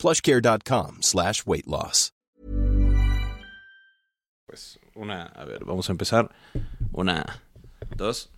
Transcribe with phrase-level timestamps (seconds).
[0.00, 2.12] plushcare.com slash weight loss.
[4.46, 6.30] Pues una, a ver, vamos a empezar.
[6.92, 7.24] Una,
[7.94, 8.30] dos.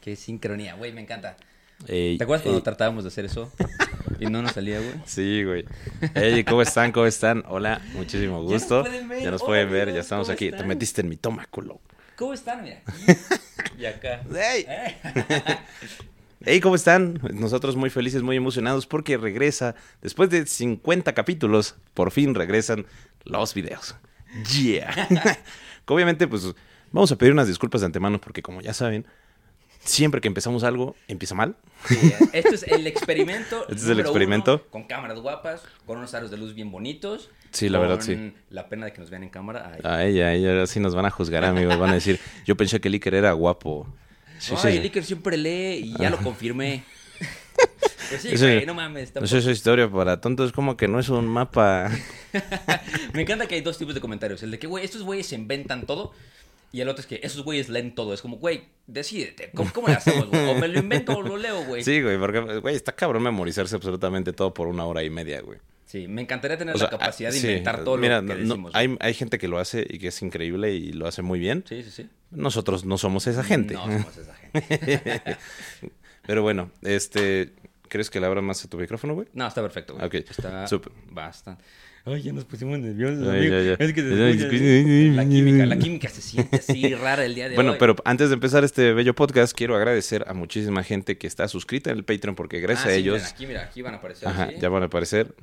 [0.00, 1.36] Qué sincronía, güey, me encanta.
[1.88, 2.64] Ey, ¿Te acuerdas cuando ey.
[2.64, 3.52] tratábamos de hacer eso?
[4.20, 4.94] Y no nos salía, güey.
[5.06, 5.64] Sí, güey.
[6.14, 6.92] Hey, ¿cómo están?
[6.92, 7.44] ¿Cómo están?
[7.48, 8.82] Hola, muchísimo nos gusto.
[8.82, 9.22] pueden ver.
[9.22, 10.46] Ya nos Hola, pueden ver, ya estamos ¿cómo aquí.
[10.50, 10.68] Te están?
[10.68, 11.80] metiste en mi toma, culo.
[12.16, 12.62] ¿Cómo están?
[12.62, 12.80] Mira.
[12.86, 13.12] aquí
[13.78, 14.22] Y acá.
[14.34, 14.64] ¡Ey!
[14.68, 14.96] Eh.
[16.46, 17.20] Hey, ¿cómo están?
[17.32, 22.84] Nosotros muy felices, muy emocionados porque regresa, después de 50 capítulos, por fin regresan
[23.24, 23.96] los videos.
[24.52, 25.08] Yeah.
[25.86, 26.54] Obviamente, pues
[26.92, 29.06] vamos a pedir unas disculpas de antemano porque como ya saben,
[29.80, 31.56] siempre que empezamos algo, empieza mal.
[31.86, 33.62] Sí, Esto es el experimento.
[33.68, 34.54] Este es el experimento.
[34.56, 37.30] uno, con cámaras guapas, con unos aros de luz bien bonitos.
[37.52, 38.34] Sí, la con verdad, sí.
[38.50, 39.72] La pena de que nos vean en cámara.
[39.72, 41.78] Ay, A ella, a ella ahora sí nos van a juzgar, amigos.
[41.78, 43.86] Van a decir, yo pensé que el Iker era guapo.
[44.38, 46.84] Sí, Ay, el Iker siempre lee y ya lo confirmé.
[48.10, 49.12] Pues sí, Ese- güey, no mames.
[49.12, 51.90] Tampoco- sé esa historia para tontos, como que no es un mapa.
[53.14, 54.42] Me encanta que hay dos tipos de comentarios.
[54.42, 56.12] El de que, güey, estos güeyes se inventan todo.
[56.70, 58.12] Y el otro es que esos güeyes leen todo.
[58.12, 59.50] Es como, güey, decídete.
[59.54, 60.48] ¿Cómo, cómo le hacemos, güey?
[60.50, 61.82] O me lo invento o lo leo, güey.
[61.82, 65.58] Sí, güey, porque, güey, está cabrón memorizarse absolutamente todo por una hora y media, güey.
[65.94, 68.42] Sí, me encantaría tener O sea, la capacidad de sí, inventar todo mira, lo que
[68.42, 68.72] no- decimos.
[68.74, 71.62] hay, hay gente que lo hace y que es increíble y lo hace muy bien.
[71.68, 72.08] Sí, sí, sí.
[72.32, 73.74] Nosotros no somos esa gente.
[73.74, 75.20] No somos esa gente.
[76.26, 77.52] Pero bueno, este,
[77.88, 79.28] ¿crees que le abra más a tu micrófono, güey?
[79.34, 80.04] No, está perfecto, güey.
[80.04, 80.90] Ok, Está súper.
[81.12, 81.62] bastante.
[82.06, 83.54] Ay, ya nos pusimos nerviosos, Ay, amigo.
[83.54, 83.72] ya, ya.
[83.78, 87.72] Es que se la química, la química se siente así rara el día de Bueno,
[87.72, 87.76] hoy.
[87.78, 91.90] pero antes de empezar este bello podcast, quiero agradecer a muchísima gente que está suscrita
[91.90, 94.28] en el Patreon porque gracias Ah, a sí, ellos, aquí, mira, aquí van a aparecer.
[94.28, 94.56] ajá, ¿sí?
[94.60, 95.34] ya van a aparecer.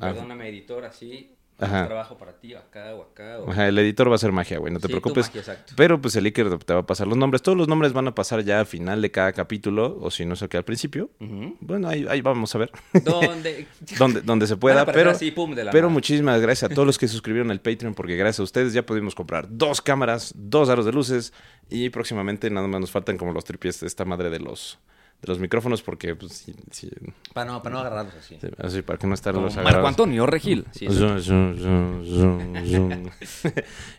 [0.00, 1.32] Ah, Perdóname, editor, así.
[1.58, 1.86] Ajá.
[1.86, 3.38] Trabajo para ti, acá o acá.
[3.38, 3.50] O...
[3.50, 5.28] Ajá, el editor va a hacer magia, güey, no te Sí, preocupes.
[5.28, 5.72] magia, exacto.
[5.74, 7.40] Pero pues el Iker te va a pasar los nombres.
[7.40, 10.36] Todos los nombres van a pasar ya al final de cada capítulo, o si no
[10.36, 11.08] sé qué al principio.
[11.60, 12.70] Bueno, ahí, ahí vamos a ver.
[13.02, 13.66] Donde...
[13.98, 16.98] donde, donde se pueda, pero, así, pum, de la pero muchísimas gracias a todos los
[16.98, 20.84] que suscribieron al Patreon, porque gracias a ustedes ya pudimos comprar dos cámaras, dos aros
[20.84, 21.32] de luces,
[21.70, 24.78] y próximamente nada más nos faltan como los tripies de esta madre de los,
[25.22, 26.90] de los micrófonos, porque pues sí, sí,
[27.32, 28.36] Para no, para no agarrarlos así.
[28.40, 29.88] sí, así para que no estar los Marco agarrados.
[29.88, 30.66] Antonio Regil.
[30.72, 30.86] Sí.
[30.90, 33.10] Zoom, zoom, zoom,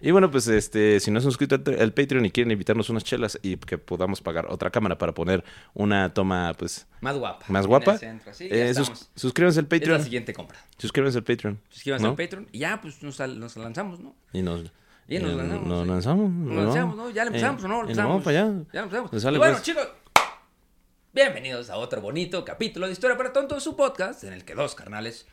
[0.02, 3.04] y bueno, pues este, si no se han suscrito al Patreon y quieren invitarnos unas
[3.04, 7.46] chelas y que podamos pagar otra cámara para poner una toma pues Más guapa.
[7.50, 7.98] más guapa,
[8.40, 10.04] eh, sus- suscríbanse al Es la Patreon.
[10.04, 10.58] siguiente compra.
[10.78, 11.60] Suscríbanse al Patreon.
[11.70, 12.10] Suscríbanse ¿no?
[12.12, 13.20] al Patreon y ya, pues nos,
[13.58, 14.16] lanzamos, ¿no?
[14.34, 14.72] Y nos,
[15.08, 16.30] Y nos eh, lanzamos, Nos lanzamos.
[16.32, 17.10] Nos lanzamos, ¿no?
[17.10, 17.82] Ya le empezamos, Eh, ¿o no?
[17.82, 18.10] Empezamos.
[18.10, 18.54] vamos para allá.
[18.74, 19.12] Ya lo empezamos.
[19.38, 19.64] Bueno, pues.
[19.64, 19.88] chicos,
[21.18, 24.76] bienvenidos a otro bonito capítulo de Historia para Tontos, su podcast en el que dos
[24.76, 25.26] carnales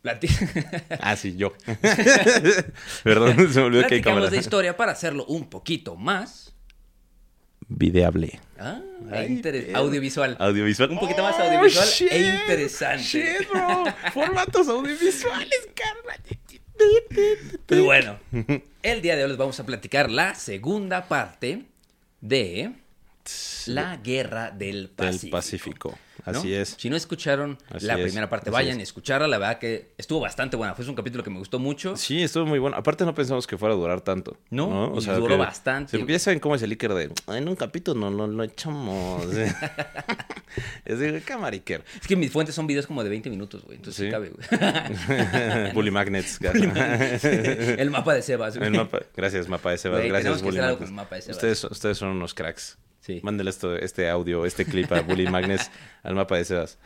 [0.00, 0.48] platican.
[1.00, 1.52] Ah, sí, yo.
[3.02, 4.30] Perdón, se me olvidó que hay cámara.
[4.30, 6.54] de historia para hacerlo un poquito más.
[7.66, 8.38] Videable.
[8.60, 9.42] Ah, Ay,
[9.74, 10.36] audiovisual.
[10.38, 10.90] Audiovisual.
[10.92, 13.02] Un poquito más Oh, audiovisual shit, e interesante.
[13.02, 13.84] shit, bro.
[14.14, 16.20] Formatos audiovisuales, carnal.
[17.66, 18.20] Pues bueno,
[18.84, 21.64] el día de hoy les vamos a platicar la segunda parte
[22.20, 22.72] de
[23.66, 25.22] la Guerra del Pacífico.
[25.22, 25.98] Del Pacífico.
[26.26, 26.38] ¿no?
[26.38, 26.76] Así es.
[26.78, 29.26] Si no escucharon Así la es, primera parte, así vayan y escucharla.
[29.26, 30.74] La verdad que estuvo bastante buena.
[30.74, 31.96] Fue un capítulo que me gustó mucho.
[31.96, 32.76] Sí, estuvo muy bueno.
[32.76, 34.36] Aparte no pensamos que fuera a durar tanto.
[34.50, 35.98] No, y duró bastante.
[35.98, 39.26] porque ya saben cómo es el Iker de, en un capítulo no no lo echamos.
[40.84, 41.84] es de cámara Iker.
[42.00, 43.76] Es que mis fuentes son videos como de 20 minutos, güey.
[43.76, 45.72] Entonces sí, cabe, güey.
[45.74, 46.38] Bully Magnets.
[46.42, 48.68] el mapa de Sebas, güey.
[48.68, 50.04] El mapa, gracias, mapa de Sebas.
[50.04, 50.90] Gracias, Bully Magnets.
[50.92, 51.36] mapa de Sebas.
[51.36, 52.78] Ustedes, ustedes son unos cracks.
[53.02, 53.18] Sí.
[53.22, 55.70] Mándele esto, este audio, este clip a Bully Magnets
[56.04, 56.78] al mapa de Sebas.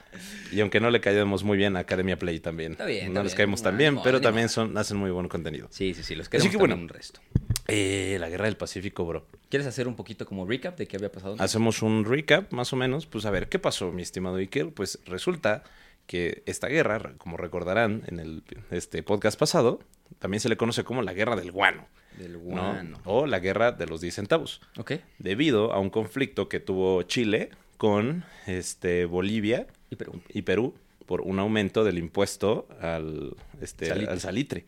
[0.50, 2.72] Y aunque no le caemos muy bien a Academia Play también.
[2.72, 3.36] Está bien, No está les bien.
[3.36, 5.68] caemos tan No, bien, pero también son, hacen muy buen contenido.
[5.70, 6.14] Sí, sí, sí.
[6.14, 6.82] Los queremos que también bueno.
[6.84, 7.20] un resto.
[7.68, 9.26] Eh, la Guerra del Pacífico, bro.
[9.50, 11.36] ¿Quieres hacer un poquito como recap de qué había pasado?
[11.38, 13.04] Hacemos un recap, más o menos.
[13.06, 14.70] Pues a ver, ¿qué pasó, mi estimado Iker?
[14.72, 15.64] Pues resulta
[16.06, 19.80] que esta guerra, como recordarán en el este podcast pasado,
[20.18, 21.86] también se le conoce como la Guerra del Guano.
[22.18, 22.38] Del ¿no?
[22.40, 22.98] guano.
[23.04, 24.60] O la Guerra de los 10 centavos.
[24.78, 24.92] Ok.
[25.18, 30.20] Debido a un conflicto que tuvo Chile con este, Bolivia Y Perú.
[30.28, 30.74] y Perú
[31.06, 34.12] por un aumento del impuesto al, este, Salitre.
[34.12, 34.64] al salitre.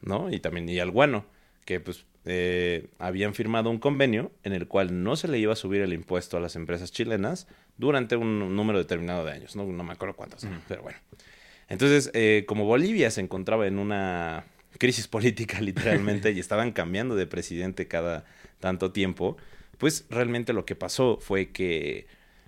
[0.00, 0.30] ¿no?
[0.32, 1.26] Y también y al guano,
[1.66, 5.56] que pues eh, habían firmado un convenio en el cual no se le iba a
[5.56, 9.84] subir el impuesto a las empresas chilenas durante un número determinado de años, no, no
[9.84, 10.96] me acuerdo cuántos, pero bueno.
[11.68, 14.44] Entonces, eh, como Bolivia se encontraba en una
[14.78, 18.24] crisis política literalmente y estaban cambiando de presidente cada
[18.60, 19.36] tanto tiempo,
[19.78, 22.06] pues realmente lo que pasó fue que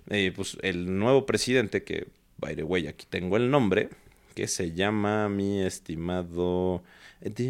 [0.09, 2.07] eh, pues el nuevo presidente, que
[2.37, 3.89] by the way aquí tengo el nombre,
[4.35, 6.83] que se llama mi estimado...
[7.19, 7.49] Estas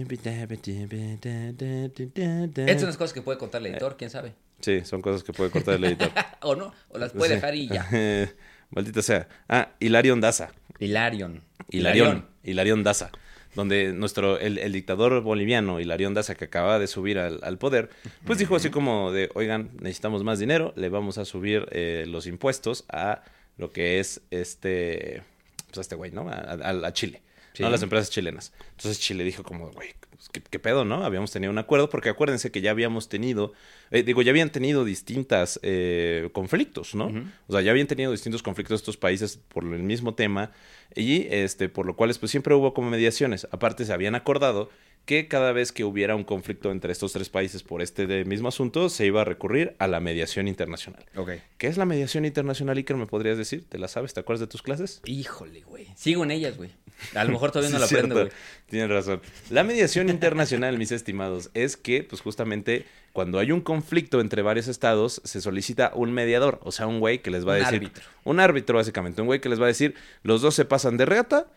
[2.80, 4.34] son las cosas que puede contar el editor, quién sabe.
[4.62, 6.10] Sí, son cosas que puede cortar el editor.
[6.42, 7.88] o no, o las puede dejar y ya.
[8.70, 9.28] Maldita sea.
[9.48, 10.52] Ah, Hilarion Daza.
[10.80, 11.44] Hilarion.
[11.70, 12.28] Hilarión.
[12.44, 13.12] Hilarión Daza.
[13.58, 17.90] Donde nuestro, el, dictador boliviano, Hilarión Daza, que acaba de subir al, poder,
[18.24, 22.28] pues dijo así como de, oigan, necesitamos más dinero, le vamos a subir eh, los
[22.28, 23.24] impuestos a
[23.58, 25.24] lo que es este,
[25.66, 26.30] pues a este güey, ¿no?
[26.30, 27.24] A Chile.
[27.58, 27.64] Sí.
[27.64, 27.72] ¿no?
[27.72, 28.54] Las empresas chilenas.
[28.72, 31.04] Entonces Chile dijo como, güey, pues, ¿qué, qué pedo, no?
[31.04, 33.54] Habíamos tenido un acuerdo, porque acuérdense que ya habíamos tenido,
[33.90, 37.12] eh, digo, ya habían tenido distintas eh, conflictos, ¿no?
[37.48, 40.52] O sea, ya habían tenido distintos conflictos estos países por el mismo tema
[40.96, 43.48] y este por lo cual pues siempre hubo como mediaciones.
[43.52, 44.70] Aparte se habían acordado
[45.06, 48.50] que cada vez que hubiera un conflicto entre estos tres países por este de mismo
[48.50, 51.06] asunto se iba a recurrir a la mediación internacional.
[51.16, 51.32] Ok.
[51.58, 52.98] ¿Qué es la mediación internacional, Iker?
[52.98, 53.64] ¿Me podrías decir?
[53.70, 54.14] ¿Te la sabes?
[54.14, 55.02] ¿Te acuerdas de tus clases?
[55.06, 55.88] Híjole, güey.
[55.96, 56.72] Sigo en ellas, güey.
[57.16, 58.30] A lo mejor todavía no la aprendo, güey.
[58.70, 59.22] Tienes razón.
[59.50, 64.68] La mediación internacional, mis estimados, es que, pues justamente, cuando hay un conflicto entre varios
[64.68, 67.76] estados, se solicita un mediador, o sea, un güey que les va a Un decir.
[67.76, 68.04] árbitro.
[68.24, 69.22] Un árbitro, básicamente.
[69.22, 71.48] Un güey que les va a decir, los dos se pasan de reata.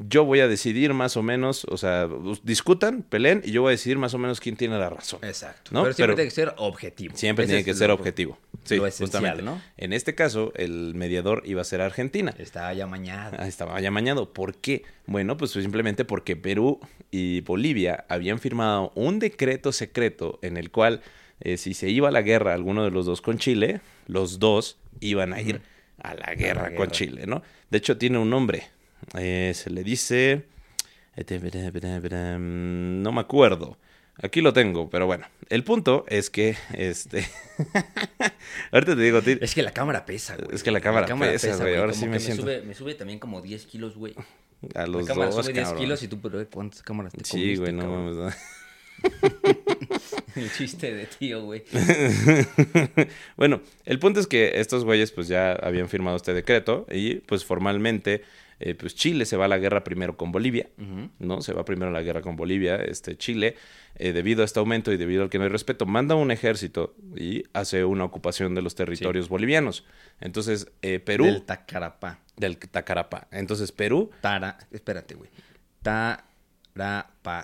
[0.00, 2.08] Yo voy a decidir más o menos, o sea,
[2.44, 5.18] discutan, peleen, y yo voy a decidir más o menos quién tiene la razón.
[5.24, 5.70] Exacto.
[5.72, 5.82] ¿No?
[5.82, 7.16] Pero siempre Pero- tiene que ser objetivo.
[7.16, 8.38] Siempre Ese tiene que lo- ser objetivo.
[8.62, 9.42] Sí, lo esencial, justamente.
[9.42, 9.60] ¿no?
[9.76, 12.32] En este caso, el mediador iba a ser Argentina.
[12.38, 13.36] Está ya mañana.
[13.40, 14.32] Ah, estaba ya mañado.
[14.32, 14.84] ¿Por qué?
[15.06, 16.78] Bueno, pues simplemente porque Perú
[17.10, 21.00] y Bolivia habían firmado un decreto secreto en el cual
[21.40, 24.76] eh, si se iba a la guerra alguno de los dos con Chile, los dos
[25.00, 25.60] iban a ir
[26.02, 26.90] a la guerra con guerra.
[26.92, 27.42] Chile, ¿no?
[27.70, 28.68] De hecho, tiene un nombre.
[29.18, 30.44] Eh, se le dice...
[32.38, 33.76] No me acuerdo.
[34.20, 35.26] Aquí lo tengo, pero bueno.
[35.48, 37.26] El punto es que, este...
[38.72, 40.54] Ahorita te digo, Es que la cámara pesa, güey.
[40.54, 41.76] Es que la cámara pesa, güey.
[41.76, 44.14] Ahora Como sí que me siento- Sube, me sube también como 10 kilos, güey.
[44.74, 45.82] a los la cámara dos, sube 10 cabrón.
[45.82, 48.34] kilos y tú, pero eh, ¿cuántas cámaras te Sí, comiste, güey, no mames.
[50.34, 51.64] El chiste de tío, güey.
[53.36, 57.44] bueno, el punto es que estos güeyes pues ya habían firmado este decreto y pues
[57.44, 58.22] formalmente
[58.60, 60.68] eh, pues Chile se va a la guerra primero con Bolivia.
[61.18, 61.40] ¿no?
[61.42, 63.56] Se va primero a la guerra con Bolivia, este Chile,
[63.96, 66.94] eh, debido a este aumento y debido al que no hay respeto, manda un ejército
[67.16, 69.84] y hace una ocupación de los territorios bolivianos.
[70.20, 72.20] Entonces, eh, Perú, Del del, Tacarapá.
[72.70, 73.28] Tacarapá.
[73.30, 74.58] Entonces, Perú, Tara...
[74.70, 75.30] Espérate, güey.
[75.82, 77.42] Tarapacá.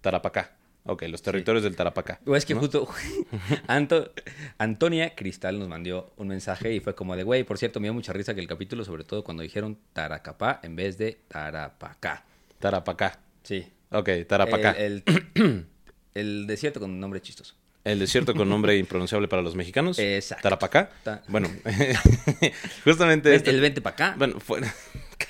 [0.00, 0.53] Tarapacá.
[0.86, 2.20] Ok, los territorios del Tarapacá.
[2.26, 2.60] O es que ¿no?
[2.60, 2.86] justo
[3.68, 4.12] Anto-
[4.58, 7.94] Antonia Cristal nos mandó un mensaje y fue como de, güey, por cierto, me dio
[7.94, 12.24] mucha risa que el capítulo, sobre todo cuando dijeron Taracapá en vez de Tarapacá.
[12.58, 13.18] Tarapacá.
[13.42, 13.66] Sí.
[13.90, 14.72] Ok, Tarapacá.
[14.72, 15.02] El,
[15.34, 15.66] el,
[16.14, 17.54] el desierto con un nombre chistoso.
[17.82, 19.98] El desierto con nombre impronunciable para los mexicanos.
[19.98, 20.42] Exacto.
[20.42, 20.90] Tarapacá.
[21.02, 21.50] Ta- Bueno,
[22.84, 23.50] justamente El, este.
[23.50, 24.14] el vente para acá.
[24.18, 24.60] Bueno, fue.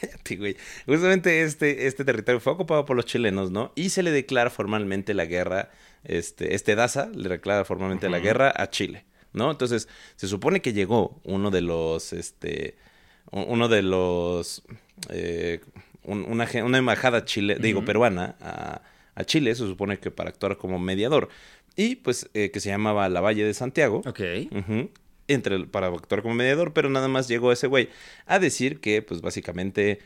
[0.00, 0.56] Cállate, güey.
[0.86, 3.72] Justamente este, este territorio fue ocupado por los chilenos, ¿no?
[3.74, 5.70] Y se le declara formalmente la guerra.
[6.04, 9.50] Este, este Daza le declara formalmente la guerra a Chile, ¿no?
[9.50, 12.12] Entonces, se supone que llegó uno de los.
[12.12, 12.76] Este.
[13.30, 14.62] Uno de los.
[15.10, 15.60] eh,
[16.04, 18.82] un- una, una embajada chile, digo, peruana a,
[19.14, 21.30] a Chile, se supone que para actuar como mediador.
[21.76, 24.02] Y pues eh, que se llamaba La Valle de Santiago.
[24.06, 24.20] Ok.
[25.28, 27.88] Entre, para actuar como mediador, pero nada más llegó ese güey
[28.26, 30.00] a decir que, pues básicamente,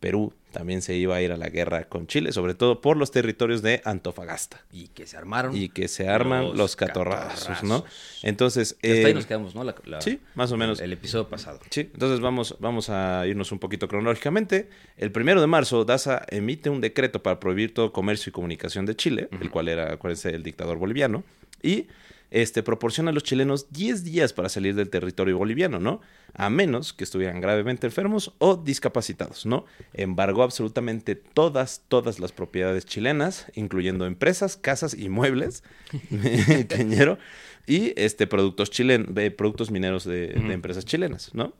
[0.00, 3.10] Perú también se iba a ir a la guerra con Chile, sobre todo por los
[3.10, 4.62] territorios de Antofagasta.
[4.72, 5.54] Y que se armaron.
[5.56, 7.84] Y que se arman los, Los catorrazos, ¿no?
[8.22, 9.62] Entonces, Que hasta ahí eh, nos quedamos, ¿no?
[9.64, 10.80] La- la- sí, más o menos.
[10.80, 11.60] El, el episodio pasado.
[11.70, 14.68] Sí, entonces vamos, vamos a irnos un poquito cronológicamente.
[14.96, 18.96] El primero de marzo, Daza emite un decreto para prohibir todo comercio y comunicación de
[18.96, 21.22] Chile, el cual era, acuérdense, el dictador boliviano,
[21.62, 21.86] y
[22.32, 26.00] este, proporciona a los chilenos 10 días para salir del territorio boliviano, ¿no?
[26.32, 29.66] A menos que estuvieran gravemente enfermos o discapacitados, ¿no?
[29.92, 35.62] Embargó absolutamente todas, todas las propiedades chilenas, incluyendo empresas, casas y muebles,
[36.68, 37.18] cañero,
[37.66, 41.52] y este, productos, chilen, eh, productos mineros de, de empresas chilenas, ¿no?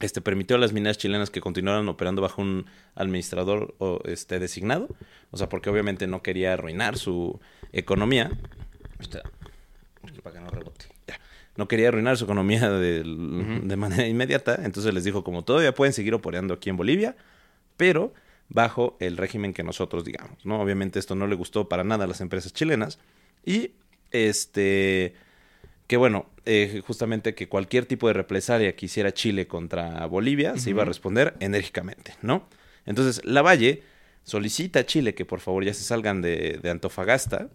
[0.00, 4.88] Este permitió a las mineras chilenas que continuaran operando bajo un administrador o, este, designado,
[5.30, 7.38] o sea, porque obviamente no quería arruinar su
[7.72, 8.30] economía,
[10.22, 10.86] Para que no rebote.
[11.56, 16.14] no quería arruinar su economía de, manera inmediata, entonces les dijo como todavía pueden seguir
[16.14, 17.16] operando aquí en Bolivia,
[17.76, 18.12] pero
[18.48, 20.60] bajo el régimen que nosotros digamos, ¿no?
[20.60, 22.98] Obviamente esto no le gustó para nada a las empresas chilenas
[23.44, 23.72] y
[24.12, 25.14] este
[25.86, 30.70] que bueno, eh, justamente que cualquier tipo de represalia que hiciera Chile contra Bolivia se
[30.70, 32.48] iba a responder enérgicamente, ¿no?
[32.86, 33.82] Entonces, Lavalle
[34.24, 37.48] solicita a Chile que por favor ya se salgan de, de Antofagasta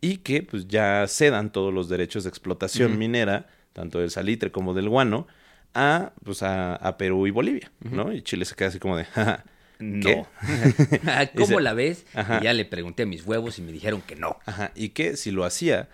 [0.00, 4.74] y que pues ya cedan todos los derechos de explotación minera, tanto del salitre como
[4.74, 5.26] del guano,
[5.74, 8.12] a, pues a, a Perú y Bolivia, ¿no?
[8.12, 9.44] Y Chile se queda así como de, "Jaja,
[9.78, 10.26] No.
[11.34, 12.04] ¿Cómo Dice- la ves?
[12.14, 12.38] Ajá.
[12.40, 14.38] Y ya le pregunté a mis huevos y me dijeron que no.
[14.46, 15.88] Ajá, y que si lo hacía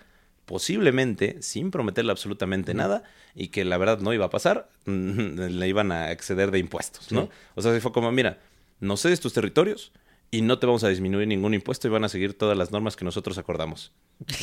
[0.45, 5.91] posiblemente sin prometerle absolutamente nada y que la verdad no iba a pasar, le iban
[5.91, 7.23] a exceder de impuestos, ¿no?
[7.23, 7.29] Sí.
[7.55, 8.39] O sea, fue como, mira,
[8.79, 9.91] no cedes tus territorios
[10.31, 12.95] y no te vamos a disminuir ningún impuesto y van a seguir todas las normas
[12.95, 13.93] que nosotros acordamos.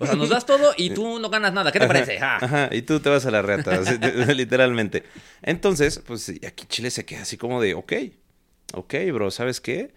[0.00, 1.70] O sea, nos das todo y tú no ganas nada.
[1.70, 2.18] ¿Qué te parece?
[2.20, 2.38] Ah.
[2.42, 3.96] Ajá, y tú te vas a la reata, así,
[4.34, 5.04] literalmente.
[5.40, 7.92] Entonces, pues aquí Chile se queda así como de, ok,
[8.74, 9.94] ok, bro, ¿sabes qué?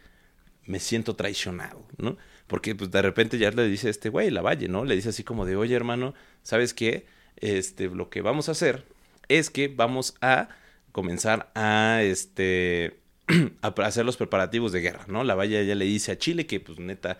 [0.65, 2.15] Me siento traicionado, ¿no?
[2.45, 4.85] Porque pues de repente ya le dice este güey, la Valle, ¿no?
[4.85, 7.07] Le dice así como de, oye, hermano, ¿sabes qué?
[7.37, 8.85] Este, lo que vamos a hacer
[9.27, 10.49] es que vamos a
[10.91, 12.99] comenzar a, este,
[13.61, 15.23] a hacer los preparativos de guerra, ¿no?
[15.23, 17.19] La Valle ya le dice a Chile que, pues, neta,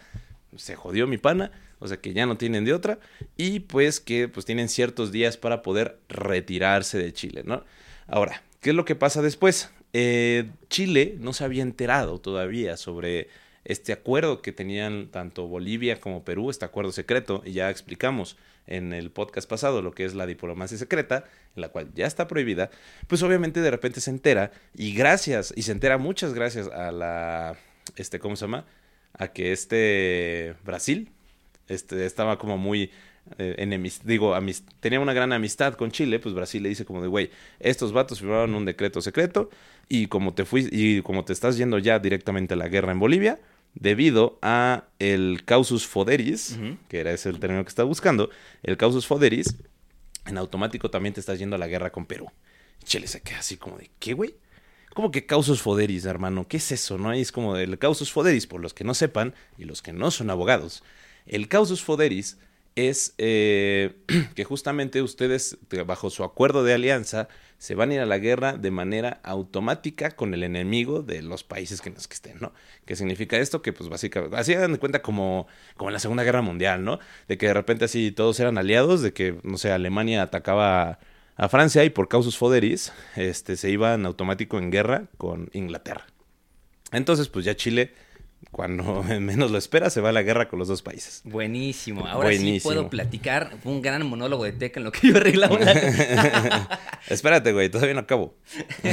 [0.56, 3.00] se jodió mi pana, o sea que ya no tienen de otra,
[3.36, 7.64] y pues que pues tienen ciertos días para poder retirarse de Chile, ¿no?
[8.08, 9.70] Ahora, ¿qué es lo que pasa después?
[9.94, 13.30] Eh, Chile no se había enterado todavía sobre
[13.66, 18.38] este acuerdo que tenían tanto Bolivia como Perú, este acuerdo secreto, y ya explicamos
[18.68, 22.28] en el podcast pasado lo que es la diplomacia secreta, en la cual ya está
[22.28, 22.70] prohibida,
[23.08, 27.58] pues obviamente de repente se entera, y gracias, y se entera muchas gracias a la,
[27.96, 28.66] este, ¿cómo se llama?
[29.14, 31.10] A que este Brasil,
[31.68, 32.92] este, estaba como muy
[33.38, 37.02] eh, enemis- digo, amis- tenía una gran amistad con Chile, pues Brasil le dice como
[37.02, 39.50] de, güey, estos vatos firmaron un decreto secreto
[39.90, 43.00] y como te fui y como te estás yendo ya directamente a la guerra en
[43.00, 43.40] Bolivia,
[43.80, 46.58] debido a el causus foderis,
[46.90, 48.30] que era ese el término que estaba buscando,
[48.64, 49.56] el causus foderis,
[50.26, 52.28] en automático también te estás yendo a la guerra con Perú.
[52.84, 54.36] Chile se queda así como de, ¿qué, güey?
[54.94, 56.48] ¿Cómo que causus foderis, hermano?
[56.48, 56.98] ¿Qué es eso?
[56.98, 57.14] ¿No?
[57.14, 60.30] Es como el causus foderis, por los que no sepan y los que no son
[60.30, 60.84] abogados.
[61.26, 62.38] El causus foderis
[62.78, 63.96] es eh,
[64.36, 68.20] que justamente ustedes, de- bajo su acuerdo de alianza, se van a ir a la
[68.20, 72.54] guerra de manera automática con el enemigo de los países que en los estén, ¿no?
[72.86, 73.62] ¿Qué significa esto?
[73.64, 77.00] Que pues básicamente, así de cuenta como, como en la Segunda Guerra Mundial, ¿no?
[77.28, 81.00] De que de repente así todos eran aliados, de que, no sé, Alemania atacaba
[81.36, 86.06] a Francia y por causus foderis, este, se iba en automático en guerra con Inglaterra.
[86.92, 87.94] Entonces, pues ya Chile,
[88.52, 91.22] cuando menos lo espera, se va a la guerra con los dos países.
[91.26, 92.08] Buenísimo.
[92.08, 93.58] Ahora sí puedo platicar.
[93.64, 96.80] Fue un gran monólogo de Teca en lo que yo arreglaba la...
[97.08, 98.36] Espérate, güey, todavía no acabo.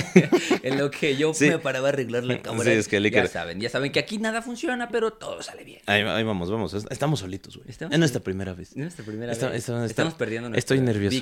[0.63, 1.49] en lo que yo Sí.
[1.49, 2.65] me paraba a arreglar la cámara.
[2.71, 5.65] Sí, es que el ya saben, ya saben que aquí nada funciona, pero todo sale
[5.65, 5.81] bien.
[5.87, 6.75] Ahí, ahí vamos, vamos.
[6.75, 7.69] Es- Estamos solitos, güey.
[7.71, 8.71] Estamos Es nuestra primera vez.
[8.71, 9.39] Es nuestra primera vez.
[9.43, 11.17] esta- esta- Estamos perdiendo nuestra Estoy nervioso.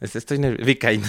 [0.00, 0.64] Estoy nervioso.
[0.66, 1.04] Be kind.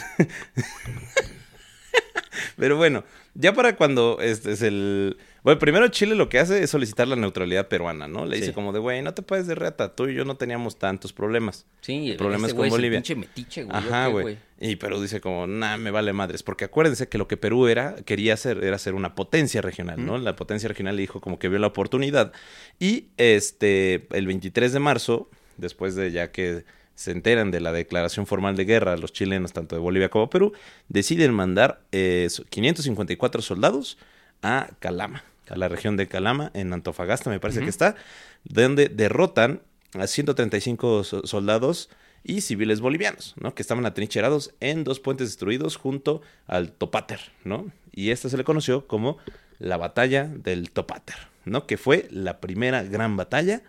[2.58, 3.04] Pero bueno,
[3.34, 5.18] ya para cuando este es el...
[5.44, 8.26] Bueno, primero Chile lo que hace es solicitar la neutralidad peruana, ¿no?
[8.26, 10.78] Le dice como de, güey, no te puedes de reta, tú y yo no teníamos
[10.78, 11.66] tantos problemas.
[11.82, 13.00] Sí, El problema este es con el Bolivia.
[13.00, 13.76] pinche metiche, güey.
[13.76, 14.38] Ajá, ¿o qué, güey.
[14.60, 16.44] Y Perú dice como, nah, me vale madres.
[16.44, 20.20] Porque acuérdense que lo que Perú era, quería hacer, era ser una potencia regional, ¿no?
[20.20, 22.34] La potencia regional le dijo como que vio la oportunidad.
[22.80, 26.64] Y este, el 23 de marzo, después de ya que
[26.96, 30.54] se enteran de la declaración formal de guerra los chilenos, tanto de Bolivia como Perú,
[30.90, 33.98] deciden mandar eh, 554 soldados
[34.44, 37.96] a Calama, a la región de Calama, en Antofagasta, me parece que está,
[38.44, 39.62] donde derrotan
[39.94, 41.90] a 135 so- soldados
[42.24, 43.56] y civiles bolivianos, ¿no?
[43.56, 47.72] Que estaban atrincherados en dos puentes destruidos junto al Topater, ¿no?
[47.92, 49.18] Y esta se le conoció como
[49.60, 51.66] la batalla del Topater, ¿no?
[51.66, 53.64] Que fue la primera gran batalla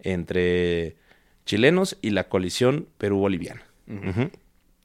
[0.00, 0.96] entre
[1.46, 3.62] chilenos y la coalición Perú-Boliviana.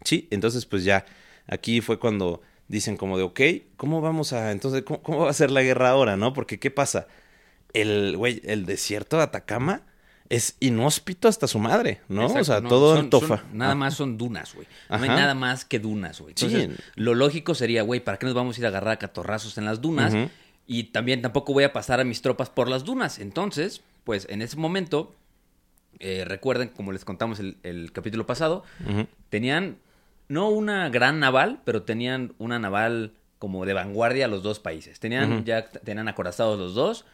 [0.03, 1.05] Sí, entonces pues ya
[1.47, 3.41] aquí fue cuando dicen como de, ok,
[3.77, 6.33] ¿cómo vamos a, entonces, cómo, cómo va a ser la guerra ahora, no?
[6.33, 7.07] Porque, ¿qué pasa?
[7.73, 9.83] El, güey, el desierto de Atacama
[10.29, 12.23] es inhóspito hasta su madre, ¿no?
[12.23, 13.37] Exacto, o sea, no, todo son- en tofa.
[13.37, 13.75] son- nada Ah.
[13.75, 14.67] más son dunas, güey.
[14.89, 16.33] No hay nada más que dunas, güey.
[16.35, 16.45] Sí.
[16.47, 19.57] Entonces, lo lógico sería, güey, ¿para qué nos vamos a ir a agarrar a catorrazos
[19.57, 20.13] en las dunas?
[20.65, 23.19] Y también tampoco voy a pasar a mis tropas por las dunas.
[23.19, 25.15] Entonces, pues en ese momento,
[25.99, 28.63] eh, recuerden, como les contamos el, el capítulo pasado,
[29.29, 29.77] tenían
[30.29, 34.99] no una gran naval, pero tenían una naval como de vanguardia los dos países.
[34.99, 37.05] Tenían ya tenían acorazados los dos.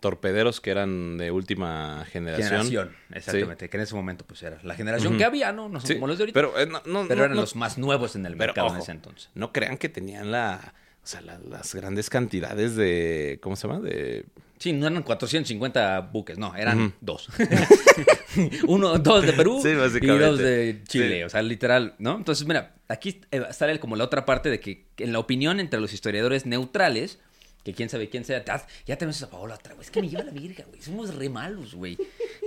[0.00, 2.48] Torpederos que eran de última generación.
[2.66, 3.68] Generación, exactamente.
[3.68, 5.68] Que en ese momento pues era la generación que había, ¿no?
[5.68, 6.38] No son Sí, como los de ahorita.
[6.40, 8.80] Pero, eh, no, no, Pero no, eran los más nuevos en el pero, mercado en
[8.80, 9.28] ese entonces.
[9.34, 13.80] No crean que tenían la, o sea, la- las grandes cantidades de, ¿cómo se llama?
[13.80, 14.24] De
[14.58, 17.28] Sí, no eran 450 buques, no, eran dos.
[18.66, 21.22] Uno, dos de Perú Sí, y dos de Chile, Sí.
[21.22, 22.16] o sea, literal, ¿no?
[22.16, 25.80] Entonces, mira, aquí eh, sale como la otra parte de que en la opinión entre
[25.80, 27.18] los historiadores neutrales,
[27.64, 28.44] que quién sabe quién sea.
[28.48, 29.84] Ah, Ya tenemos a Paola otra, güey.
[29.84, 30.80] Es que me lleva la virga, güey.
[30.80, 31.98] Somos re malos, güey.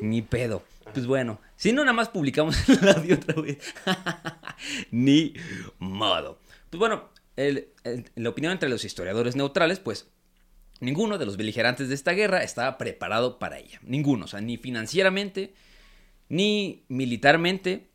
[0.02, 0.64] Ni pedo.
[0.94, 3.60] Pues bueno, si no, nada más publicamos el audio otra vez.
[4.92, 5.34] Ni
[5.80, 6.40] modo.
[6.70, 10.08] Pues bueno, el- el- la opinión entre los historiadores neutrales, pues
[10.82, 13.80] ninguno de los beligerantes de esta guerra estaba preparado para ella.
[13.84, 15.54] Ninguno, o sea, ni financieramente,
[16.30, 17.88] ni militarmente.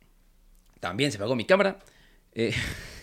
[0.81, 1.79] También se apagó mi cámara.
[2.35, 2.53] Eh,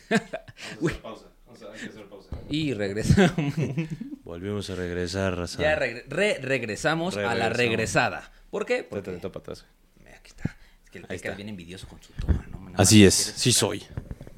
[1.01, 1.27] pausa.
[1.45, 2.29] Vamos a hacer pausa.
[2.49, 3.53] y regresamos.
[4.23, 5.61] Volvimos a regresar, raza.
[5.61, 8.31] ya regre- re- regresamos a la regresada.
[8.49, 8.83] ¿Por qué?
[8.83, 9.11] Porque...
[9.11, 9.65] te- te.
[10.03, 10.55] Mira, aquí está.
[10.83, 11.31] Es que el Ahí está.
[11.31, 12.71] es bien envidioso con su toma, ¿no?
[12.77, 13.83] Así es, sí soy.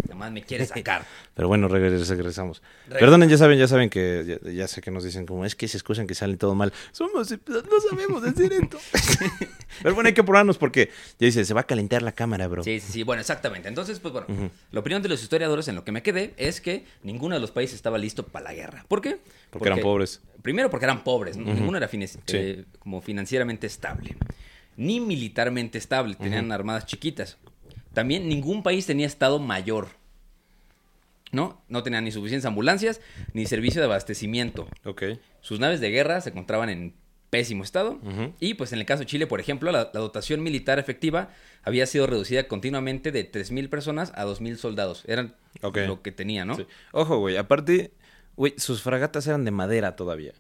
[0.06, 1.06] Nada más me quiere sacar.
[1.36, 2.62] Pero bueno, regres- regresamos.
[2.90, 5.68] Perdonen, ya saben, ya saben que ya, ya sé que nos dicen como es que
[5.68, 6.72] se excusan que sale todo mal.
[6.92, 8.78] Somos no sabemos decir esto.
[9.84, 12.64] Pero bueno, hay que apurarnos porque ya dice, se va a calentar la cámara, bro.
[12.64, 13.68] Sí, sí, sí, bueno, exactamente.
[13.68, 14.28] Entonces, pues bueno,
[14.72, 17.52] la opinión de los historiadores en lo que me quedé es que ninguno de los
[17.52, 18.86] países estaba listo para la guerra.
[18.88, 19.20] ¿Por qué?
[19.50, 20.22] Porque eran pobres.
[20.42, 21.54] Primero porque eran pobres, ¿no?
[21.54, 21.98] ninguno era Sí.
[22.34, 24.16] eh, como financieramente estable,
[24.78, 27.38] ni militarmente estable, tenían armadas chiquitas.
[27.96, 29.88] También ningún país tenía estado mayor.
[31.32, 31.62] ¿No?
[31.68, 33.02] No tenían ni suficientes ambulancias
[33.34, 34.68] ni servicio de abastecimiento.
[34.86, 35.04] Ok.
[35.42, 36.94] Sus naves de guerra se encontraban en
[37.30, 38.00] pésimo estado.
[38.40, 41.30] Y pues en el caso de Chile, por ejemplo, la, la dotación militar efectiva
[41.64, 45.04] había sido reducida continuamente de 3.000 personas a 2.000 soldados.
[45.08, 46.56] Eran lo que tenía, ¿no?
[46.56, 46.66] Sí.
[46.94, 47.92] Ojo, güey, aparte,
[48.38, 50.34] güey, sus fragatas eran de madera todavía.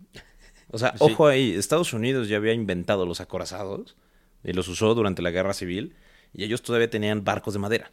[0.71, 0.97] O sea, Sí.
[0.99, 3.97] ojo ahí, Estados Unidos ya había inventado los acorazados
[4.43, 5.93] y los usó durante la guerra civil
[6.35, 7.91] y ellos todavía tenían barcos de madera.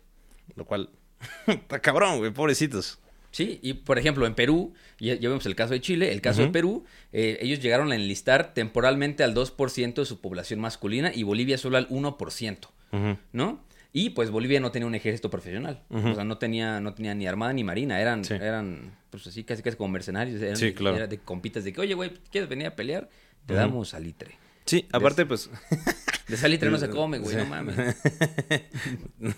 [0.56, 0.90] Lo cual,
[1.46, 2.98] está cabrón, güey, pobrecitos.
[3.30, 6.42] Sí, y por ejemplo, en Perú, ya, ya vemos el caso de Chile, el caso
[6.42, 6.48] de.
[6.48, 11.56] Perú, eh, ellos llegaron a enlistar temporalmente al 2% de su población masculina y Bolivia
[11.56, 13.16] solo al 1%, Ujú.
[13.32, 13.64] ¿no?
[13.94, 17.26] Y pues Bolivia no tenía un ejército profesional, o sea, no tenía, no tenía ni
[17.26, 18.34] armada ni marina, eran, Sí.
[18.34, 20.96] eran pues así casi casi como mercenarios, eran, Sí, claro.
[20.96, 23.08] era de compitas de que, oye, güey, ¿quieres venir a pelear?
[23.46, 24.36] Te damos salitre.
[24.64, 25.50] Sí, aparte, pues,
[26.28, 27.76] De salitre no se come, güey, no mames.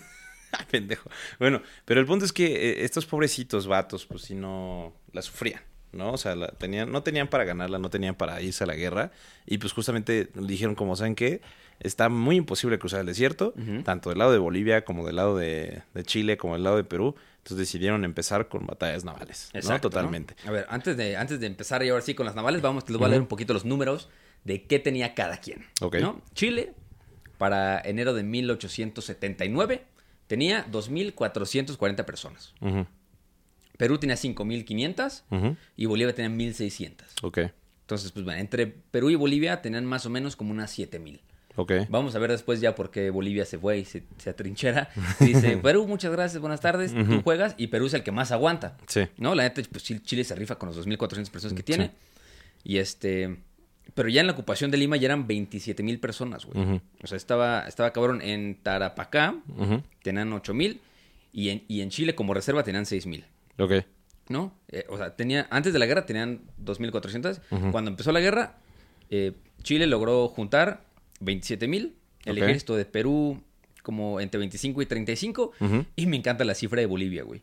[0.71, 1.09] Pendejo.
[1.39, 5.61] Bueno, pero el punto es que eh, estos pobrecitos vatos, pues sí no la sufrían,
[5.91, 6.13] ¿no?
[6.13, 9.11] O sea, la tenían, no tenían para ganarla, no tenían para irse a la guerra.
[9.45, 11.41] Y pues justamente dijeron, como saben que
[11.81, 15.81] está muy imposible cruzar el desierto, tanto del lado de Bolivia como del lado de,
[15.93, 17.15] de Chile, como del lado de Perú.
[17.39, 19.81] Entonces decidieron empezar con batallas navales, ¿no?
[19.81, 20.35] Totalmente.
[20.47, 22.97] A ver, antes de, antes de empezar y ahora sí con las navales, vamos, les
[22.97, 24.09] voy a leer un poquito los números
[24.45, 25.65] de qué tenía cada quien.
[25.99, 26.21] ¿no?
[26.33, 26.71] Chile,
[27.37, 29.83] para enero de 1879,
[30.27, 32.53] tenía 2.440 personas.
[33.77, 35.57] Perú tenía 5.500 ujú.
[35.75, 36.93] y Bolivia tenía 1.600.
[37.23, 37.39] Ok,
[37.81, 41.19] Entonces, pues bueno, entre Perú y Bolivia tenían más o menos como unas 7.000.
[41.57, 41.71] ok.
[41.89, 44.89] Vamos a ver después ya por qué Bolivia se fue y se, se atrinchera.
[45.19, 48.77] Dice, Perú, muchas gracias, buenas tardes, tú juegas y Perú es el que más aguanta.
[48.87, 49.07] Sí.
[49.17, 49.35] ¿No?
[49.35, 51.91] La neta, pues Chile, Chile se rifa con los 2.400 personas que tiene.
[52.63, 53.37] Y este...
[53.93, 56.81] Pero ya en la ocupación de Lima ya eran 27 mil personas, güey.
[57.03, 58.21] O sea, estaba, estaba cabrón.
[58.21, 59.35] En Tarapacá
[60.03, 60.81] tenían 8 mil.
[61.31, 63.25] Y en, y en Chile como reserva tenían 6 mil.
[63.59, 63.73] Ok.
[64.29, 64.53] ¿No?
[64.69, 67.39] Eh, o sea, tenía, antes de la guerra tenían 2.400.
[67.51, 67.71] Ujú.
[67.71, 68.57] Cuando empezó la guerra,
[69.09, 70.83] eh, Chile logró juntar
[71.19, 71.95] 27 mil.
[72.25, 72.43] El Ok.
[72.43, 73.41] ejército de Perú
[73.83, 75.51] como entre 25 y 35.
[75.59, 75.85] Ujú.
[75.95, 77.41] Y me encanta la cifra de Bolivia, güey.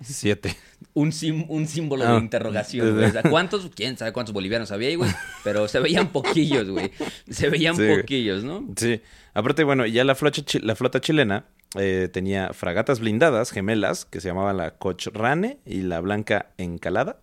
[0.00, 0.56] Siete.
[0.94, 2.12] Un, sim- un símbolo Ah.
[2.12, 3.06] de interrogación, güey.
[3.06, 3.70] O sea, ¿cuántos?
[3.74, 5.10] ¿Quién sabe cuántos bolivianos había ahí, güey?
[5.44, 6.92] Pero se veían poquillos, güey.
[7.28, 8.64] Se veían Sí, poquillos, ¿no?
[8.76, 9.00] Sí,
[9.34, 14.28] aparte, bueno, ya la flota, la flota chilena eh, tenía fragatas blindadas gemelas que se
[14.28, 17.20] llamaban la Cochrane y la Blanca Encalada.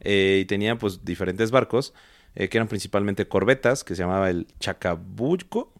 [0.00, 1.94] Eh, y tenía pues diferentes barcos
[2.34, 5.72] eh, que eran principalmente corbetas que se llamaba el Chacabuco,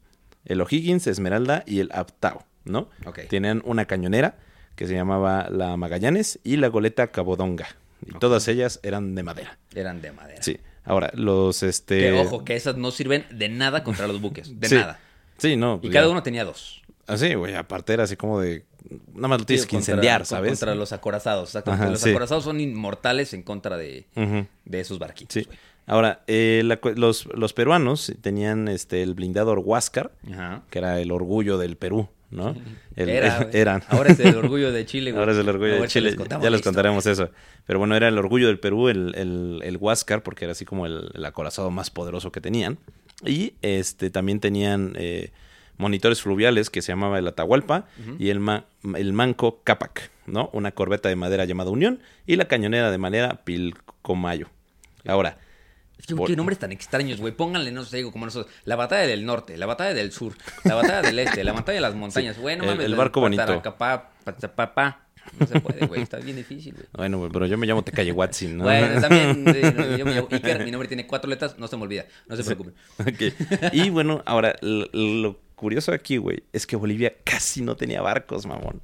[0.45, 2.89] el O'Higgins, Esmeralda y el Aptao, ¿no?
[3.05, 3.21] Ok.
[3.29, 4.39] Tenían una cañonera
[4.77, 7.67] que se llamaba la Magallanes y la goleta Cabodonga.
[8.07, 9.59] Y todas ellas eran de madera.
[9.75, 10.43] Eran de madera.
[10.43, 10.59] Sí.
[10.85, 11.99] Ahora, los este.
[12.01, 14.61] Que ojo, que esas no sirven de nada contra los buques.
[14.61, 14.75] De Sí.
[14.75, 14.99] nada.
[15.39, 15.77] Sí, no.
[15.77, 16.83] Y pues cada uno tenía dos.
[17.07, 18.65] Así, güey, aparte era así como de.
[19.15, 20.51] Nada más lo tienes Sí, que incendiar, ¿sabes?
[20.53, 21.49] Contra los acorazados.
[21.51, 21.85] exactamente.
[21.85, 22.11] Ajá, los sí.
[22.11, 24.05] acorazados son inmortales en contra de,
[24.65, 25.33] de esos barquitos.
[25.33, 25.49] Sí.
[25.87, 30.63] Ahora, eh, la los, los peruanos tenían este el blindado Huáscar, Ajá.
[30.71, 32.55] que era el orgullo del Perú, ¿no?
[32.97, 33.83] El- Era, eran.
[33.89, 35.21] Ahora es el orgullo de Chile, güey.
[35.21, 36.11] Ahora es el orgullo de Chile.
[36.11, 37.31] les contamos ya les contaremos eso.
[37.67, 40.85] Pero bueno, era el orgullo del Perú, el, el, el Huáscar, porque era así como
[40.87, 42.79] el, el acorazado más poderoso que tenían.
[43.25, 45.31] Y este también tenían eh,
[45.79, 47.87] monitores fluviales que se llamaba el Atahualpa
[48.19, 48.65] y el, ma-
[48.97, 50.51] el Manco Capac, ¿no?
[50.53, 54.49] Una corbeta de madera llamada Unión y la cañonera de madera Pilcomayo.
[55.07, 55.39] Ahora,
[56.05, 57.33] Es que Por- qué nombres tan extraños, güey.
[57.33, 58.53] Pónganle, no sé, digo, como nosotros.
[58.67, 61.81] La batalla del norte, la batalla del sur, la batalla del este, la batalla de
[61.81, 62.39] las montañas.
[62.39, 62.85] Güey, no El- mames.
[62.87, 63.41] el barco bonito.
[63.43, 65.01] Pataracapá, Pachapapá.
[65.41, 66.03] No se puede, güey.
[66.03, 66.87] Está bien difícil, güey.
[66.93, 68.65] Bueno, güey, pero yo me llamo Tecayehuatzin, ¿no?
[68.65, 69.45] Bueno, también.
[69.49, 72.05] eh, yo me llamo Iker, mi nombre tiene cuatro letras, no se me olvida.
[72.29, 72.75] No se preocupen.
[73.73, 78.45] Y bueno, ahora, lo, lo curioso aquí, güey, es que Bolivia casi no tenía barcos,
[78.45, 78.83] mamón.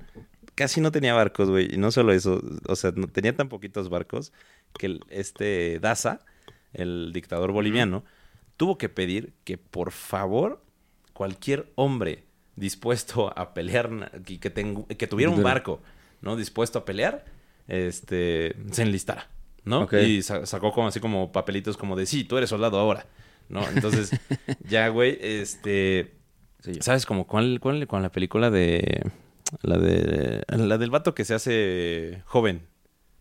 [0.54, 1.74] Casi no tenía barcos, güey.
[1.74, 4.32] Y no solo eso, o sea, no, tenía tan poquitos barcos
[4.78, 6.20] que el- este Daza,
[6.72, 8.04] el dictador boliviano,
[8.56, 10.62] tuvo que pedir que por favor
[11.12, 12.24] cualquier hombre
[12.56, 15.80] dispuesto a pelear que, que tuviera un barco,
[16.20, 16.36] ¿no?
[16.36, 17.24] Dispuesto a pelear,
[17.68, 19.28] este, se enlistara,
[19.64, 19.80] ¿no?
[20.02, 23.06] Y sa- sacó como así como papelitos como de, sí, tú eres soldado ahora,
[23.48, 23.66] ¿no?
[23.68, 24.10] Entonces,
[24.68, 26.14] ya, güey, este...
[26.62, 26.72] Sí.
[26.80, 29.02] ¿Sabes como cuál, cuál, con la película de...
[29.62, 30.42] La de...
[30.48, 32.66] La del vato que se hace joven.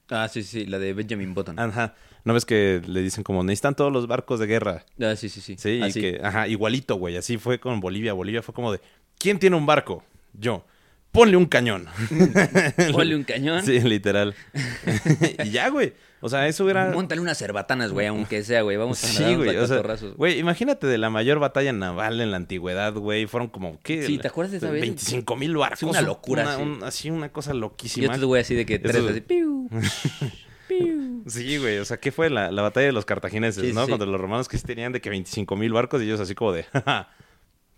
[0.09, 1.59] Ah, sí, sí, la de Benjamin Button.
[1.59, 1.95] Ah, Ajá.
[2.25, 4.85] ¿No ves que le dicen como, necesitan todos los barcos de guerra?
[5.15, 5.55] sí, sí, sí.
[5.57, 6.01] Sí, y Así.
[6.01, 7.15] que, ajá, igualito, güey.
[7.17, 8.13] Así fue con Bolivia.
[8.13, 8.81] Bolivia fue como de,
[9.17, 10.03] ¿quién tiene un barco?
[10.33, 10.65] Yo.
[11.11, 11.87] Ponle un cañón.
[12.91, 13.63] Ponle un cañón.
[13.65, 14.35] Sí, literal.
[15.43, 15.93] y ya, güey.
[16.21, 16.91] O sea, eso era...
[16.91, 18.75] Móntale unas cerbatanas, güey, aunque sea, güey.
[18.77, 19.55] Vamos a Sí, güey.
[19.57, 19.81] O sea,
[20.17, 23.25] güey, imagínate de la mayor batalla naval en la antigüedad, güey.
[23.25, 24.05] Fueron como, ¿qué?
[24.05, 24.81] Sí, ¿te acuerdas de esa vez?
[24.81, 25.83] 25 mil barcos.
[25.83, 26.61] Una locura, Una- sí.
[26.61, 28.13] un- así, una cosa loquísima.
[28.13, 29.21] yo te voy así de que tres así.
[29.21, 29.69] piu,
[30.67, 31.23] piu.
[31.27, 31.77] Sí, güey.
[31.79, 33.85] O sea, ¿qué fue la, la batalla de los cartagineses, Sí, no?
[33.85, 33.89] sí.
[33.91, 36.65] Contra los romanos que tenían de que 25 mil barcos y ellos así como de.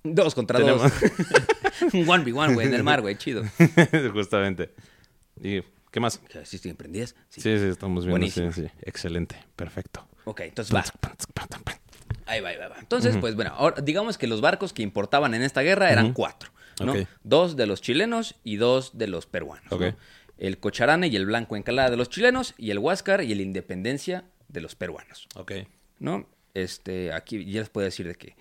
[0.03, 1.93] Dos contra Tenemos- dos.
[1.93, 3.15] Un one v one, güey, en el mar, güey.
[3.17, 3.43] Chido.
[4.13, 4.71] Justamente.
[5.43, 6.21] Y, ¿qué más?
[6.43, 7.15] ¿Sí estoy emprendidas?
[7.29, 8.25] Sí, sí, estamos viendo.
[8.27, 8.51] Sí, Buenísimo.
[8.51, 8.73] sí.
[8.81, 9.35] Excelente.
[9.55, 10.07] Perfecto.
[10.25, 10.83] Ok, entonces va.
[12.25, 12.79] Ahí va, ahí va, va.
[12.79, 16.51] Entonces, pues bueno, ahora, digamos que los barcos que importaban en esta guerra eran cuatro,
[16.83, 16.93] ¿no?
[17.23, 19.69] Dos de los chilenos y dos de los peruanos.
[19.71, 19.77] ¿no?
[19.77, 19.95] Ok.
[20.37, 24.23] El Cocharane y el Blanco Encalada de los chilenos y el Huáscar y el Independencia
[24.47, 25.51] de los peruanos, Ok.
[25.99, 26.27] ¿no?
[26.53, 28.35] Este, aquí ya les puedo decir de que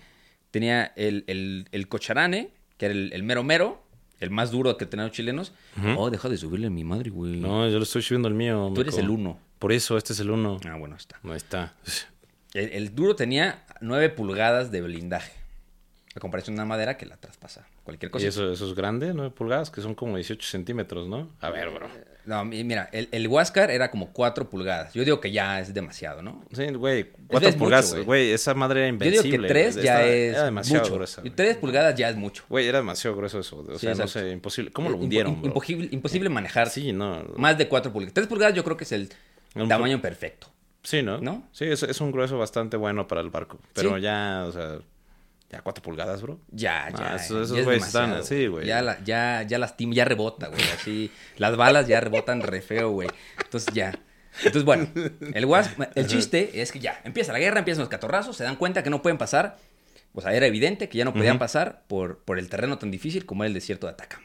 [0.49, 3.83] tenía el, el, el Cocharane, que era el, el mero mero,
[4.21, 5.51] el más duro que tenían los chilenos.
[5.97, 7.37] Oh, deja de subirle a mi madre, güey.
[7.41, 8.71] No, yo lo estoy subiendo el mío.
[8.73, 9.37] Tú eres el uno.
[9.59, 10.59] Por eso, este es el uno.
[10.65, 11.19] Ah, bueno, está.
[11.23, 11.73] No está.
[12.53, 15.33] El, el duro tenía 9 pulgadas de blindaje.
[16.15, 17.65] A comparación de una madera que la traspasa.
[17.83, 18.25] Cualquier cosa.
[18.25, 21.29] Y eso, eso es grande, 9 pulgadas, que son como 18 centímetros, ¿no?
[21.39, 21.89] A ver, bro.
[22.25, 24.93] No, mi- mira, el, el Huáscar era como 4 pulgadas.
[24.93, 26.43] Yo digo que ya es demasiado, ¿no?
[26.53, 28.03] Sí, güey, Es 4 mucho, pulgadas, güey.
[28.05, 29.29] güey, esa madre era Yo invencible.
[29.31, 30.95] digo que 3 ya es Era demasiado mucho.
[30.95, 31.21] gruesa.
[31.21, 31.33] güey.
[31.33, 32.43] 3 pulgadas ya es mucho.
[32.49, 33.65] Güey, era demasiado grueso eso.
[33.67, 34.71] O Sí, sea, no sé, imposible.
[34.71, 35.47] ¿Cómo lo Impo- hundieron, im- bro?
[35.47, 37.23] imposible, imposible manejar Sí, no.
[37.37, 38.13] más de 4 pulgadas.
[38.13, 39.09] 3 pulgadas yo creo que es el
[39.55, 40.47] Un tamaño perfecto.
[40.83, 41.19] Sí, ¿no?
[41.19, 41.47] ¿No?
[41.51, 43.59] Sí, es, es un grueso bastante bueno para el barco.
[43.73, 44.01] Pero Sí.
[44.01, 44.77] ya, o sea,
[45.51, 46.39] ya 4 pulgadas, bro.
[46.49, 47.15] Ya, Ah, ya.
[47.15, 48.65] esos- esos ya es güeyes están demasiado, así, güey.
[48.67, 50.61] Ya, la- ya, ya lastima, ya rebota, güey.
[50.73, 53.09] Así, las balas ya rebotan re feo, güey.
[53.43, 53.93] Entonces ya.
[54.37, 54.87] Entonces, bueno,
[55.33, 58.55] el, guas- el chiste es que ya, empieza la guerra, empiezan los catorrazos, se dan
[58.55, 59.57] cuenta que no pueden pasar.
[60.13, 63.25] O sea, era evidente que ya no podían pasar por, por el terreno tan difícil
[63.25, 64.23] como era el desierto de Atacama.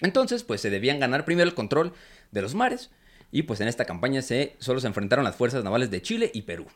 [0.00, 1.92] Entonces, pues se debían ganar primero el control
[2.32, 2.90] de los mares.
[3.36, 6.42] Y pues en esta campaña se, solo se enfrentaron las fuerzas navales de Chile y
[6.42, 6.66] Perú.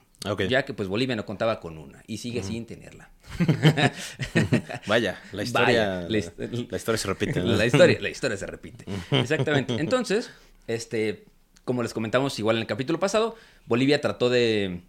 [0.49, 3.11] Ya que pues Bolivia no contaba con una y sigue sin tenerla.
[4.87, 5.66] Vaya, la historia.
[5.66, 7.40] Vaya, la, la hist- la historia se repite.
[7.40, 7.47] ¿no?
[7.53, 8.85] La historia, la historia se repite.
[9.12, 9.75] Exactamente.
[9.79, 10.31] Entonces,
[10.66, 11.27] este,
[11.64, 14.81] como les comentamos igual en el capítulo pasado, Bolivia trató de,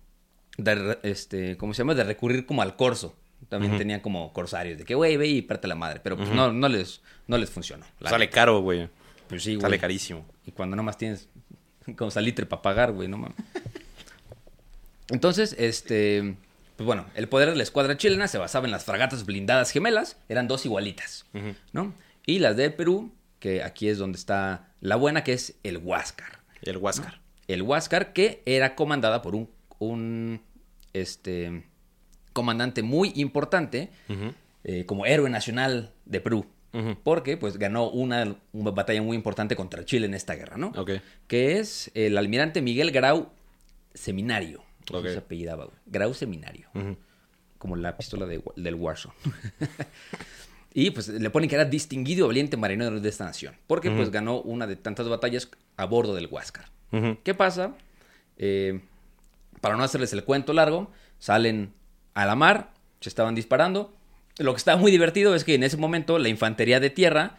[0.57, 1.95] de este, ¿cómo se llama?
[1.95, 3.15] De recurrir como al corso.
[3.47, 6.01] También tenían como corsarios, de que, güey, ve y parte la madre.
[6.03, 7.85] Pero pues no, no, les, no les funcionó.
[8.03, 8.33] Sale neta.
[8.33, 8.89] caro, güey.
[9.27, 9.61] Pues sí, güey.
[9.61, 10.25] Sale carísimo.
[10.45, 11.29] Y cuando nomás tienes
[11.97, 13.37] como salitre para pagar, güey, no mames.
[15.09, 16.35] Entonces, este,
[16.75, 20.17] pues bueno, el poder de la escuadra chilena se basaba en las fragatas blindadas gemelas,
[20.29, 21.25] eran dos igualitas,
[21.73, 21.93] ¿no?
[22.25, 26.39] Y las de Perú, que aquí es donde está la buena, que es el Huáscar.
[26.61, 27.19] El Huáscar.
[27.47, 29.49] El Huáscar, que era comandada por un,
[29.79, 30.41] un
[30.93, 31.63] este,
[32.33, 33.89] comandante muy importante,
[34.63, 36.45] eh, como héroe nacional de Perú.
[37.03, 40.67] Porque pues ganó una, una batalla muy importante contra Chile en esta guerra, ¿no?
[40.77, 40.91] Ok.
[41.27, 43.29] Que es el almirante Miguel Grau
[43.93, 44.61] Seminario.
[44.83, 45.07] Así Ok.
[45.07, 45.77] se apellidaba, güey.
[45.87, 46.67] Grau Seminario.
[47.57, 49.13] Como la pistola de- del Warzone.
[50.73, 53.55] y pues le ponen que era distinguido y valiente marinero de esta nación.
[53.67, 56.65] Porque pues ganó una de tantas batallas a bordo del Huáscar.
[57.23, 57.73] ¿Qué pasa?
[58.37, 58.79] Eh,
[59.61, 61.73] para no hacerles el cuento largo, salen
[62.13, 63.93] a la mar, se estaban disparando.
[64.39, 67.37] Lo que estaba muy divertido es que en ese momento la infantería de tierra,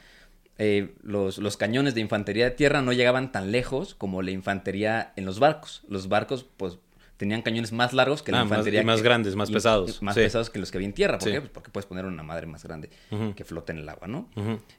[0.58, 5.12] eh, los, los cañones de infantería de tierra no llegaban tan lejos como la infantería
[5.16, 5.82] en los barcos.
[5.88, 6.78] Los barcos, pues,
[7.16, 8.80] tenían cañones más largos que la Ah, más- infantería.
[8.82, 10.00] y más que- grandes, más y- pesados.
[10.02, 10.20] Más Sí.
[10.22, 11.18] pesados que los que había en tierra.
[11.18, 11.34] ¿Por Sí.
[11.34, 11.40] qué?
[11.40, 12.88] Pues porque puedes poner una madre más grande
[13.36, 14.28] que flota en el agua, ¿no?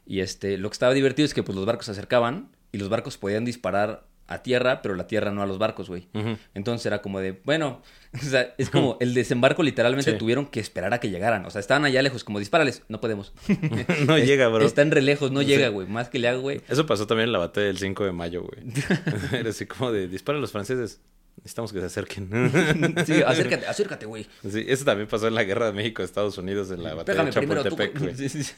[0.08, 2.90] Y este, lo que estaba divertido es que pues, los barcos se acercaban y los
[2.90, 6.08] barcos podían disparar a tierra, pero la tierra no a los barcos, güey.
[6.54, 7.82] Entonces era como de, bueno,
[8.13, 10.17] o sea, es como el desembarco literalmente Sí.
[10.17, 11.46] tuvieron que esperar a que llegaran.
[11.46, 13.34] O sea, estaban allá lejos, como dispárales, no podemos.
[14.08, 14.65] No Es- llega, bro.
[14.65, 15.48] Están re lejos, no Sí.
[15.48, 15.88] llega, güey.
[15.88, 16.62] Más que le hago, güey.
[16.70, 18.63] Eso pasó también en la batalla del 5 de mayo, güey.
[19.39, 21.02] Era así como de, dispara a los franceses.
[21.38, 22.30] Necesitamos que se acerquen.
[23.06, 24.28] Sí, acércate, acércate, güey.
[24.48, 28.00] Sí, eso también pasó en la guerra de México-Estados Unidos en la batalla de Chapultepec,
[28.00, 28.15] güey.
[28.15, 28.54] Sí, sí, sí.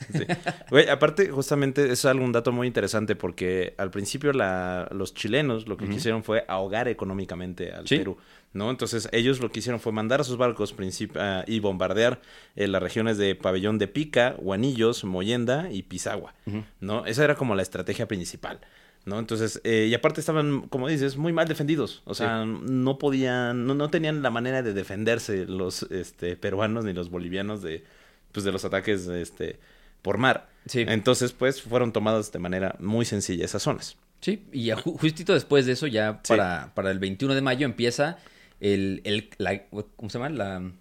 [0.70, 5.68] Güey, aparte, justamente, eso es algún dato muy interesante porque al principio la, los chilenos
[5.68, 7.86] lo que quisieron fue ahogar económicamente al.
[7.86, 8.18] Perú,
[8.54, 8.70] ¿no?
[8.70, 10.76] Entonces ellos lo que hicieron fue mandar a sus barcos
[11.16, 12.22] ah, y bombardear
[12.56, 16.34] eh, las regiones de Pabellón de Pica, Guanillos, Moyenda y Pisagua,
[16.80, 17.06] ¿no?
[17.06, 18.60] Esa era como la estrategia principal.
[19.06, 19.20] ¿No?
[19.20, 22.02] Entonces, eh, y aparte estaban, como dices, muy mal defendidos.
[22.06, 26.94] O sea, no podían, no, no tenían la manera de defenderse los este, peruanos ni
[26.94, 27.84] los bolivianos de,
[28.32, 29.60] pues, de los ataques este,
[30.02, 30.50] por mar.
[30.68, 30.86] Sí.
[30.88, 33.98] Entonces, pues, fueron tomadas de manera muy sencilla esas zonas.
[34.22, 36.30] Sí, y ya ju- justito después de eso, ya Sí.
[36.30, 38.20] para, para el 21 de mayo empieza
[38.62, 40.30] el, el la, ¿cómo se llama?
[40.30, 40.72] La,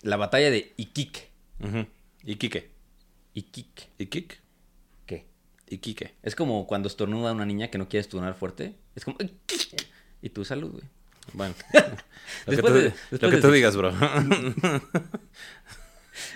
[0.00, 1.28] la batalla de Iquique.
[2.24, 2.70] Iquique.
[3.34, 3.88] Iquique.
[3.98, 4.36] Iquique.
[5.70, 6.14] Iquique.
[6.22, 8.74] Es como cuando estornuda una niña que no quiere estornudar fuerte.
[8.94, 9.16] Es como...
[10.22, 10.84] Y tu salud, güey.
[11.32, 11.54] Bueno.
[12.46, 13.92] lo que tú, de- lo después que de- tú digas, bro.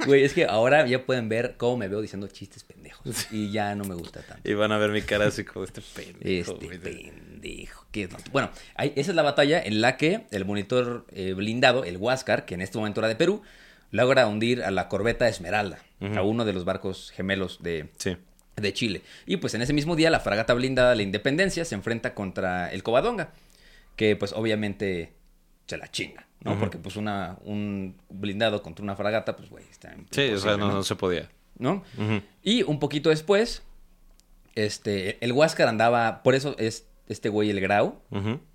[0.06, 3.26] Güey, es que ahora ya pueden ver cómo me veo diciendo chistes pendejos.
[3.32, 4.48] Y ya no me gusta tanto.
[4.48, 6.52] y van a ver mi cara así como este pendejo.
[6.52, 6.78] Este güey.
[6.78, 7.84] pendejo.
[7.90, 8.08] ¿qué?
[8.30, 12.44] Bueno, ahí- esa es la batalla en la que el monitor eh, blindado, el Huáscar,
[12.46, 13.42] que en este momento era de Perú,
[13.90, 15.78] logra hundir a la corbeta Esmeralda,
[16.16, 18.16] a uno de los barcos gemelos de, Sí.
[18.56, 19.02] De Chile.
[19.26, 22.82] Y pues en ese mismo día la fragata blindada La Independencia se enfrenta contra el
[22.82, 23.30] Covadonga,
[23.96, 25.12] que pues obviamente
[25.66, 26.58] se la chinga, ¿no?
[26.58, 30.70] Porque pues una, un blindado contra una fragata, pues güey, está Sí, o sea, no,
[30.70, 31.28] no se podía.
[31.58, 31.82] ¿no?
[32.42, 33.62] Y un poquito después,
[34.54, 38.00] este, el Huáscar andaba, por eso es este güey el Grau.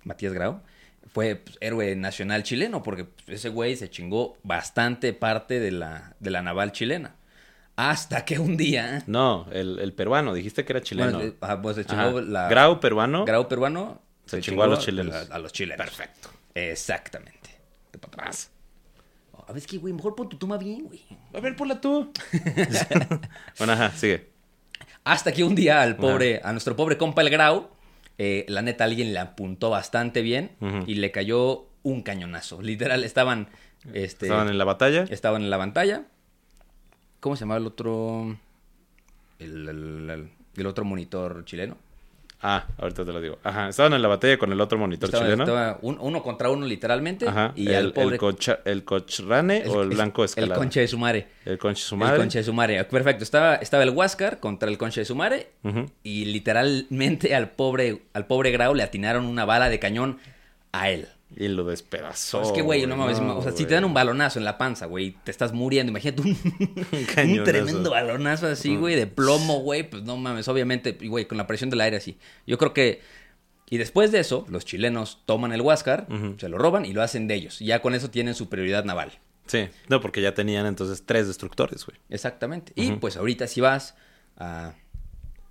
[0.04, 0.60] Matías Grau,
[1.12, 6.14] fue pues, héroe nacional chileno, porque pues, ese güey se chingó bastante parte de la,
[6.20, 7.16] de la naval chilena.
[7.80, 9.04] Hasta que un día...
[9.06, 11.16] No, el, el peruano, dijiste que era chileno.
[11.18, 12.06] Bueno, ajá, pues se Ajá.
[12.06, 12.48] chingó la...
[12.48, 13.24] Grau peruano.
[13.24, 14.02] Grau peruano.
[14.26, 15.14] Se chingó a los chilenos.
[15.14, 15.86] A, a los chilenos.
[15.86, 16.28] Perfecto.
[16.56, 17.50] Exactamente.
[17.92, 18.50] De para atrás.
[19.46, 21.04] A ver, es que, güey, mejor pon tu toma bien, güey.
[21.32, 22.12] A ver, ponla tú.
[23.58, 24.28] bueno, ajá, sigue.
[25.04, 27.70] Hasta que un día al pobre, a nuestro pobre compa el Grau,
[28.18, 30.50] eh, la neta alguien le apuntó bastante bien
[30.88, 32.60] y le cayó un cañonazo.
[32.60, 33.48] Literal, estaban,
[33.94, 35.04] este, Estaban en la batalla.
[35.08, 36.02] estaban en la pantalla.
[37.20, 38.36] ¿Cómo se llamaba el otro,
[39.38, 41.76] el, el- el- el otro monitor chileno?
[42.40, 43.38] Ah, ahorita te lo digo.
[43.42, 45.42] Ajá, estaban en la batalla con el otro monitor Estaba, chileno.
[45.42, 47.52] estaba un- uno contra uno literalmente Ajá.
[47.56, 50.54] y el, pobre el, concha- el Cochrane o el Blanco el Escalada.
[50.54, 51.26] concha de su madre.
[51.44, 52.18] El conche su El madre.
[52.18, 52.84] concha de su madre.
[52.84, 53.24] Perfecto.
[53.24, 55.48] Estaba, estaba el Huáscar contra el concha de su madre.
[55.64, 55.90] Ujú.
[56.04, 60.18] Y literalmente al pobre, al pobre Grau le atinaron una bala de cañón
[60.70, 61.08] a él.
[61.36, 62.42] Y lo despedazó.
[62.42, 63.18] es que, güey, no mames.
[63.18, 65.90] o sea, si te dan un balonazo en la panza, güey, te estás muriendo.
[65.90, 66.28] Imagínate un,
[66.90, 69.88] un tremendo balonazo así, güey, de plomo, güey.
[69.88, 72.18] Pues no mames, obviamente, güey, con la presión del aire así.
[72.46, 73.00] Yo creo que.
[73.70, 76.06] Y después de eso, los chilenos toman el Huáscar,
[76.38, 77.60] se lo roban y lo hacen de ellos.
[77.60, 79.12] Y ya con eso tienen superioridad naval.
[79.46, 81.98] Sí, no, porque ya tenían entonces tres destructores, güey.
[82.08, 82.72] Exactamente.
[82.76, 83.94] Y pues ahorita si vas
[84.38, 84.72] a,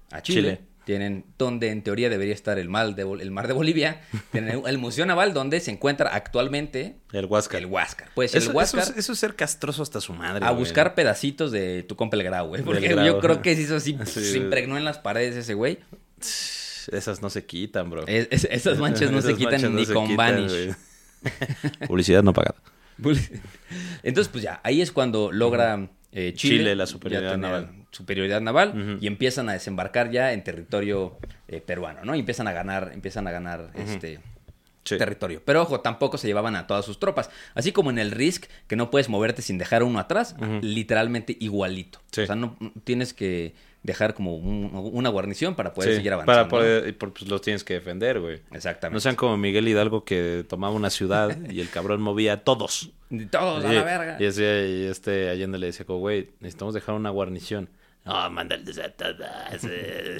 [0.09, 0.61] a Chile, Chile.
[0.87, 3.99] Tienen donde en teoría debería estar el, mar de, el mar de Bolivia,
[4.31, 7.59] tienen el Museo Naval donde se encuentra actualmente El Huáscar.
[7.59, 8.07] el Huáscar.
[8.15, 10.45] Puede ser Eso, el Huáscar eso es, eso es ser castroso hasta su madre.
[10.45, 10.59] a güey.
[10.63, 12.61] buscar pedacitos de tu compa el Grau, güey.
[12.63, 13.05] Porque Grau.
[13.05, 14.23] yo creo que hizo así, Sí.
[14.23, 15.79] se impregnó en las paredes ese güey.
[16.89, 18.07] Esas no se quitan, bro.
[18.07, 20.69] Es- es- esas manchas no se quitan no ni con quitan, vanish.
[21.85, 22.55] Publicidad no pagada.
[24.03, 27.71] Entonces, pues ya, ahí es cuando logra eh, Chile, Chile la superioridad naval.
[27.91, 32.15] Superioridad naval y empiezan a desembarcar ya en territorio eh, peruano, ¿no?
[32.15, 34.19] Y empiezan a ganar, empiezan a ganar este
[34.83, 34.97] Sí.
[34.97, 35.41] territorio.
[35.43, 37.29] Pero ojo, tampoco se llevaban a todas sus tropas.
[37.55, 41.99] Así como en el Risk, que no puedes moverte sin dejar uno atrás, literalmente igualito.
[42.11, 42.21] Sí.
[42.21, 46.37] O sea, no tienes que dejar como un- una guarnición para poder Sí, seguir avanzando.
[46.39, 48.41] Para poder, pues los tienes que defender, güey.
[48.51, 48.93] Exactamente.
[48.95, 52.91] No sean como Miguel Hidalgo que tomaba una ciudad y el cabrón movía a todos.
[53.31, 54.17] Todos a Y- la verga.
[54.19, 57.69] Y, y este Allende le decía como, güey, necesitamos dejar una guarnición.
[58.05, 59.63] No, mándales a todas.
[59.63, 60.17] eh".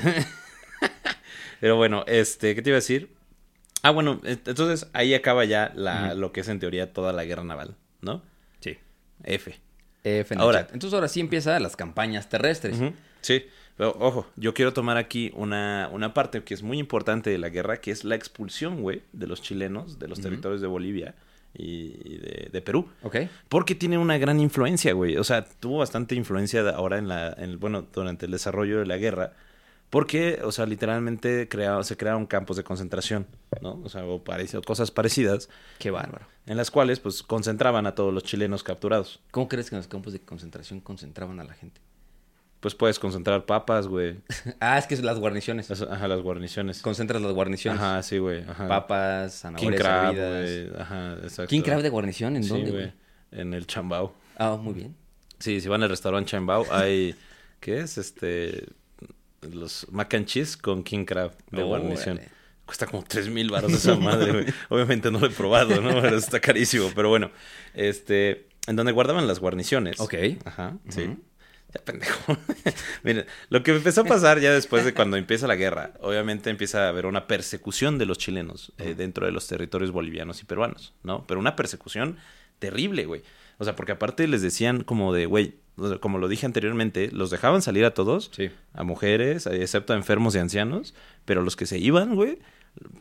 [1.60, 3.16] Pero bueno, este, ¿qué te iba a decir?
[3.82, 7.44] Ah, bueno, entonces ahí acaba ya la, lo que es en teoría toda la guerra
[7.44, 8.22] naval, ¿no?
[8.60, 8.78] Sí.
[9.24, 9.58] F.
[10.04, 10.74] F en el Ahora- chat.
[10.74, 12.78] Entonces ahora sí empiezan las campañas terrestres.
[13.22, 13.46] Sí,
[13.76, 17.50] pero ojo, yo quiero tomar aquí una, una parte que es muy importante de la
[17.50, 21.16] guerra, que es la expulsión, güey, de los chilenos de los territorios de Bolivia
[21.58, 22.88] y, de, de Perú.
[23.04, 23.16] ¿Ok?
[23.50, 25.18] Porque tiene una gran influencia, güey.
[25.18, 28.98] O sea, tuvo bastante influencia ahora en la, en bueno, durante el desarrollo de la
[28.98, 29.34] guerra.
[29.90, 33.26] Porque, o sea, literalmente crea- se crearon campos de concentración,
[33.62, 33.80] ¿no?
[33.86, 35.48] O sea, o parecido, cosas parecidas,
[35.80, 36.28] Qué bárbaro.
[36.46, 39.22] en las cuales, pues, concentraban a todos los chilenos capturados.
[39.32, 41.80] ¿Cómo crees que en los campos de concentración concentraban a la gente?
[42.68, 44.18] Pues puedes concentrar papas, güey.
[44.60, 45.70] ah, es que es las guarniciones.
[45.70, 46.82] Las- Ajá, las guarniciones.
[46.82, 47.80] Concentras las guarniciones.
[47.80, 48.44] Ajá, sí, güey.
[48.46, 48.68] Ajá.
[48.68, 50.68] Papas, King zanahorias crab, hervidas.
[50.74, 50.82] güey.
[50.82, 51.48] Ajá, exacto.
[51.48, 52.36] ¿King crab de guarnición?
[52.36, 52.92] ¿En Sí, dónde, güey.
[53.32, 54.14] En el Chambao.
[54.38, 54.94] Ah, muy bien.
[55.40, 57.16] Sí, si van al restaurante Chambao, hay...
[57.62, 57.98] ¿Qué es?
[57.98, 58.66] Este...
[59.50, 62.20] Los mac and cheese con king crab de guarnición.
[62.66, 64.46] Cuesta como tres mil baros esa madre, güey.
[64.68, 66.02] Obviamente no lo he probado, ¿no?
[66.02, 66.92] Pero está carísimo.
[66.94, 67.32] Pero bueno,
[67.74, 68.50] este...
[68.68, 70.02] En donde guardaban las guarniciones.
[70.02, 70.16] Ok.
[70.44, 71.16] Ajá, sí.
[71.74, 72.38] Ya pendejo.
[73.04, 76.86] Miren, lo que empezó a pasar ya después de cuando empieza la guerra, obviamente empieza
[76.86, 80.94] a haber una persecución de los chilenos eh, dentro de los territorios bolivianos y peruanos,
[81.04, 81.26] ¿no?
[81.28, 82.18] Pero una persecución
[82.60, 83.22] terrible, güey.
[83.58, 85.56] O sea, porque aparte les decían como de, güey,
[86.00, 88.50] como lo dije anteriormente, los dejaban salir a todos, Sí.
[88.74, 90.94] a mujeres, eh, excepto a enfermos y ancianos,
[91.26, 92.40] pero los que se iban, güey,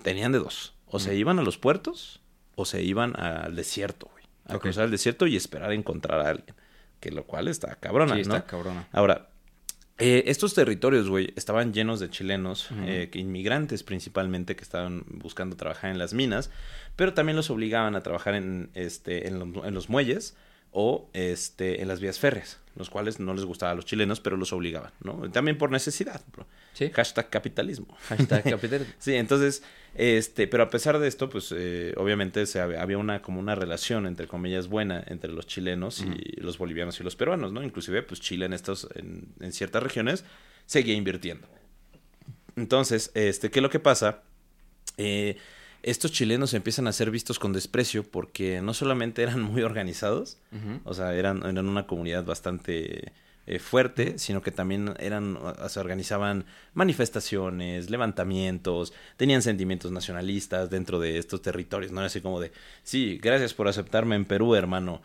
[0.03, 0.75] tenían de dos.
[0.87, 2.21] O se iban a los puertos
[2.55, 4.25] o se iban al desierto, güey.
[4.47, 6.55] A cruzar el desierto y esperar a encontrar a alguien.
[7.01, 8.37] Que lo cual está cabrona, Sí, ¿no?
[8.37, 8.89] está cabrona.
[8.93, 9.29] Ahora,
[9.99, 15.91] eh, estos territorios, güey, estaban llenos de chilenos, eh, inmigrantes principalmente, que estaban buscando trabajar
[15.91, 16.51] en las minas,
[16.97, 20.37] pero también los obligaban a trabajar en, este, en, lo- en los muelles
[20.73, 24.37] o este, en las vías férreas, los cuales no les gustaba a los chilenos, pero
[24.37, 25.31] los obligaban, ¿no?
[25.31, 26.47] También por necesidad, bro.
[26.75, 26.91] Sí.
[26.91, 27.97] Hashtag capitalismo.
[28.09, 28.93] Hashtag capitalismo.
[28.99, 29.63] Sí, entonces,
[29.97, 34.07] este, pero a pesar de esto, pues eh, obviamente se había una como una relación
[34.07, 37.63] entre comillas buena entre los chilenos y los bolivianos y los peruanos, ¿no?
[37.63, 40.25] Inclusive, pues Chile en estos, en, en ciertas regiones,
[40.67, 41.49] seguía invirtiendo.
[42.57, 44.23] Entonces, este, ¿qué es lo que pasa?
[44.97, 45.37] Eh,
[45.83, 50.39] estos chilenos empiezan a ser vistos con desprecio porque no solamente eran muy organizados,
[50.85, 53.13] o sea, eran, eran una comunidad bastante
[53.47, 61.19] eh, fuerte, sino que también eran, se organizaban manifestaciones, levantamientos, tenían sentimientos nacionalistas dentro de
[61.19, 62.01] estos territorios, ¿no?
[62.01, 62.51] Era así como de,
[62.83, 65.01] sí, gracias por aceptarme en Perú, hermano,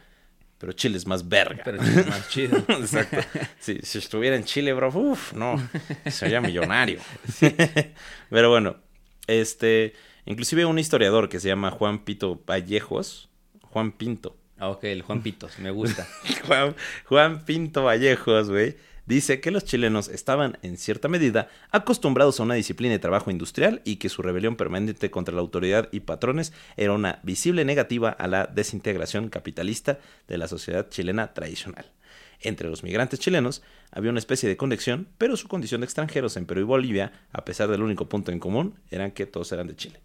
[0.61, 1.63] pero Chile es más verga.
[1.65, 2.57] Pero es más chido.
[2.67, 3.17] Exacto.
[3.59, 5.61] Sí, si estuviera en Chile, bro, uff, no,
[6.05, 6.99] sería millonario.
[8.29, 8.77] Pero bueno,
[9.25, 9.93] este,
[10.25, 13.29] inclusive un historiador que se llama Juan Pito Vallejos,
[13.61, 14.37] Juan Pinto,
[14.69, 16.07] ok, el Juan Pitos, me gusta.
[16.47, 22.43] Juan, Juan Pinto Vallejos, güey, dice que los chilenos estaban, en cierta medida, acostumbrados a
[22.43, 26.53] una disciplina de trabajo industrial y que su rebelión permanente contra la autoridad y patrones
[26.77, 31.91] era una visible negativa a la desintegración capitalista de la sociedad chilena tradicional.
[32.41, 36.45] Entre los migrantes chilenos había una especie de conexión, pero su condición de extranjeros en
[36.45, 39.75] Perú y Bolivia, a pesar del único punto en común, eran que todos eran de
[39.75, 39.99] Chile.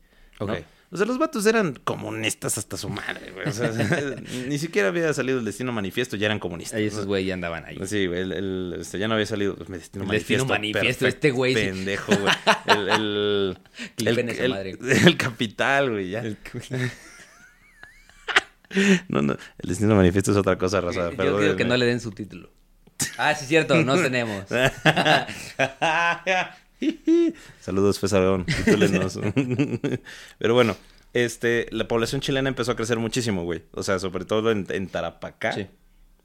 [0.90, 3.48] O sea, los vatos eran comunistas hasta su madre, güey.
[3.48, 3.70] O sea,
[4.48, 6.78] ni siquiera había salido el destino manifiesto, ya eran comunistas.
[6.78, 7.78] Ahí esos güey ya andaban ahí.
[7.86, 10.44] Sí, güey, el, el- este, ya no había salido el destino El manifiesto.
[10.44, 11.54] Destino Manifiesto, perfecto, este güey.
[11.54, 12.34] Pendejo, güey.
[12.66, 13.58] El, el,
[14.28, 14.78] el, madre.
[15.06, 16.22] el capital, güey, ya.
[19.08, 21.10] No, no, el destino manifiesto es otra cosa, Rosa.
[21.10, 22.50] Yo quiero que no le den su título.
[23.18, 24.44] Ah, sí, cierto, no tenemos.
[27.60, 28.44] Saludos, Fes Aragón.
[28.46, 29.18] titúlenos.
[30.38, 30.76] Pero bueno,
[31.12, 33.62] este, la población chilena empezó a crecer muchísimo, güey.
[33.72, 35.52] O sea, sobre todo en, en Tarapacá.
[35.52, 35.66] Sí.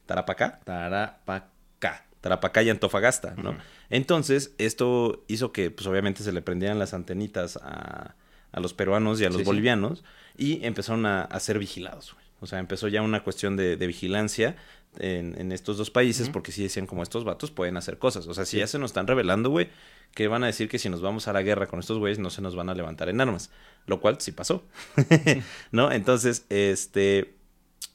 [0.05, 0.59] Tarapacá.
[0.63, 2.05] Tarapacá.
[2.21, 3.57] Tarapacá y Antofagasta, ¿no?
[3.89, 8.13] Entonces, esto hizo que, pues obviamente, se le prendieran las antenitas a,
[8.51, 9.45] a los peruanos y a los Sí, sí.
[9.47, 10.03] bolivianos
[10.37, 12.25] y empezaron a, a ser vigilados, güey.
[12.39, 14.55] O sea, empezó ya una cuestión de, de vigilancia
[14.99, 18.27] en, en estos dos países porque sí decían como estos vatos pueden hacer cosas.
[18.27, 19.69] O sea, si ya se nos están revelando, güey,
[20.13, 22.29] que van a decir que si nos vamos a la guerra con estos güeyes no
[22.29, 23.51] se nos van a levantar en armas.
[23.87, 24.63] Lo cual sí pasó.
[25.71, 25.91] ¿No?
[25.91, 27.35] Entonces, este...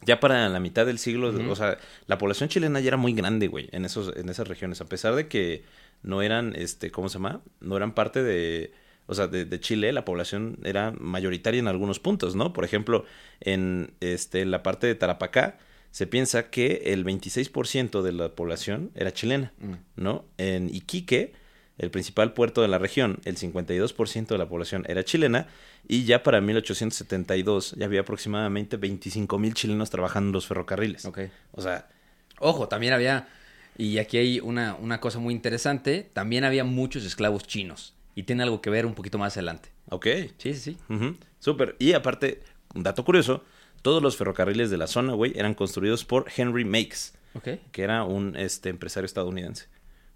[0.02, 3.48] Ya para la mitad del siglo, o sea, la población chilena ya era muy grande,
[3.48, 5.64] güey, en esos, en esas regiones, a pesar de que
[6.02, 7.40] no eran, este, ¿cómo se llama?
[7.61, 8.72] No eran parte de,
[9.07, 12.52] o sea, de, de Chile, la población era mayoritaria en algunos puntos, ¿no?
[12.52, 13.05] Por ejemplo,
[13.40, 15.59] en, este, en la parte de Tarapacá,
[15.90, 19.74] se piensa que el 26% de la población era chilena, Mm.
[19.96, 20.24] ¿no?
[20.37, 21.33] En Iquique,
[21.78, 25.46] el principal puerto de la región, el 52% de la población era chilena
[25.86, 31.04] y ya para 1872 ya había aproximadamente 25 mil chilenos trabajando en los ferrocarriles.
[31.52, 31.88] O sea,
[32.38, 33.28] Ojo, también había,
[33.78, 37.94] y aquí hay una, una cosa muy interesante, también había muchos esclavos chinos.
[38.14, 39.70] Y tiene algo que ver un poquito más adelante.
[39.90, 40.07] ok.
[40.38, 40.78] Sí, sí, sí.
[40.88, 41.76] Ujú, Súper.
[41.78, 42.42] Y aparte,
[42.74, 43.44] un dato curioso,
[43.82, 47.12] todos los ferrocarriles de la zona, güey, eran construidos por Henry Makes,
[47.72, 49.66] que era un este, empresario estadounidense.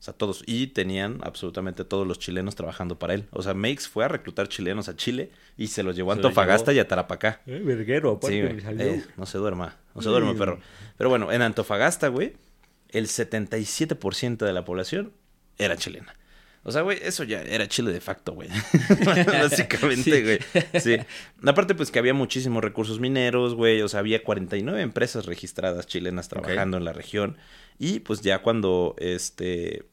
[0.00, 0.42] O sea, todos.
[0.46, 3.26] Y tenían absolutamente todos los chilenos trabajando para él.
[3.32, 6.72] O sea, Makes fue a reclutar chilenos a Chile y se los llevó a Antofagasta
[6.72, 6.78] llevó.
[6.78, 7.42] y a Tarapacá.
[7.46, 8.60] Eh, verguero, aparte Sí, me güey.
[8.62, 8.84] salió.
[8.86, 9.76] Eh, no se duerma.
[9.94, 10.58] No se duerma, perro.
[10.96, 12.32] Pero bueno, en Antofagasta, güey,
[12.88, 15.12] el 77% de la población
[15.58, 16.14] era chilena.
[16.62, 18.48] O sea, güey, eso ya era Chile de facto, güey.
[19.26, 20.38] Básicamente, güey.
[20.80, 20.98] Sí.
[21.44, 23.80] Aparte, pues que había muchísimos recursos mineros, güey.
[23.80, 27.38] O sea, había 49 empresas registradas chilenas trabajando en la región.
[27.78, 29.86] Y pues ya cuando este.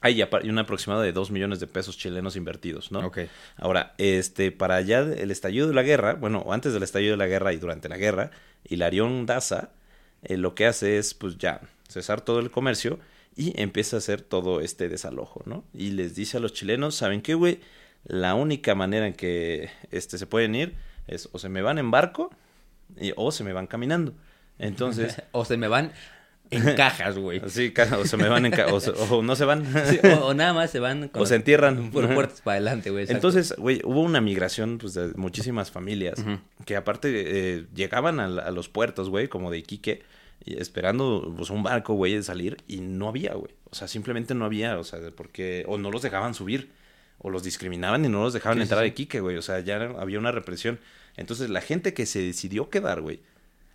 [0.00, 3.06] Hay un aproximado de 2 millones de pesos chilenos invertidos, ¿no?
[3.06, 3.20] Ok.
[3.56, 7.28] Ahora, este, para allá el estallido de la guerra, bueno, antes del estallido de la
[7.28, 8.32] guerra y durante la guerra,
[8.64, 9.70] Hilarión Daza
[10.22, 12.98] eh, lo que hace es, pues ya, cesar todo el comercio
[13.36, 15.64] y empieza a hacer todo este desalojo, ¿no?
[15.72, 17.60] Y les dice a los chilenos, ¿saben qué, güey?
[18.04, 20.74] La única manera en que este, se pueden ir
[21.06, 22.30] es o se me van en barco
[23.00, 24.12] y- o se me van caminando.
[24.58, 25.92] Entonces, o se me van
[26.50, 27.40] en cajas, güey.
[27.72, 29.64] ca- o se me van en ca- o, no se van.
[29.86, 31.90] Sí, o, o nada más se van con O se entierran.
[31.90, 33.06] por puertas para adelante, güey.
[33.08, 36.22] Entonces, güey, hubo una migración pues, de muchísimas familias
[36.66, 40.02] que aparte eh, llegaban a, a los puertos, güey, como de Iquique,
[40.46, 43.52] esperando pues, un barco, güey, de salir y no había, güey.
[43.70, 46.70] O sea, simplemente no había, o sea, porque o no los dejaban subir
[47.18, 48.90] o los discriminaban y no los dejaban Sí, entrar a sí.
[48.90, 49.36] Iquique, güey.
[49.36, 50.78] O sea, ya había una represión.
[51.16, 53.20] Entonces, la gente que se decidió quedar, güey,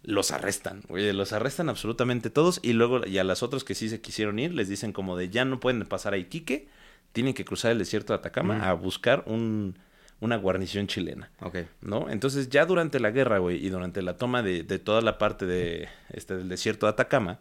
[0.04, 3.90] los arrestan, güey, los arrestan absolutamente todos y luego y a las otras que sí
[3.90, 6.70] se quisieron ir les dicen como de ya no pueden pasar a Iquique,
[7.12, 9.78] tienen que cruzar el desierto de Atacama a buscar un,
[10.20, 11.58] una guarnición chilena, Ok.
[11.82, 12.10] ¿no?
[12.10, 15.46] Entonces ya durante la guerra, güey, y durante la toma de, de toda la parte
[15.46, 17.40] de, este, del desierto de Atacama,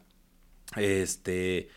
[0.76, 1.68] este,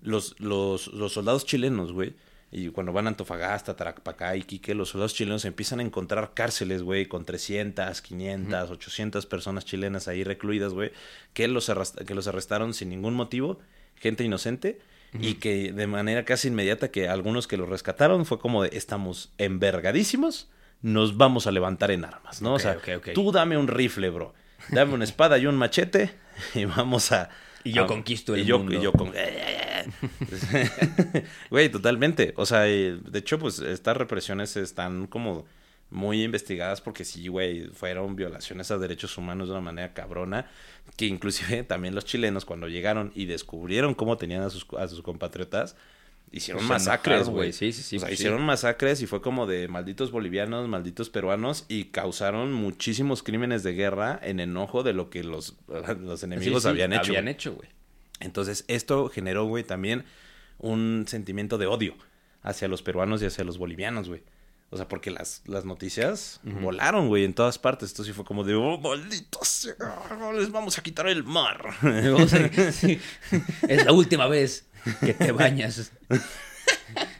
[0.00, 2.14] los, los, los soldados chilenos, güey,
[2.50, 7.06] y cuando van a Antofagasta, Tarapacá, Iquique, los soldados chilenos empiezan a encontrar cárceles, güey,
[7.06, 10.92] con 300, 500, 800 personas chilenas ahí recluidas, güey,
[11.34, 11.70] que los,
[12.06, 13.58] que los arrestaron sin ningún motivo,
[13.96, 14.80] gente inocente,
[15.20, 19.32] y que de manera casi inmediata que algunos que los rescataron fue como de, estamos
[19.38, 20.48] envergadísimos,
[20.82, 22.54] nos vamos a levantar en armas, ¿no?
[22.54, 22.78] O sea,
[23.14, 24.34] tú dame un rifle, bro,
[24.70, 26.10] dame una espada y un machete,
[26.54, 27.30] y vamos a...
[27.64, 28.74] Y yo a- conquisto el y yo, mundo.
[28.74, 29.12] Y yo con...
[31.50, 32.32] Güey, totalmente.
[32.36, 35.44] O sea, eh, de hecho, pues estas represiones están como
[35.90, 40.50] muy investigadas porque sí, güey, fueron violaciones a derechos humanos de una manera cabrona,
[40.96, 45.02] que inclusive también los chilenos cuando llegaron y descubrieron cómo tenían a sus, a sus
[45.02, 45.76] compatriotas,
[46.30, 47.52] hicieron Pues masacres, güey.
[47.52, 48.22] Sí, sí, sí, O sea, pues sí.
[48.22, 53.72] hicieron masacres y fue como de malditos bolivianos, malditos peruanos y causaron muchísimos crímenes de
[53.72, 55.56] guerra en enojo de lo que los,
[56.00, 57.12] los enemigos Sí, sí, habían hecho.
[57.12, 57.68] Habían hecho, güey.
[58.20, 60.04] Entonces, esto generó, güey, también
[60.58, 61.94] un sentimiento de odio
[62.42, 64.22] hacia los peruanos y hacia los bolivianos, güey.
[64.70, 67.90] O sea, porque las, las noticias volaron, güey, en todas partes.
[67.90, 69.74] Entonces sí fue como de, oh, malditos, sea,
[70.34, 71.64] les vamos a quitar el mar.
[72.72, 73.00] Sí.
[73.66, 74.66] Es la última vez
[75.00, 75.90] que te bañas.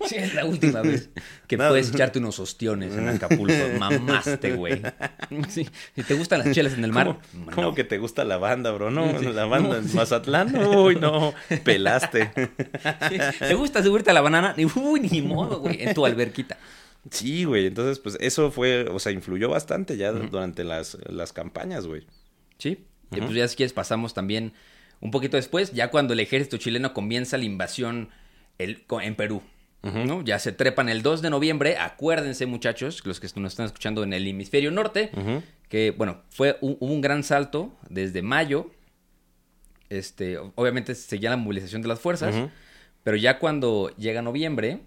[0.07, 1.11] Sí, es la última vez
[1.47, 3.55] que puedes echarte unos ostiones en Acapulco.
[3.79, 4.83] Mamaste, güey.
[5.49, 5.69] Sí.
[5.95, 7.75] Si te gustan las chelas en el mar, ¿Cómo, cómo no.
[7.75, 8.91] que te gusta la banda, bro?
[8.91, 9.27] No, Sí.
[9.27, 9.97] la banda No, en sí.
[9.97, 10.55] Mazatlán.
[10.67, 11.33] Uy, no,
[11.65, 12.31] pelaste.
[13.09, 13.19] Sí.
[13.39, 14.55] ¿Te gusta subirte a la banana?
[14.77, 15.83] Uy, ni modo, güey.
[15.83, 16.57] En tu alberquita.
[17.11, 17.67] Sí, güey.
[17.67, 22.07] Entonces, pues eso fue, o sea, influyó bastante ya durante las, las campañas, güey.
[22.59, 22.85] Sí.
[23.13, 24.53] Y pues ya si quieres pasamos también
[25.01, 28.11] un poquito después, ya cuando el ejército chileno comienza la invasión
[28.59, 29.43] el- en Perú.
[29.81, 30.23] ¿no?
[30.25, 31.77] Ya se trepan el 2 de noviembre.
[31.79, 35.11] Acuérdense, muchachos, los que nos están escuchando en el hemisferio norte,
[35.69, 38.71] que, bueno, fue un, un gran salto desde mayo.
[39.89, 42.35] Este, obviamente seguía la movilización de las fuerzas,
[43.05, 44.81] pero ya cuando llega noviembre.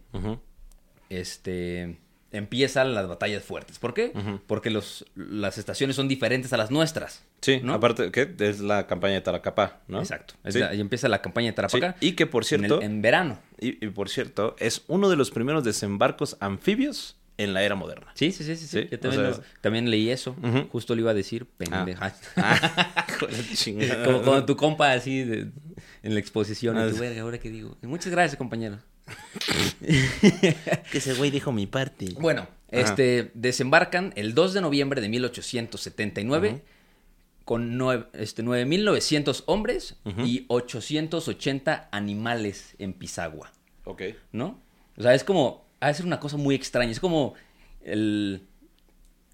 [1.20, 1.98] Este,
[2.32, 3.78] empiezan las batallas fuertes.
[3.80, 4.14] ¿Por qué?
[4.48, 7.24] Porque los, las estaciones son diferentes a las nuestras.
[7.42, 7.74] Sí, ¿no?
[7.74, 8.34] aparte, ¿qué?
[8.40, 10.00] Es la campaña de Taracapá, ¿no?
[10.00, 10.36] Exacto.
[10.48, 10.60] Sí.
[10.60, 11.96] la- ahí empieza la campaña de Tarapacá.
[12.00, 13.40] Sí, y que, por en el- cierto- En, verano.
[13.60, 18.12] Y, y por cierto, es uno de los primeros desembarcos anfibios en la era moderna.
[18.14, 18.88] Sí, sí, sí, sí.
[18.92, 20.36] Yo o también, sea, lo- es- también leí eso.
[20.72, 22.14] Justo lo iba a decir, pendeja.
[22.36, 23.06] Ah,
[23.56, 24.06] chingada.
[24.06, 25.48] como, como tu compa así de-
[26.04, 26.78] en la exposición.
[26.78, 27.02] Ah, y tu sí.
[27.02, 27.76] verga, ahora qué digo.
[27.82, 28.78] Muchas gracias, compañero.
[30.92, 32.08] Que ese güey dijo mi parte.
[32.20, 36.62] Bueno, este desembarcan el 2 de noviembre de 1879
[37.46, 39.96] con nueve- este, 9.900 hombres
[40.26, 43.52] y 880 animales en Pisagua.
[43.86, 44.04] Ok.
[44.32, 44.60] ¿no?
[44.98, 47.34] O sea, es como, ha de ser una cosa muy extraña, es como
[47.84, 48.44] el,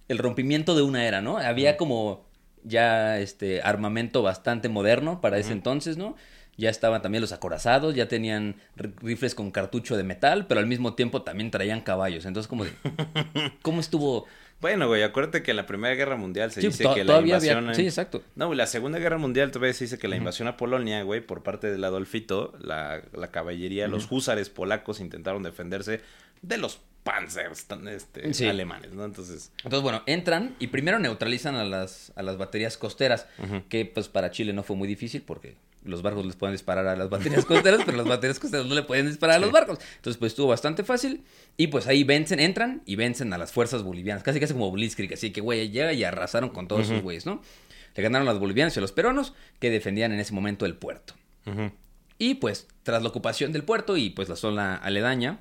[0.07, 1.38] el rompimiento de una era, ¿no?
[1.38, 2.26] Había como
[2.63, 6.15] ya este armamento bastante moderno para ese entonces, ¿no?
[6.58, 10.66] Ya estaban también los acorazados, ya tenían ri- rifles con cartucho de metal, pero al
[10.68, 12.26] mismo tiempo también traían caballos.
[12.26, 12.72] Entonces, como de,
[13.62, 14.26] ¿cómo estuvo?
[14.60, 17.36] Bueno, güey, acuérdate que en la Primera Guerra Mundial se Sí, dice que la había-
[17.36, 17.76] invasión...
[17.76, 18.24] sí, exacto.
[18.36, 21.43] No, la Segunda Guerra Mundial todavía se dice que la invasión a Polonia, güey, por
[21.43, 26.01] parte del Adolfito, la, la caballería, los húsares polacos intentaron defenderse
[26.41, 28.45] de los panzers tan, este, Sí.
[28.47, 29.05] alemanes, ¿no?
[29.05, 33.28] Entonces, Entonces, bueno, entran y primero neutralizan a las, a las baterías costeras,
[33.70, 36.95] que pues para Chile no fue muy difícil porque los barcos les pueden disparar a
[36.97, 39.80] las baterías costeras, pero las baterías costeras no le pueden disparar a los barcos.
[39.95, 41.24] Entonces, pues estuvo bastante fácil.
[41.55, 44.22] Y pues ahí vencen, entran y vencen a las fuerzas bolivianas.
[44.22, 45.14] Casi casi como Blitzkrieg.
[45.14, 47.41] Así que, güey, llega y arrasaron con todos esos güeyes, ¿no?
[47.95, 50.76] Le ganaron a los bolivianos y a los peruanos que defendían en ese momento el
[50.76, 51.14] puerto.
[51.45, 51.72] Ujú.
[52.20, 55.39] Y pues, tras la ocupación del puerto y pues la zona aledaña,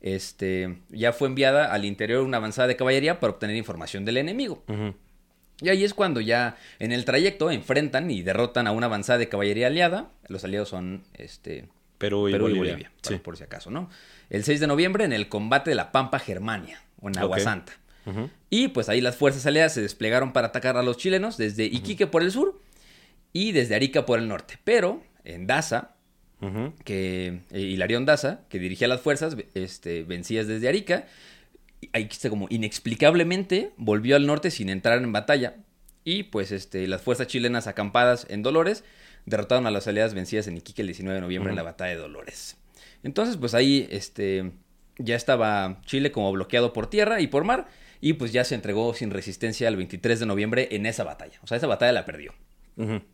[0.00, 4.64] este, ya fue enviada al interior una avanzada de caballería para obtener información del enemigo.
[5.60, 9.28] Y ahí es cuando ya en el trayecto enfrentan y derrotan a una avanzada de
[9.28, 10.10] caballería aliada.
[10.28, 12.90] Los aliados son este, Perú y Perú y Bolivia.
[13.02, 13.16] Sí.
[13.16, 13.90] por, si acaso, ¿no?
[14.30, 17.38] El 6 de noviembre en el combate de la Pampa Germania, o en Agua.
[17.40, 17.74] Santa.
[18.48, 22.06] Y pues ahí las fuerzas aliadas se desplegaron para atacar a los chilenos desde Iquique
[22.06, 22.58] por el sur
[23.32, 24.58] y desde Arica por el norte.
[24.64, 25.94] Pero en Daza,
[26.84, 31.06] Que eh, Hilarión Daza, que dirigía las fuerzas este, vencidas desde Arica,
[31.92, 35.56] ahí como inexplicablemente volvió al norte sin entrar en batalla.
[36.04, 38.84] Y pues este, las fuerzas chilenas acampadas en Dolores
[39.26, 41.98] derrotaron a las aliadas vencidas en Iquique el 19 de noviembre en la batalla de
[41.98, 42.56] Dolores.
[43.02, 44.52] Entonces, pues ahí este,
[44.98, 47.68] ya estaba Chile como bloqueado por tierra y por mar.
[48.02, 51.38] Y pues ya se entregó sin resistencia el 23 de noviembre en esa batalla.
[51.42, 52.32] O sea, esa batalla la perdió.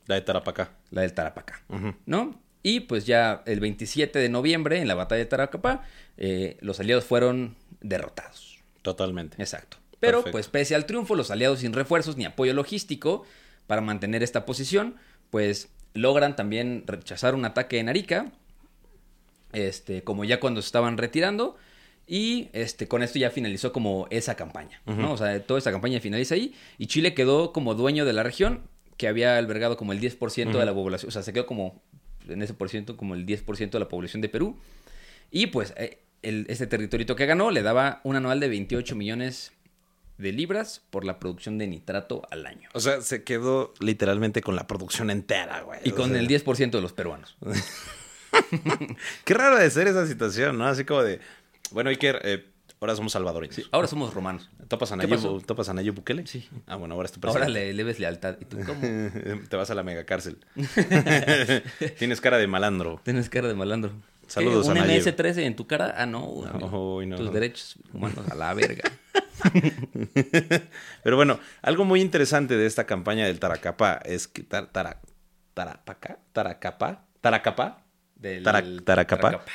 [0.07, 0.70] La de Tarapacá.
[0.91, 1.61] la del Tarapacá.
[2.07, 2.41] ¿no?
[2.67, 5.83] Y pues ya el 27 de noviembre, en la batalla de Tarapacá,
[6.17, 8.59] eh, los aliados fueron derrotados.
[8.83, 9.41] Totalmente.
[9.41, 9.77] Exacto.
[10.01, 10.33] Pero Perfecto.
[10.33, 13.25] pues pese al triunfo, los aliados sin refuerzos ni apoyo logístico
[13.69, 14.97] para mantener esta posición,
[15.31, 18.33] pues logran también rechazar un ataque en Arica,
[19.53, 21.55] este, como ya cuando se estaban retirando.
[22.05, 25.12] Y este, con esto ya finalizó como esa campaña, ¿no?
[25.12, 26.53] O sea, toda esa campaña finaliza ahí.
[26.79, 28.62] Y Chile quedó como dueño de la región,
[28.97, 31.11] que había albergado como el 10% de la población.
[31.11, 31.81] O sea, se quedó como,
[32.29, 34.57] en ese por ciento, como el 10% de la población de Perú.
[35.31, 39.53] Y pues, eh, el, ese territorio que ganó le daba un anual de 28 millones
[40.18, 42.68] de libras por la producción de nitrato al año.
[42.72, 45.81] O sea, se quedó literalmente con la producción entera, güey.
[45.85, 47.37] Y O con sea, el 10% de los peruanos.
[49.24, 50.66] Qué raro de ser esa situación, ¿no?
[50.66, 51.20] Así como de,
[51.70, 52.45] bueno, Iker, eh,
[52.87, 53.68] ahora somos salvadoreños.
[53.72, 54.49] Ahora somos romanos.
[54.68, 55.45] ¿Topas a ¿Qué Nayib?
[55.45, 56.26] ¿Topas a Nayib Bukele?
[56.26, 56.49] Sí.
[56.66, 57.72] Ah, bueno, ahora es tu Ahora presidente.
[57.72, 58.37] le debes lealtad.
[58.41, 58.80] ¿Y tú cómo?
[59.49, 60.39] Te vas a la megacárcel.
[61.99, 63.01] Tienes cara de malandro.
[63.05, 63.93] Tienes cara de malandro.
[64.28, 65.03] Saludos ¿Qué, a ¿Un Nayib.
[65.05, 65.95] MS-13 en tu cara?
[65.97, 66.45] Ah, no.
[67.16, 68.84] Tus derechos humanos a la verga.
[71.03, 75.01] Pero bueno, algo muy interesante de esta campaña del Taracapá es que tar, tara,
[75.55, 77.82] Tarapacá, Taracapá, Taracapá,
[78.16, 79.20] Del Tara- Taracapá.
[79.30, 79.53] Taracapá.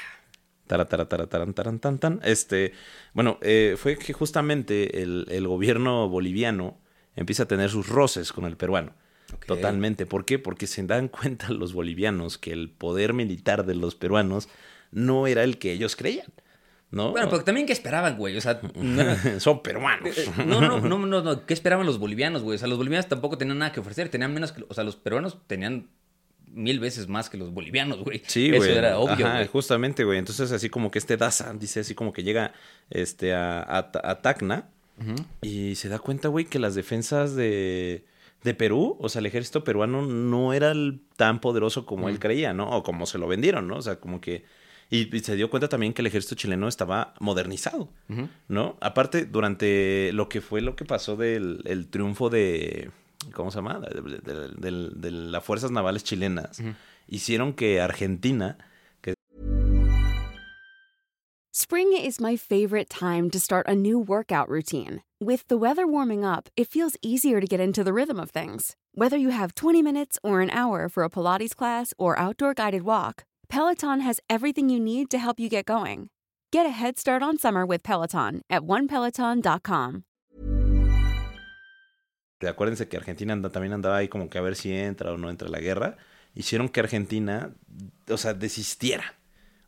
[0.71, 2.21] Tara, tara, tara, taran, taran, tan, tan.
[2.23, 2.71] Este,
[3.13, 6.77] bueno, eh, fue que justamente el, el gobierno boliviano
[7.13, 8.93] empieza a tener sus roces con el peruano.
[9.45, 10.05] Totalmente.
[10.05, 10.39] ¿Por qué?
[10.39, 14.47] Porque se dan cuenta los bolivianos que el poder militar de los peruanos
[14.91, 16.27] no era el que ellos creían.
[16.89, 17.11] ¿No?
[17.11, 18.37] Bueno, pero también, ¿qué esperaban, güey?
[18.37, 20.15] O sea, no, Son peruanos.
[20.37, 22.55] no, no, no, no, no, ¿qué esperaban los bolivianos, güey?
[22.55, 24.63] O sea, los bolivianos tampoco tenían nada que ofrecer, tenían menos que...
[24.69, 25.89] O sea, los peruanos tenían
[26.53, 28.21] mil veces más que los bolivianos, güey.
[28.27, 28.71] Sí, Eso güey.
[28.77, 29.47] era obvio, Ajá, güey.
[29.47, 30.19] justamente, güey.
[30.19, 32.53] Entonces, así como que este Daza dice así como que llega
[32.89, 34.69] este, a, a, a Tacna
[35.41, 38.05] y se da cuenta, güey, que las defensas de,
[38.43, 42.53] de Perú, o sea, el ejército peruano no era el- tan poderoso como él creía,
[42.53, 42.69] ¿no?
[42.69, 43.77] O como se lo vendieron, ¿no?
[43.77, 44.43] O sea, como que...
[44.93, 47.87] Y, y se dio cuenta también que el ejército chileno estaba modernizado.
[48.49, 48.77] ¿no?
[48.81, 52.91] Aparte, durante lo que fue lo que pasó del el triunfo de...
[53.33, 53.79] ¿Cómo se llama?
[53.79, 56.59] De, de- de- de- de las fuerzas navales chilenas.
[56.59, 56.73] Ujú.
[57.07, 58.57] Hicieron que Argentina
[61.53, 65.01] Spring is my favorite time to start a new workout routine.
[65.19, 68.75] With the weather warming up, it feels easier to get into the rhythm of things.
[68.95, 72.83] Whether you have 20 minutes or an hour for a Pilates class or outdoor guided
[72.83, 76.07] walk, Peloton has everything you need to help you get going.
[76.53, 80.03] Get a head start on summer with Peloton at onepeloton.com.
[82.47, 85.29] acuérdense que Argentina anda- también andaba ahí como que a ver si entra o no
[85.29, 85.97] entra la guerra,
[86.35, 87.51] hicieron que Argentina,
[88.09, 89.15] o sea, desistiera,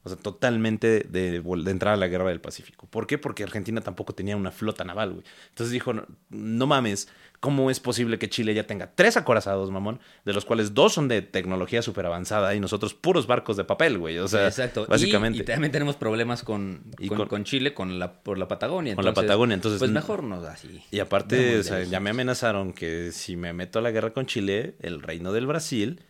[0.04, 2.88] o sea, totalmente de, entrar a la guerra del Pacífico.
[2.88, 3.18] ¿Por qué?
[3.18, 5.24] Porque Argentina tampoco tenía una flota naval, güey.
[5.50, 7.08] Entonces dijo, no, no mames,
[7.40, 10.00] ¿cómo es posible que Chile ya tenga tres acorazados, mamón?
[10.26, 13.98] De los cuales dos son de tecnología súper avanzada y nosotros puros barcos de papel,
[13.98, 14.18] güey.
[14.20, 14.86] O sea, Exacto.
[14.88, 15.40] Básicamente.
[15.40, 18.96] Y, también tenemos problemas con, Y con, con- con Chile, con la, por la Patagonia.
[18.96, 20.84] Con la Patagonia, entonces, Pues mejor no así.
[20.92, 24.26] Y aparte, o sea, ya me amenazaron que si me meto a la guerra con
[24.26, 26.02] Chile, el reino del Brasil,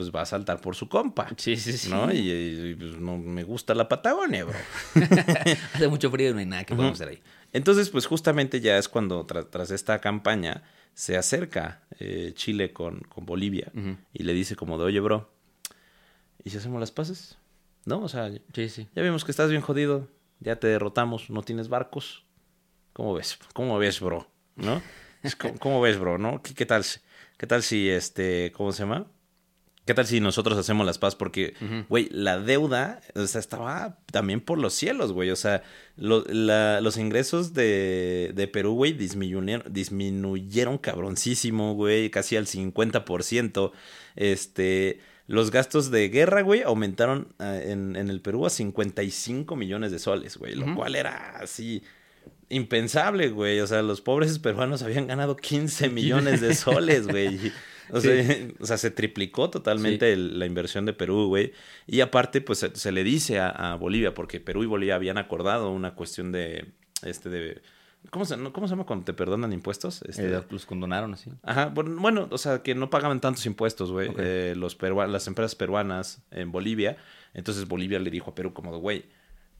[0.00, 1.28] pues va a saltar por su compa.
[1.36, 1.90] Sí, sí, sí.
[1.90, 2.10] ¿No?
[2.10, 4.56] Y, y, pues, no me gusta la Patagonia, bro.
[5.74, 7.22] Hace mucho frío y no hay nada que podamos hacer ahí.
[7.52, 10.62] Entonces, pues justamente ya es cuando tra- tras esta campaña
[10.94, 13.70] se acerca eh, Chile con, con Bolivia
[14.14, 15.30] y le dice como de, oye, bro,
[16.44, 17.36] ¿y si hacemos las paces?
[17.84, 18.00] ¿No?
[18.00, 18.88] O sea, Sí, sí.
[18.94, 20.08] ya vimos que estás bien jodido,
[20.40, 22.24] ya te derrotamos, no tienes barcos.
[22.94, 23.38] ¿Cómo ves?
[23.52, 24.26] ¿Cómo ves, bro?
[24.56, 24.80] ¿No?
[25.58, 26.16] ¿Cómo, ves, bro?
[26.18, 26.40] ¿No?
[26.42, 26.84] ¿Qué, qué tal?
[27.36, 29.06] ¿Qué tal si este, ¿cómo se llama?
[29.86, 31.16] ¿Qué tal si nosotros hacemos las paz?
[31.16, 31.54] Porque,
[31.88, 35.30] güey, la deuda, o sea, estaba también por los cielos, güey.
[35.30, 35.62] O sea,
[35.96, 43.72] lo- la- los ingresos de, de Perú, güey, disminuyeron, disminuyeron cabroncísimo, güey, casi al 50%.
[44.16, 49.90] Este, los gastos de guerra, güey, aumentaron eh, en, en el Perú a 55 millones
[49.92, 51.82] de soles, güey, lo cual era así
[52.48, 53.60] impensable, güey.
[53.60, 57.38] O sea, los pobres peruanos habían ganado 15 millones de soles, güey.
[57.96, 58.14] O sea,
[58.60, 61.52] o sea, se triplicó totalmente el- la inversión de Perú, güey.
[61.86, 65.18] Y aparte, pues se, se le dice a, a Bolivia, porque Perú y Bolivia habían
[65.18, 66.72] acordado una cuestión de,
[67.02, 67.62] este, de,
[68.10, 70.02] ¿cómo se, ¿cómo se llama cuando te perdonan impuestos?
[70.02, 71.30] Este, Eh, los condonaron así.
[71.42, 74.76] Ajá, bueno, bueno, o sea, que no pagaban tantos impuestos, güey, eh, los
[75.08, 76.96] las empresas peruanas en Bolivia.
[77.34, 79.04] Entonces Bolivia le dijo a Perú como, güey,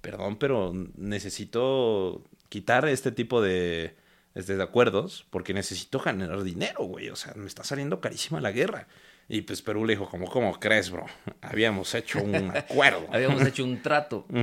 [0.01, 3.95] perdón, pero necesito quitar este tipo de,
[4.35, 7.09] este, de acuerdos porque necesito generar dinero, güey.
[7.11, 8.87] O sea, me está saliendo carísima la guerra.
[9.29, 11.07] Y pues Perú le dijo como, ¿cómo crees, bro?
[11.41, 13.07] Habíamos hecho un acuerdo.
[13.13, 14.27] Habíamos hecho un trato.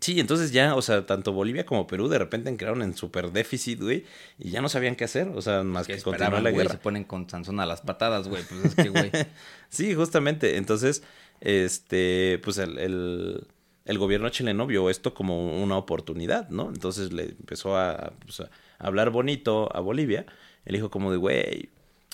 [0.00, 3.80] Sí, entonces ya, o sea, tanto Bolivia como Perú de repente entraron en super déficit,
[3.80, 4.04] güey,
[4.38, 6.72] y ya no sabían qué hacer, o sea, más Que que continuar la güey, guerra.
[6.72, 8.42] se ponen con Sansón a las patadas, güey.
[8.42, 9.10] Pues es que, güey.
[9.70, 10.56] Sí, justamente.
[10.58, 11.02] Entonces,
[11.40, 13.46] este, pues el, el,
[13.86, 16.68] el gobierno chileno vio esto como una oportunidad, ¿no?
[16.68, 18.50] Entonces le empezó a, pues, a
[18.86, 20.26] hablar bonito a Bolivia.
[20.64, 21.70] Él dijo como de, güey,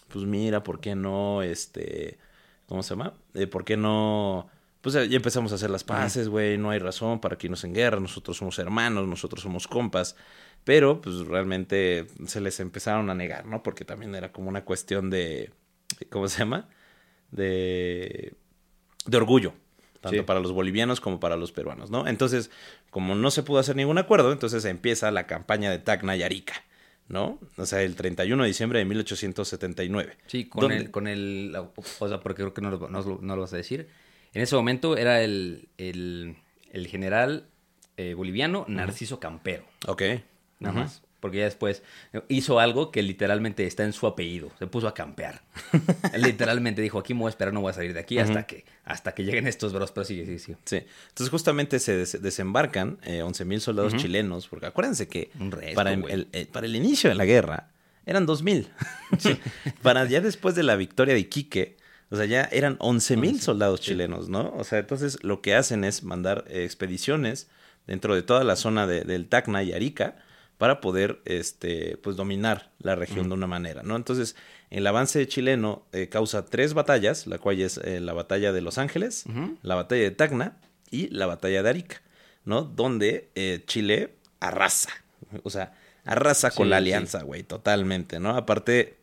[0.08, 2.18] pues mira, ¿por qué no, este,
[2.66, 3.14] ¿cómo se llama?
[3.34, 4.48] Eh, ¿Por qué no?
[4.80, 7.74] Pues ya empezamos a hacer las paces, güey, no hay razón para que irnos en
[7.74, 10.16] guerra, nosotros somos hermanos, nosotros somos compas.
[10.64, 13.62] Pero, pues realmente se les empezaron a negar, ¿no?
[13.62, 15.52] Porque también era como una cuestión de,
[16.10, 16.68] ¿cómo se llama?
[17.30, 18.34] de,
[19.06, 19.54] de orgullo,
[20.00, 20.22] tanto Sí.
[20.22, 22.06] para los bolivianos como para los peruanos, ¿no?
[22.08, 22.50] Entonces,
[22.90, 26.54] como no se pudo hacer ningún acuerdo, entonces empieza la campaña de Tacna y Arica,
[27.08, 27.38] ¿no?
[27.56, 30.16] O sea, el 31 de diciembre de 1879.
[30.26, 30.76] Sí, con ¿Dónde?
[30.78, 31.54] el, con el,
[31.98, 33.88] o sea, porque creo que no lo, no lo- no lo vas a decir.
[34.32, 36.36] En ese momento era el, el,
[36.72, 37.48] el general
[37.96, 40.02] eh, boliviano Narciso Campero, Ok.
[40.60, 41.02] nada más.
[41.20, 41.82] Porque ya después
[42.28, 44.50] hizo algo que literalmente está en su apellido.
[44.58, 45.42] Se puso a campear.
[46.16, 48.64] Literalmente dijo, aquí me voy a esperar, no voy a salir de aquí hasta que
[48.84, 49.92] hasta que lleguen estos bros.
[49.92, 50.54] Pero sí, sí, sí.
[50.64, 50.76] Sí.
[51.08, 55.92] Entonces, justamente se des- desembarcan eh, 11.000 soldados chilenos, porque acuérdense que Un resto, para,
[55.92, 57.68] el, eh, para el inicio de la guerra
[58.06, 58.66] eran 2.000.
[59.82, 61.76] para ya después de la victoria de Iquique,
[62.10, 64.52] o sea, ya eran 11.000 soldados chilenos, ¿no?
[64.56, 67.48] O sea, entonces lo que hacen es mandar eh, expediciones
[67.86, 70.16] dentro de toda la zona de- del Tacna y Arica
[70.60, 73.96] para poder, este, pues, dominar la región de una manera, ¿no?
[73.96, 74.36] Entonces,
[74.68, 78.76] el avance chileno eh, causa tres batallas, la cual es eh, la batalla de Los
[78.76, 79.24] Ángeles,
[79.62, 80.58] la batalla de Tacna
[80.90, 82.02] y la batalla de Arica,
[82.44, 82.60] ¿no?
[82.60, 84.90] Donde eh, Chile arrasa,
[85.44, 85.72] o sea,
[86.04, 88.36] arrasa con la alianza, güey, totalmente, ¿no?
[88.36, 88.98] Aparte,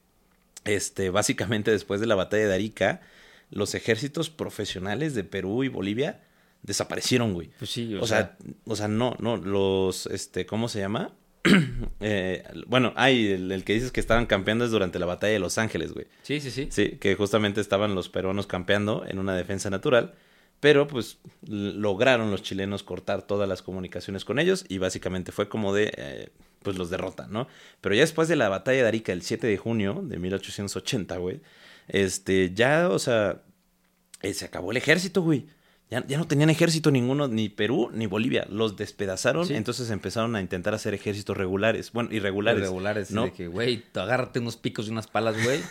[0.64, 3.02] este, básicamente después de la batalla de Arica,
[3.50, 6.22] los ejércitos profesionales de Perú y Bolivia
[6.62, 7.50] desaparecieron, güey.
[7.58, 8.38] Pues sí, o o, sea,
[8.68, 11.16] o sea, no, no, los, este, ¿cómo se llama?
[12.00, 15.40] Eh, bueno, hay el, el que dices que estaban campeando es durante la batalla de
[15.40, 16.06] Los Ángeles, güey.
[16.22, 16.68] Sí, sí, sí.
[16.70, 20.14] Sí, que justamente estaban los peruanos campeando en una defensa natural,
[20.60, 25.74] pero pues lograron los chilenos cortar todas las comunicaciones con ellos y básicamente fue como
[25.74, 26.30] de, eh,
[26.62, 27.48] pues los derrotan, ¿no?
[27.82, 31.42] Pero ya después de la batalla de Arica el 7 de junio de 1880, güey,
[31.88, 33.42] este, ya, o sea,
[34.22, 35.48] eh, se acabó el ejército, güey.
[35.90, 38.46] Ya, ya no tenían ejército ninguno, ni Perú ni Bolivia.
[38.50, 39.54] Los despedazaron, Sí.
[39.56, 42.60] entonces empezaron a intentar hacer ejércitos regulares, bueno, irregulares.
[42.62, 43.24] Irregulares, ¿no?
[43.24, 45.62] de que, güey, agárrate unos picos y unas palas, güey,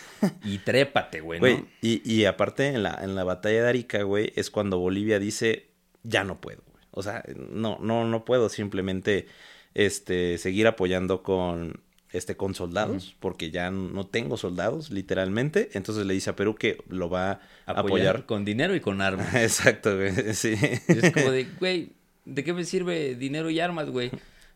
[0.43, 1.67] y trépate, güey, Güey, ¿no?
[1.81, 5.67] y, y aparte en la, en la batalla de Arica, güey, es cuando Bolivia dice,
[6.01, 6.83] ya no puedo, güey.
[6.91, 9.27] O sea, no, no, no puedo simplemente
[9.75, 11.81] este, seguir apoyando con,
[12.11, 15.69] este, con soldados, porque ya no tengo soldados, literalmente.
[15.73, 17.39] Entonces le dice a Perú que lo va a
[17.71, 18.25] Apoyar, apoyar.
[18.25, 19.33] con dinero y con armas.
[19.35, 20.55] Exacto, güey, sí.
[20.87, 21.93] Es como de, güey,
[22.25, 24.11] ¿de qué me sirve dinero y armas, güey?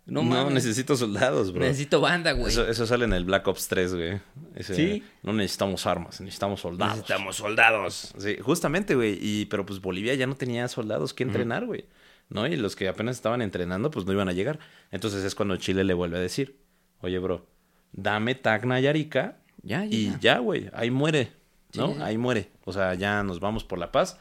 [0.05, 1.61] No, No, necesito soldados, bro.
[1.61, 2.51] Necesito banda, güey.
[2.51, 4.19] Eso, eso sale en el Black Ops 3, güey.
[4.55, 5.03] Ese, ¿Sí?
[5.21, 6.95] No necesitamos armas, necesitamos soldados.
[6.97, 8.13] Necesitamos soldados.
[8.17, 9.19] Sí, justamente, güey.
[9.21, 11.85] Y, pero pues Bolivia ya no tenía soldados que entrenar, güey.
[12.29, 12.47] ¿No?
[12.47, 14.57] Y los que apenas estaban entrenando, pues no iban a llegar.
[14.89, 16.57] Entonces es cuando Chile le vuelve a decir,
[17.01, 17.45] oye, bro,
[17.91, 19.37] dame Tacna y Arica.
[19.63, 20.37] Ya, ya, Y ya.
[20.39, 21.31] güey, ahí muere.
[21.75, 21.93] ¿No?
[21.93, 22.01] Sí.
[22.01, 22.49] Ahí muere.
[22.65, 24.17] O sea, ya nos vamos por la paz.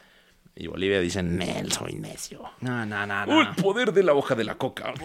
[0.55, 2.43] Y Bolivia dice, Nel, soy necio.
[2.61, 3.43] No, no, no, ¡Oh, no.
[3.43, 4.93] el poder de la hoja de la coca!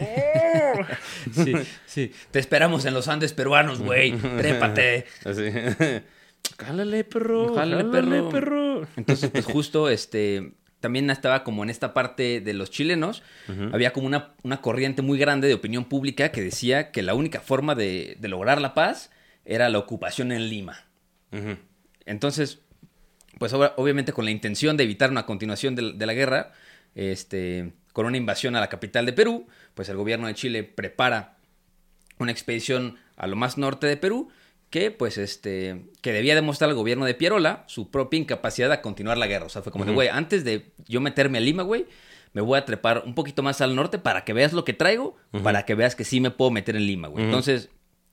[1.34, 1.54] Sí,
[1.86, 2.12] sí.
[2.32, 4.12] Te esperamos en los Andes peruanos, güey.
[4.38, 5.06] Trépate.
[5.24, 5.44] Así.
[6.58, 7.54] Cálale, perro.
[7.56, 8.30] Jálale, Cálale, perro.
[8.32, 8.88] perro.
[8.98, 13.24] Entonces, pues justo, este, también estaba como en esta parte de los chilenos,
[13.74, 17.40] había como una, una corriente muy grande de opinión pública que decía que la única
[17.40, 19.12] forma de, de lograr la paz
[19.46, 20.86] era la ocupación en Lima.
[22.06, 22.60] Entonces,
[23.40, 26.52] pues ob- obviamente con la intención de evitar una continuación de, de la guerra,
[26.94, 31.38] este, con una invasión a la capital de Perú, pues el gobierno de Chile prepara
[32.20, 34.30] una expedición a lo más norte de Perú
[34.70, 39.18] que pues este que debía demostrar al gobierno de Pierola su propia incapacidad de continuar
[39.18, 41.86] la guerra, o sea, fue como de güey, antes de yo meterme a Lima, güey,
[42.34, 45.16] me voy a trepar un poquito más al norte para que veas lo que traigo,
[45.42, 47.24] para que veas que sí me puedo meter en Lima, güey.
[47.24, 47.70] Entonces,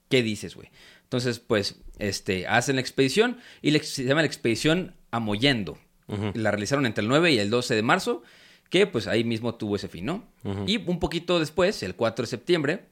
[0.09, 0.71] ¿qué dices, güey?
[1.03, 5.77] Entonces, pues, este, hacen la expedición y se llama la expedición Amoyendo.
[6.35, 8.23] La realizaron entre el 9 y el 12 de marzo,
[8.71, 10.25] que pues ahí mismo tuvo ese fin, ¿no?
[10.67, 12.85] Y un poquito después, el 4 de septiembre,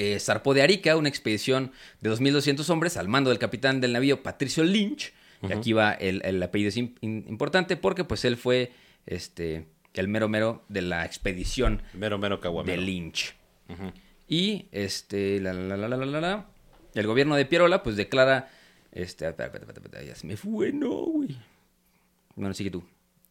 [0.00, 4.22] eh, zarpó de Arica una expedición de 2.200 hombres al mando del capitán del navío
[4.22, 5.12] Patricio Lynch.
[5.42, 8.72] Y aquí va el, el apellido es im- in- importante porque pues él fue
[9.06, 12.76] este, el mero mero de la expedición Mero, mero de.
[12.76, 13.34] Lynch.
[14.28, 16.46] Y este, la, la, la,
[16.94, 18.50] el gobierno de Pierola pues declara,
[18.92, 21.36] este, espera, espera, espera, espera, ya se me fue, no, güey.
[22.36, 22.84] Bueno, sigue tú.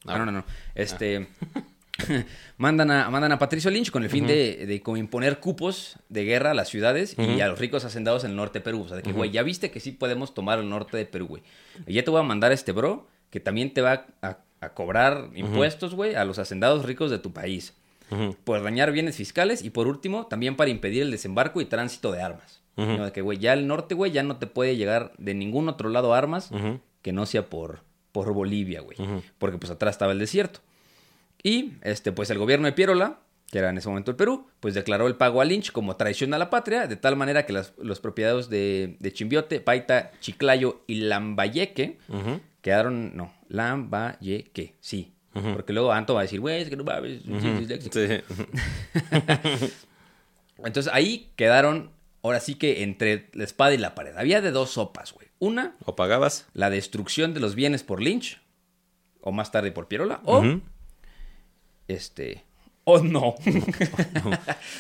[0.06, 0.46] Ah, no, no, no.
[0.76, 1.28] Este,
[2.58, 6.24] mandan, a, mandan a Patricio Lynch con el fin de, de como imponer cupos de
[6.26, 8.84] guerra a las ciudades y a los ricos hacendados en el norte de Perú.
[8.84, 11.28] O sea, de que, güey, ya viste que sí podemos tomar el norte de Perú,
[11.28, 11.44] güey.
[11.88, 14.70] Y ya te voy a mandar a este bro que también te va a, a
[14.74, 17.74] cobrar impuestos, güey, a los hacendados ricos de tu país
[18.44, 22.22] por dañar bienes fiscales y por último también para impedir el desembarco y tránsito de
[22.24, 22.60] armas.
[22.76, 23.06] ¿no?
[23.06, 25.90] De que, güey, ya el norte, güey, ya no te puede llegar de ningún otro
[25.90, 26.50] lado armas
[27.04, 27.82] que no sea por,
[28.12, 28.98] por Bolivia, güey.
[29.38, 30.62] Porque pues atrás estaba el desierto.
[31.44, 33.20] Y este, pues el gobierno de Pierola,
[33.52, 36.34] que era en ese momento el Perú, pues declaró el pago a Lynch como traición
[36.34, 40.82] a la patria, de tal manera que las, los propiedades de, de Chimbiote, Paita, Chiclayo
[40.88, 41.98] y Lambayeque
[42.62, 45.14] quedaron, no, Lambayeque, sí.
[45.32, 47.98] Porque luego Anto va a decir, güey, es que no mames, sí, disléxico".
[47.98, 48.22] Sí.
[50.64, 51.92] Entonces ahí quedaron,
[52.24, 54.18] ahora sí que entre la espada y la pared.
[54.18, 55.28] Había de dos sopas, güey.
[55.40, 56.48] Una, ¿O pagabas?
[56.54, 58.42] la destrucción de los bienes por Lynch,
[59.22, 60.44] o más tarde por Pierola, o.
[61.90, 62.46] este,
[62.86, 63.36] o no.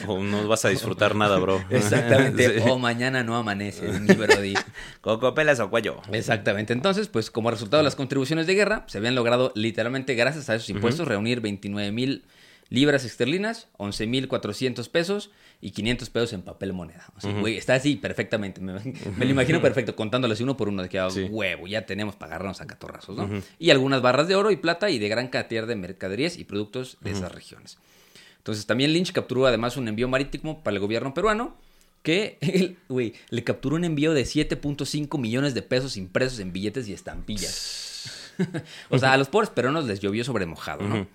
[0.08, 1.64] O no vas a disfrutar nada, bro.
[1.70, 2.70] Exactamente, Sí.
[2.70, 4.54] o mañana no amanece, mi brody.
[5.02, 6.02] Coco, pelas o cuello.
[6.12, 6.74] Exactamente.
[6.74, 10.56] Entonces, pues como resultado de las contribuciones de guerra, se habían logrado literalmente, gracias a
[10.56, 12.24] esos impuestos, reunir 29 mil
[12.70, 17.06] libras esterlinas, 11 mil 400 pesos y 500 pesos en papel moneda.
[17.18, 18.62] O sea, güey, está así perfectamente.
[18.62, 21.24] Me, me lo imagino perfecto, contándoles uno por uno de que ah, Sí.
[21.24, 23.30] huevo, ya tenemos para agarrarnos a catorrazos, ¿no?
[23.58, 26.98] Y algunas barras de oro y plata y de gran cantidad de mercaderías y productos
[27.02, 27.78] de esas regiones.
[28.38, 31.58] Entonces también Lynch capturó además un envío marítimo para el gobierno peruano
[32.04, 36.88] que, él, güey, le capturó un envío de 7.5 millones de pesos impresos en billetes
[36.88, 38.36] y estampillas.
[38.90, 41.08] o sea, a los pobres peruanos les llovió sobre mojado, ¿no?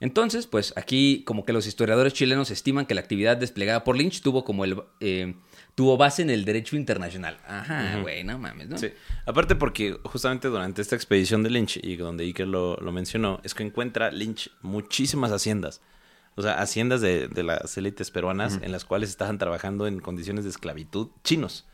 [0.00, 4.22] Entonces, pues aquí como que los historiadores chilenos estiman que la actividad desplegada por Lynch
[4.22, 4.82] tuvo como el...
[5.00, 5.34] eh,
[5.74, 7.38] tuvo base en el derecho internacional.
[7.46, 8.78] Ajá, güey, no mames, ¿no?
[8.78, 8.88] Sí.
[9.26, 13.54] Aparte porque justamente durante esta expedición de Lynch, y donde Iker lo, lo mencionó, es
[13.54, 15.80] que encuentra Lynch muchísimas haciendas.
[16.36, 20.44] O sea, haciendas de, de las élites peruanas en las cuales estaban trabajando en condiciones
[20.44, 21.66] de esclavitud chinos.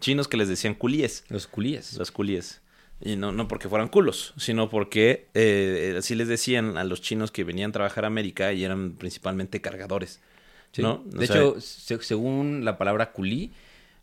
[0.00, 1.24] Chinos que les decían culíes.
[1.28, 1.94] Los culíes.
[1.98, 2.62] Los culíes.
[3.04, 7.30] Y no, no porque fueran culos, sino porque eh, así les decían a los chinos
[7.30, 10.20] que venían a trabajar a América y eran principalmente cargadores.
[10.72, 10.82] Sí.
[10.82, 11.02] ¿no?
[11.06, 13.52] De hecho, se- según la palabra culí,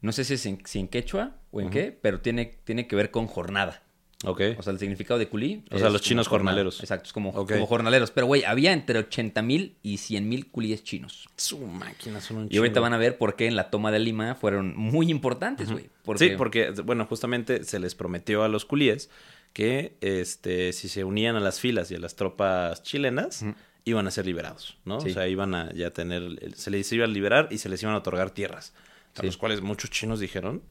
[0.02, 2.96] no sé si es en, si en quechua o en qué, pero tiene, tiene que
[2.96, 3.84] ver con jornada.
[4.24, 4.42] Ok.
[4.58, 5.64] O sea, el significado de culí.
[5.72, 6.80] O sea, los chinos jornaleros.
[6.80, 8.12] Exacto, es como, jornaleros.
[8.12, 11.28] Pero, güey, había entre 80 mil y 100 mil culíes chinos.
[11.36, 14.00] su máquina son un Y ahorita van a ver por qué en la toma de
[14.00, 15.90] Lima fueron muy importantes, güey.
[16.04, 19.10] Porque, Sí, porque, bueno, justamente se les prometió a los culíes
[19.54, 23.44] que este, si se unían a las filas y a las tropas chilenas,
[23.84, 25.02] iban a ser liberados, ¿no?
[25.02, 25.10] Sí.
[25.10, 27.96] O sea, iban a ya tener, se les iba a liberar y se les iban
[27.96, 28.74] a otorgar tierras.
[29.16, 29.26] A Sí.
[29.26, 30.62] los cuales muchos chinos dijeron,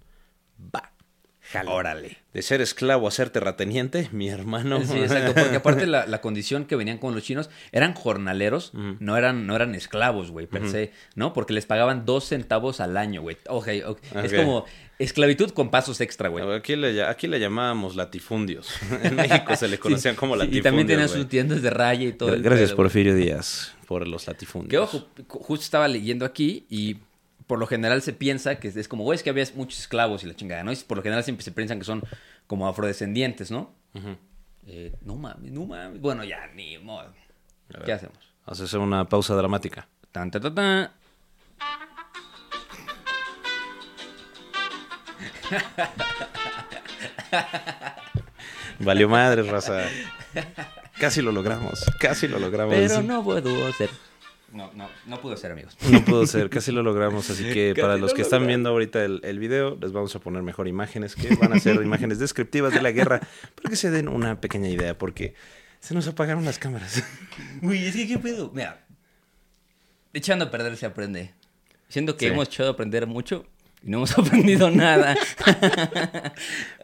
[0.74, 0.92] va,
[1.50, 1.72] jalo.
[1.72, 2.18] Órale.
[2.32, 4.84] De ser esclavo a ser terrateniente, mi hermano.
[4.84, 9.16] Sí, exacto, porque aparte la, la condición que venían con los chinos eran jornaleros, no,
[9.16, 11.32] eran, no eran esclavos, güey, per se, ¿no?
[11.32, 13.36] Porque les pagaban dos centavos al año, güey.
[13.48, 13.98] Ok, ok.
[14.22, 14.64] Es como
[15.00, 16.48] esclavitud con pasos extra, güey.
[16.54, 18.68] Aquí le, aquí le llamábamos latifundios.
[19.02, 20.60] En México se le conocían como latifundios.
[20.60, 22.32] Y también tenían sus tiendas de raya y todo.
[22.34, 22.76] el Gracias, güey.
[22.76, 24.70] Porfirio Díaz, por los latifundios.
[24.70, 26.98] Que ojo, ju- justo estaba leyendo aquí y
[27.50, 30.28] por lo general se piensa que es como, güey, es que había muchos esclavos y
[30.28, 30.70] la chingada, ¿no?
[30.70, 32.00] Y por lo general siempre se piensan que son
[32.46, 33.74] como afrodescendientes, ¿no?
[34.68, 36.00] Eh, no mames, no mames.
[36.00, 37.12] Bueno, ya, ni modo.
[37.84, 38.18] ¿Qué hacemos?
[38.46, 39.88] Haces una pausa dramática.
[40.12, 40.92] Tan, ta, ta, ta.
[48.78, 49.88] Valió madre, raza.
[51.00, 52.76] Casi lo logramos, casi lo logramos.
[52.76, 53.90] Pero no puedo hacer.
[54.52, 55.76] No, no, no pudo ser, amigos.
[55.90, 59.04] No pudo ser, casi lo logramos, así que para los lo que están viendo ahorita
[59.04, 62.72] el, el video, les vamos a poner mejor imágenes que van a ser imágenes descriptivas
[62.74, 63.20] de la guerra,
[63.54, 65.34] para que se den una pequeña idea, porque
[65.78, 67.02] se nos apagaron las cámaras.
[67.62, 68.50] Uy, es que qué pedo.
[68.52, 68.84] Mira,
[70.12, 71.32] echando a perder se aprende.
[71.88, 72.32] Siento que Sí.
[72.32, 73.46] hemos echado a aprender mucho
[73.82, 75.16] y no hemos aprendido nada.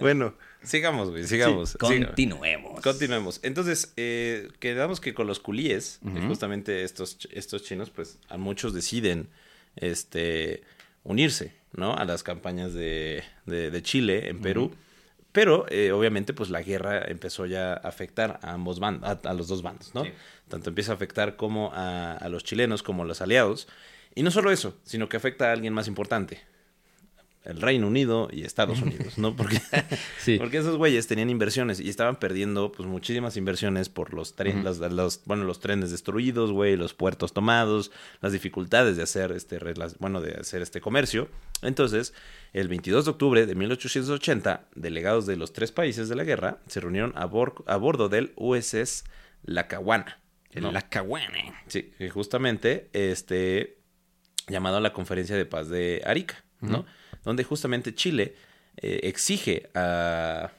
[0.01, 0.35] Bueno,
[0.67, 1.71] sigamos, güey, sigamos.
[1.71, 2.81] Sí, continuemos.
[2.83, 3.41] Continuemos.
[3.43, 8.75] Entonces, eh, quedamos que con los culíes, eh, justamente estos, estos chinos, pues a muchos
[8.75, 9.29] deciden
[9.77, 10.62] este,
[11.05, 11.95] unirse, ¿no?
[11.95, 14.75] A las campañas de, de- de Chile en Perú.
[15.33, 19.35] Pero, eh, obviamente, pues la guerra empezó ya a afectar a ambos bandos, a, a
[19.35, 20.05] los dos bandos, ¿no?
[20.05, 20.11] Sí.
[20.49, 23.69] Tanto empieza a afectar como a, a los chilenos como a los aliados.
[24.14, 26.41] Y no solo eso, sino que afecta a alguien más importante.
[27.47, 29.36] El Reino Unido y Estados Unidos, ¿no?
[29.36, 29.61] Porque,
[30.18, 30.36] Sí.
[30.38, 34.92] porque esos güeyes tenían inversiones y estaban perdiendo pues muchísimas inversiones por los, trenes, los,
[34.92, 39.59] los- bueno, los trenes destruidos, güey, los puertos tomados, las dificultades de hacer este
[39.99, 41.28] bueno, de hacer este comercio.
[41.62, 42.12] Entonces,
[42.53, 46.80] el 22 de octubre de 1880, delegados de los tres países de la guerra se
[46.80, 49.05] reunieron a, bor- a bordo del USS
[49.44, 50.20] Lackawanna.
[50.55, 50.72] ¿no?
[50.72, 51.62] La caguana.
[51.66, 53.78] Sí, justamente este
[54.49, 56.86] llamado a la conferencia de paz de Arica, ¿no?
[57.27, 58.35] Donde justamente Chile
[58.79, 60.51] eh, exige a,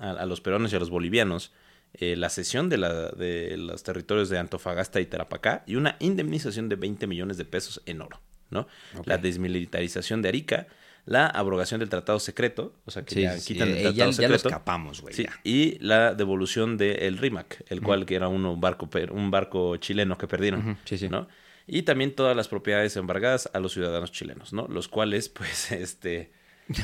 [0.00, 1.52] a, a los peruanos y a los bolivianos
[1.94, 6.70] eh, la cesión de, la, de los territorios de Antofagasta y Tarapacá y una indemnización
[6.70, 8.18] de 20 millones de pesos en oro,
[8.48, 8.66] ¿no?
[9.04, 10.68] La desmilitarización de Arica,
[11.04, 13.94] la abrogación del tratado secreto, o sea que Sí, ya sí, quitan el eh, tratado
[13.96, 14.48] ya, ya lo secreto.
[14.48, 15.14] escapamos, güey.
[15.44, 20.16] Y la devolución del RIMAC, el cual que era uno, un barco un barco chileno
[20.16, 21.08] que perdieron, sí, sí.
[21.10, 21.28] ¿no?
[21.66, 24.66] Y también todas las propiedades embargadas a los ciudadanos chilenos, ¿no?
[24.68, 26.30] Los cuales, pues, este,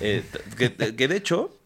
[0.00, 0.22] eh,
[0.56, 1.56] que, que de hecho,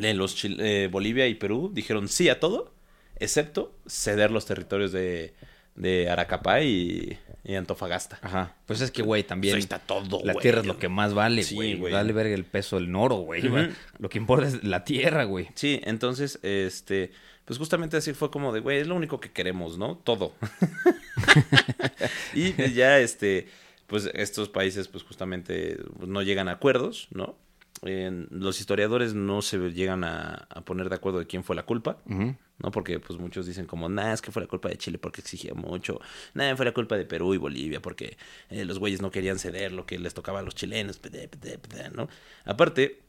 [0.00, 2.72] eh, los chil- eh, Bolivia y Perú dijeron sí a todo,
[3.18, 5.34] excepto ceder los territorios de,
[5.74, 8.18] de Aracapá y, y Antofagasta.
[8.22, 8.54] Ajá.
[8.66, 9.52] Pues es que, güey, también.
[9.54, 11.76] Pues ahí está todo, La tierra es lo que más vale, Sí, güey.
[11.76, 11.92] güey.
[11.92, 13.42] Dale verga el peso del oro, güey.
[13.98, 15.48] Lo que importa es la tierra, güey.
[15.54, 17.10] Sí, entonces, este,
[17.46, 19.96] pues justamente así fue como de, güey, es lo único que queremos, ¿no?
[19.96, 20.34] Todo.
[22.34, 23.46] y pues ya, este,
[23.86, 27.36] pues estos países, pues justamente pues, no llegan a acuerdos, ¿no?
[27.82, 31.98] Los historiadores no se llegan a, a poner de acuerdo de quién fue la culpa,
[32.06, 32.70] ¿no?
[32.72, 35.54] Porque pues muchos dicen como, nah, es que fue la culpa de Chile porque exigía
[35.54, 36.00] mucho,
[36.34, 38.16] nah, fue la culpa de Perú y Bolivia porque
[38.48, 41.00] eh, los güeyes no querían ceder lo que les tocaba a los chilenos,
[41.94, 42.08] ¿no?
[42.44, 43.05] Aparte,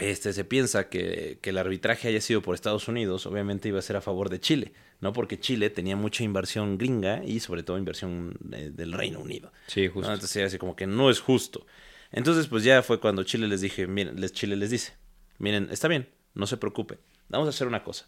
[0.00, 3.82] este, se piensa que, que el arbitraje haya sido por Estados Unidos, obviamente iba a
[3.82, 5.12] ser a favor de Chile, ¿no?
[5.12, 9.52] Porque Chile tenía mucha inversión gringa y sobre todo inversión eh, del Reino Unido.
[9.66, 10.12] Sí, ¿no?
[10.12, 11.66] Entonces así como que no es justo.
[12.12, 14.94] Entonces, pues ya fue cuando Chile les dije, miren, les, Chile les dice,
[15.38, 16.98] miren, está bien, no se preocupen,
[17.28, 18.06] vamos a hacer una cosa.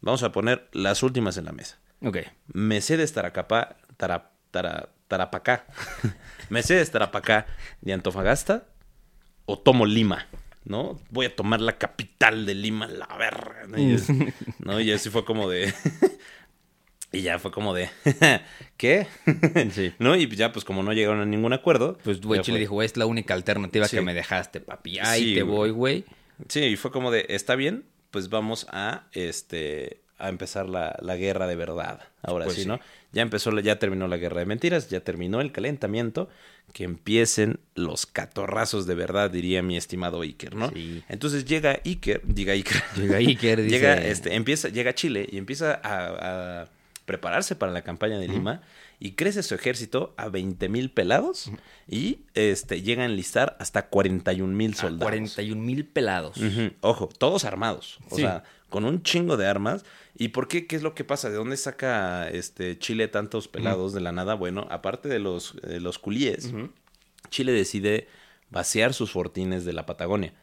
[0.00, 1.78] Vamos a poner las últimas en la mesa.
[2.02, 2.18] Ok.
[2.52, 5.66] Mercedes Taracapá, Tara, Tara- Tarapacá,
[6.48, 7.46] Mercedes Tarapacá
[7.82, 8.66] de Antofagasta
[9.44, 10.26] o tomo Lima,
[10.64, 11.00] ¿no?
[11.10, 13.66] Voy a tomar la capital de Lima, la verga.
[13.68, 13.78] ¿no?
[13.78, 14.08] Y, es-
[14.58, 14.80] ¿no?
[14.80, 15.72] y así fue como de...
[17.12, 17.88] y ya fue como de...
[18.76, 19.06] ¿Qué?
[19.72, 19.92] Sí.
[19.98, 20.14] ¿No?
[20.16, 21.98] Y ya pues como no llegaron a ningún acuerdo...
[22.04, 23.96] Pues, güey, Chile fue- dijo, es la única alternativa Sí.
[23.96, 24.98] que me dejaste, papi.
[25.00, 26.04] Ahí Sí, te voy, güey.
[26.48, 31.16] Sí, y fue como de, está bien, pues vamos a, este, a empezar la, la
[31.16, 32.00] guerra de verdad.
[32.22, 32.66] Ahora Pues sí.
[32.66, 32.80] ¿no?
[33.12, 36.28] Ya empezó, ya terminó la guerra de mentiras, ya terminó el calentamiento,
[36.72, 40.70] que empiecen los catorrazos de verdad, diría mi estimado Iker, ¿no?
[40.70, 41.02] Sí.
[41.08, 42.82] Entonces llega Iker, diga Iker.
[42.96, 43.70] Llega Iker, dice...
[43.76, 46.68] Llega, este, empieza, llega a Chile y empieza a, a
[47.06, 48.62] prepararse para la campaña de Lima
[49.00, 51.50] y crece su ejército a 20 mil pelados
[51.88, 55.02] y este, llega a enlistar hasta 41 mil a soldados.
[55.02, 56.36] 41 mil pelados.
[56.82, 57.98] Ojo, todos armados.
[58.10, 58.22] O Sí.
[58.22, 59.84] sea, con un chingo de armas.
[60.16, 60.66] ¿Y por qué?
[60.66, 61.30] ¿Qué es lo que pasa?
[61.30, 64.34] ¿De dónde saca este Chile tantos pelados de la nada?
[64.34, 66.52] Bueno, aparte de los, de los culíes,
[67.30, 68.08] Chile decide
[68.50, 70.34] vaciar sus fortines de la Patagonia.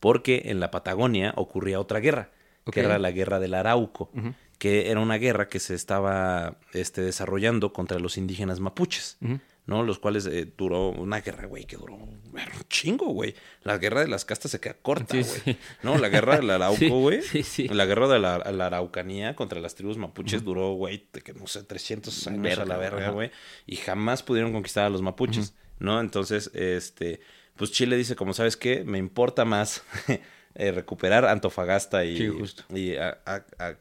[0.00, 2.30] Porque en la Patagonia ocurría otra guerra,
[2.70, 4.10] que era la guerra del Arauco,
[4.58, 9.18] que era una guerra que se estaba este, desarrollando contra los indígenas mapuches.
[9.66, 9.82] ¿No?
[9.82, 12.20] Los cuales eh, duró una guerra, güey, que duró un
[12.68, 13.34] chingo, güey.
[13.62, 15.24] La guerra de las castas se queda corta, güey.
[15.24, 15.58] sí.
[15.82, 15.98] ¿No?
[15.98, 17.22] La guerra del Arauco, güey.
[17.22, 17.68] sí, sí.
[17.68, 21.62] La guerra de la, la Araucanía contra las tribus mapuches duró, güey, que no sé,
[21.62, 23.30] 300 años a la verga, güey.
[23.66, 26.00] Y jamás pudieron conquistar a los mapuches, ¿no?
[26.00, 27.20] Entonces, este,
[27.56, 29.82] pues Chile dice, como sabes qué, me importa más
[30.54, 32.16] eh, recuperar Antofagasta y...
[32.18, 32.64] Sí, justo.
[32.74, 33.76] Y a, a- a- a-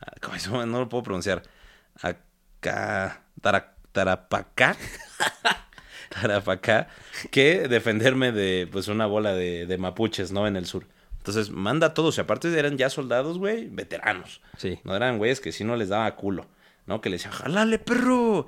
[0.00, 0.66] a- ¿cómo se llama?
[0.66, 1.42] No lo puedo pronunciar.
[2.00, 3.22] Acá...
[3.40, 4.76] Tara- Tarapacá.
[6.10, 6.88] Tarapacá.
[7.30, 10.46] Que defenderme de, pues, una bola de, de mapuches, ¿no?
[10.46, 10.86] En el sur.
[11.18, 12.18] Entonces, manda a todos.
[12.18, 14.40] Y aparte eran ya soldados, güey, veteranos.
[14.58, 14.78] Sí.
[14.84, 16.46] No eran güeyes que si no les daba culo,
[16.86, 17.00] ¿no?
[17.00, 18.46] Que le decían, jalale, perro.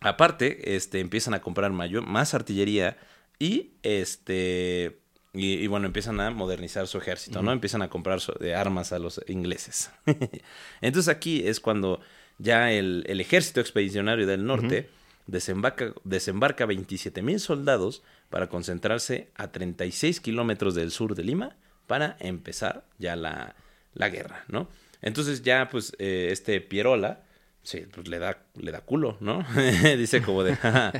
[0.00, 2.96] Aparte, este, empiezan a comprar mayor, más artillería
[3.38, 4.98] y este
[5.32, 7.52] y, y bueno, empiezan a modernizar su ejército, ¿no?
[7.52, 9.90] Empiezan a comprar so- de armas a los ingleses.
[10.80, 12.00] Entonces aquí es cuando
[12.40, 14.88] ya el, el ejército expedicionario del norte
[15.26, 22.16] desembarca, desembarca 27 mil soldados para concentrarse a 36 kilómetros del sur de Lima para
[22.20, 23.54] empezar ya la,
[23.94, 24.68] la guerra, ¿no?
[25.02, 27.24] Entonces ya pues eh, este Pierola,
[27.62, 29.44] sí, pues le da, le da culo, ¿no?
[29.98, 30.92] Dice como de, "Ja,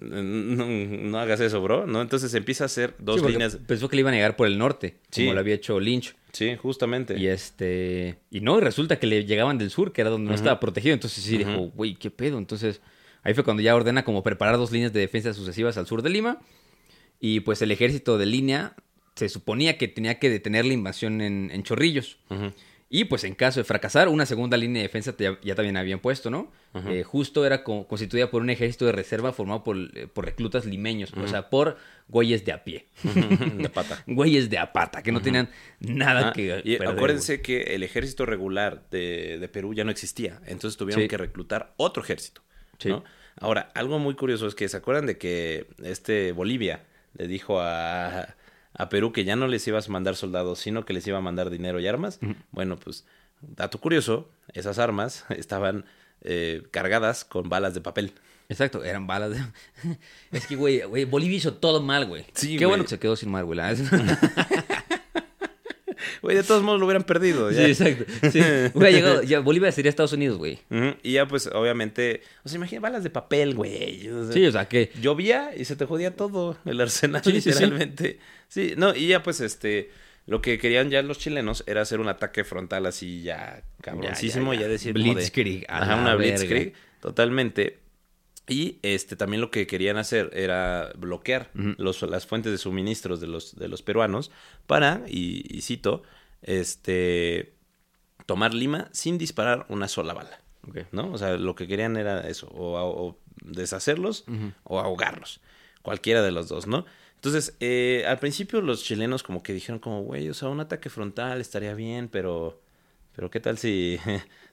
[0.00, 2.02] no, no hagas eso, bro, ¿no?
[2.02, 3.58] Entonces empieza a hacer dos Sí, líneas.
[3.66, 5.22] Pensó que le iban a llegar por el norte, Sí.
[5.22, 6.14] como lo había hecho Lynch.
[6.32, 7.16] Sí, justamente.
[7.18, 8.16] Y este.
[8.30, 10.94] Y no, resulta que le llegaban del sur, que era donde no estaba protegido.
[10.94, 12.38] Entonces sí dijo, güey, ¿qué pedo?
[12.38, 12.80] Entonces,
[13.22, 16.10] ahí fue cuando ya ordena como preparar dos líneas de defensa sucesivas al sur de
[16.10, 16.40] Lima.
[17.20, 18.74] Y pues el ejército de línea
[19.14, 22.18] se suponía que tenía que detener la invasión en, en Chorrillos.
[22.90, 25.98] Y pues en caso de fracasar, una segunda línea de defensa ya, ya también habían
[25.98, 26.52] puesto, ¿no?
[26.88, 30.64] Eh, justo era co- constituida por un ejército de reserva formado por, eh, por reclutas
[30.64, 31.76] limeños, o sea, por
[32.08, 32.86] güeyes de a pie.
[33.02, 34.02] de pata.
[34.06, 35.48] güeyes de a pata, que no tenían
[35.80, 39.90] nada Ah, que y perder, acuérdense que el ejército regular de, de Perú ya no
[39.90, 41.08] existía, entonces tuvieron Sí.
[41.08, 42.42] que reclutar otro ejército.
[42.78, 42.90] Sí.
[42.90, 43.02] ¿no?
[43.40, 46.84] Ahora, algo muy curioso es que se acuerdan de que este Bolivia
[47.16, 48.34] le dijo a,
[48.74, 51.22] a Perú que ya no les ibas a mandar soldados, sino que les iba a
[51.22, 52.18] mandar dinero y armas.
[52.50, 53.04] Bueno, pues,
[53.40, 55.84] dato curioso, esas armas estaban
[56.22, 58.12] eh, cargadas con balas de papel.
[58.48, 59.98] Exacto, eran balas de...
[60.32, 62.26] Es que, güey, Bolivia hizo todo mal, güey.
[62.34, 63.58] Sí, Qué bueno que se quedó sin mar, güey.
[66.22, 67.50] Güey, de todos modos lo hubieran perdido.
[67.50, 67.66] Sí, ya.
[67.68, 68.04] exacto.
[68.30, 68.40] Sí.
[68.74, 69.22] Hubiera llegado...
[69.22, 70.58] Ya, Bolivia sería Estados Unidos, güey.
[71.02, 74.08] Y ya, pues, obviamente, o sea, imagina balas de papel, güey.
[74.08, 74.90] o sea, Sí, o sea, que...
[75.00, 77.48] llovía y se te jodía todo el arsenal Sí, sí, sí.
[77.50, 78.18] literalmente.
[78.48, 79.90] Sí, no, y ya pues este
[80.26, 84.60] lo que querían ya los chilenos era hacer un ataque frontal así ya cabroncísimo, Ya,
[84.60, 84.72] ya, ya, ya.
[84.72, 86.36] decir de- Blitzkrieg, a ajá, una verga.
[86.36, 87.78] blitzkrieg totalmente.
[88.46, 93.26] Y este también lo que querían hacer era bloquear los, las fuentes de suministros de
[93.26, 94.30] los, de los peruanos
[94.66, 96.02] para, y, y cito,
[96.42, 97.54] este
[98.26, 100.40] tomar Lima sin disparar una sola bala.
[100.92, 101.12] ¿no?
[101.12, 104.24] O sea, lo que querían era eso, o, o deshacerlos
[104.64, 105.40] o ahogarlos,
[105.82, 106.86] cualquiera de los dos, ¿no?
[107.16, 110.90] Entonces, eh, al principio los chilenos como que dijeron como, güey, o sea, un ataque
[110.90, 112.60] frontal estaría bien, pero,
[113.14, 113.98] pero ¿qué tal si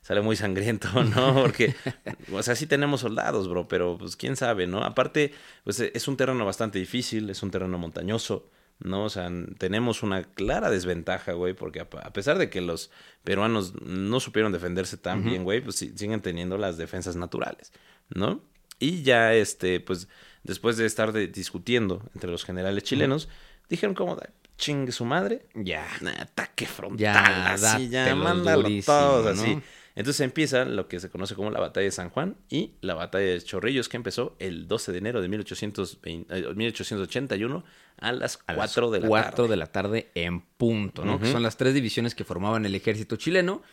[0.02, 1.34] sale muy sangriento, no?
[1.36, 1.76] Porque,
[2.32, 4.84] o sea, sí tenemos soldados, bro, pero pues quién sabe, ¿no?
[4.84, 5.34] Aparte,
[5.64, 8.50] pues es un terreno bastante difícil, es un terreno montañoso,
[8.80, 9.06] ¿no?
[9.06, 9.30] O sea,
[9.60, 12.90] tenemos una clara desventaja, güey, porque a, pesar de que los
[13.24, 17.72] peruanos no supieron defenderse tan bien, güey, pues sí- siguen teniendo las defensas naturales,
[18.10, 18.42] ¿no?
[18.80, 20.08] Y ya, este, pues,
[20.44, 23.30] después de estar de- discutiendo entre los generales chilenos,
[23.70, 24.30] dijeron como, "Ay,
[24.62, 25.86] chingue su madre, Ya.
[26.20, 29.42] Ataque frontal, Ya, así, ya, mándalo durísimo, todos, ¿no?
[29.44, 29.60] así.
[29.94, 33.26] Entonces empieza lo que se conoce como la batalla de San Juan y la batalla
[33.26, 37.64] de Chorrillos, que empezó el 12 de enero de 1820 eh, 1881
[37.98, 39.50] a las A 4 las de la 4 tarde.
[39.50, 41.20] de la tarde en punto, ¿no?
[41.20, 43.64] Que son las tres divisiones que formaban el ejército chileno.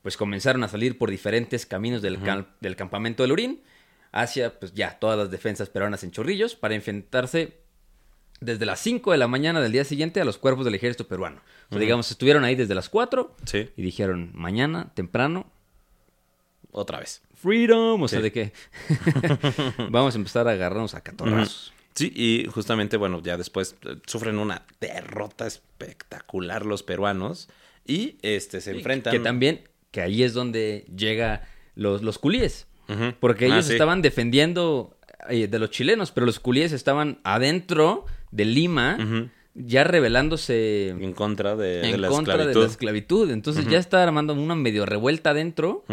[0.00, 2.18] Pues comenzaron a salir por diferentes caminos del,
[2.60, 3.62] del campamento del Urín
[4.12, 7.58] hacia, pues ya, todas las defensas peruanas en Chorrillos para enfrentarse
[8.40, 11.40] desde las 5 de la mañana del día siguiente a los cuerpos del ejército peruano.
[11.68, 15.50] O sea, digamos, estuvieron ahí desde las 4 Sí, y dijeron, mañana, temprano,
[16.70, 17.22] otra vez.
[17.34, 18.52] freedom, o sea, de que
[19.90, 21.72] vamos a empezar a agarrarnos a catorrazos.
[21.94, 27.48] Sí, y justamente, bueno, ya después eh, sufren una derrota espectacular los peruanos
[27.86, 29.12] y este se enfrentan.
[29.12, 29.62] Que también,
[29.92, 32.66] que ahí es donde llega los, los culíes.
[33.18, 34.96] Porque Ah, ellos estaban defendiendo
[35.28, 38.04] eh, de los chilenos, pero los culíes estaban adentro
[38.36, 38.98] de Lima,
[39.54, 42.60] ya rebelándose en contra de, de en la contra esclavitud.
[42.60, 43.30] de la esclavitud.
[43.30, 45.84] Entonces ya está armando una medio revuelta adentro,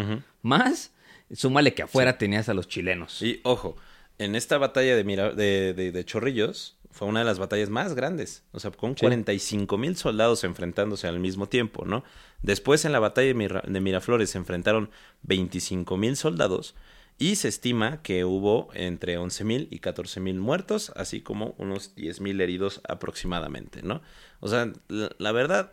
[0.42, 0.92] más
[1.32, 3.22] súmale que afuera tenías a los chilenos.
[3.22, 3.76] Y ojo,
[4.18, 7.94] en esta batalla de, Mira- de, de- de Chorrillos fue una de las batallas más
[7.94, 8.44] grandes.
[8.52, 9.00] O sea, con Sí.
[9.00, 12.04] 45 mil soldados enfrentándose al mismo tiempo, ¿no?
[12.42, 14.90] Después en la batalla de, Mira- de Miraflores se enfrentaron
[15.22, 16.74] 25 mil soldados
[17.18, 21.94] y se estima que hubo entre 11 mil y 14 mil muertos, así como unos
[21.94, 24.02] 10 mil heridos aproximadamente, ¿no?
[24.40, 25.72] O sea, la, verdad...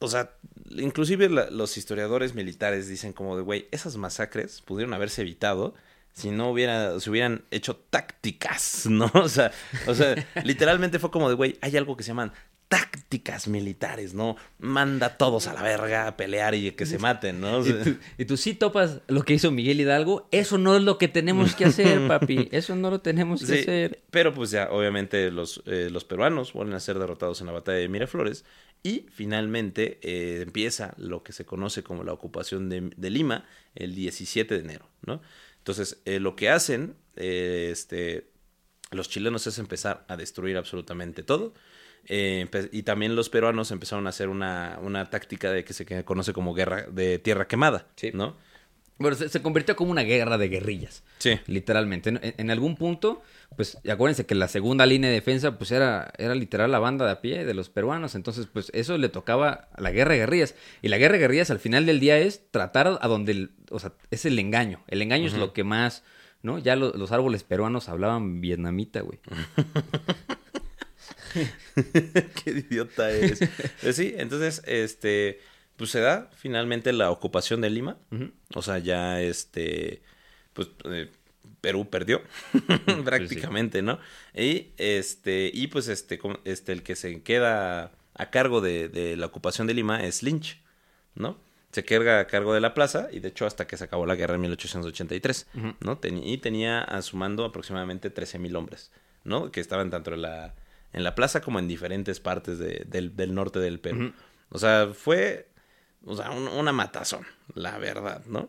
[0.00, 0.32] O sea,
[0.70, 5.74] inclusive los historiadores militares dicen como de, güey, esas masacres pudieron haberse evitado
[6.18, 9.10] si no hubiera, se hubieran hecho tácticas, ¿no?
[9.14, 9.52] O sea,
[9.86, 12.32] o sea, literalmente fue como de, güey, hay algo que se llaman
[12.68, 14.36] tácticas militares, ¿no?
[14.58, 17.66] Manda a todos a la verga a pelear y que se maten, ¿no?
[17.66, 20.28] Y tú, y tú sí topas lo que hizo Miguel Hidalgo.
[20.32, 22.48] Eso no es lo que tenemos que hacer, papi.
[22.52, 24.02] Eso no lo tenemos que Sí, hacer.
[24.10, 27.78] pero pues ya, obviamente los, eh, los peruanos vuelven a ser derrotados en la batalla
[27.78, 28.44] de Miraflores
[28.82, 33.94] y finalmente eh, empieza lo que se conoce como la ocupación de, de Lima el
[33.94, 35.22] 17 de enero, ¿no?
[35.56, 38.28] Entonces, eh, lo que hacen, eh, este,
[38.90, 41.54] los chilenos es empezar a destruir absolutamente todo.
[42.08, 46.32] Eh, y también los peruanos empezaron a hacer una, una táctica de que se conoce
[46.32, 48.10] como guerra de tierra quemada, Sí.
[48.14, 48.36] ¿no?
[49.00, 51.04] Bueno, se, se convirtió como una guerra de guerrillas.
[51.18, 51.38] Sí.
[51.46, 52.08] Literalmente.
[52.10, 53.22] En, en algún punto,
[53.54, 57.12] pues acuérdense que la segunda línea de defensa, pues era, era literal la banda de
[57.12, 58.16] a pie de los peruanos.
[58.16, 60.56] Entonces, pues eso le tocaba a la guerra de guerrillas.
[60.82, 63.78] Y la guerra de guerrillas al final del día es tratar a donde, el- o
[63.78, 64.82] sea, es el engaño.
[64.88, 66.02] El engaño es lo que más,
[66.42, 66.58] ¿no?
[66.58, 69.20] Ya lo- los árboles peruanos hablaban vietnamita, güey.
[72.44, 73.40] Qué idiota eres.
[73.82, 75.40] Pues sí, entonces, este,
[75.76, 77.96] pues se da finalmente la ocupación de Lima.
[78.54, 80.02] O sea, ya este,
[80.52, 81.10] pues eh,
[81.60, 82.22] Perú perdió
[83.04, 83.98] prácticamente, ¿no?
[84.34, 89.26] Y este, y pues este, este, el que se queda a cargo de, de la
[89.26, 90.60] ocupación de Lima es Lynch,
[91.14, 91.38] ¿no?
[91.70, 94.14] Se queda a cargo de la plaza y de hecho hasta que se acabó la
[94.14, 95.46] guerra en 1883,
[95.80, 96.00] ¿no?
[96.00, 98.90] Teni- y tenía a su mando aproximadamente 13.000 hombres,
[99.24, 99.52] ¿no?
[99.52, 100.54] Que estaban tanto en la,
[100.92, 104.12] en la plaza como en diferentes partes de- del, del norte del Perú.
[104.50, 105.48] O sea, fue
[106.04, 108.48] o sea, un- una matazón, la verdad, ¿no?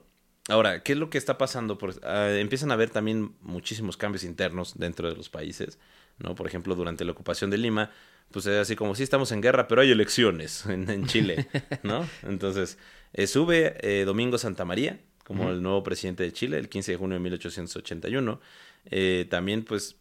[0.49, 1.77] Ahora, ¿qué es lo que está pasando?
[1.77, 5.77] Por- ah, empiezan a haber también muchísimos cambios internos dentro de los países,
[6.19, 6.35] ¿no?
[6.35, 7.91] Por ejemplo, durante la ocupación de Lima,
[8.31, 11.47] pues es así como, sí estamos en guerra, pero hay elecciones en, en Chile,
[11.83, 12.07] ¿no?
[12.23, 12.77] Entonces,
[13.13, 16.97] eh, sube eh, Domingo Santa María como el nuevo presidente de Chile, el 15 de
[16.97, 18.39] junio de 1881.
[18.85, 19.97] Eh, también, pues,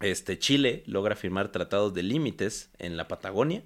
[0.00, 3.62] este, Chile logra firmar tratados de límites en la Patagonia.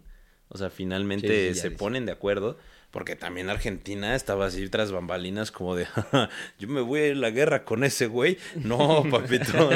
[0.49, 1.79] O sea, finalmente Sí, sí, ya se dice.
[1.79, 2.59] ponen de acuerdo.
[2.91, 6.29] Porque también Argentina estaba así tras bambalinas como de, "Ja,
[6.59, 8.37] yo me voy a ir a la guerra con ese güey.
[8.57, 9.71] No, papito.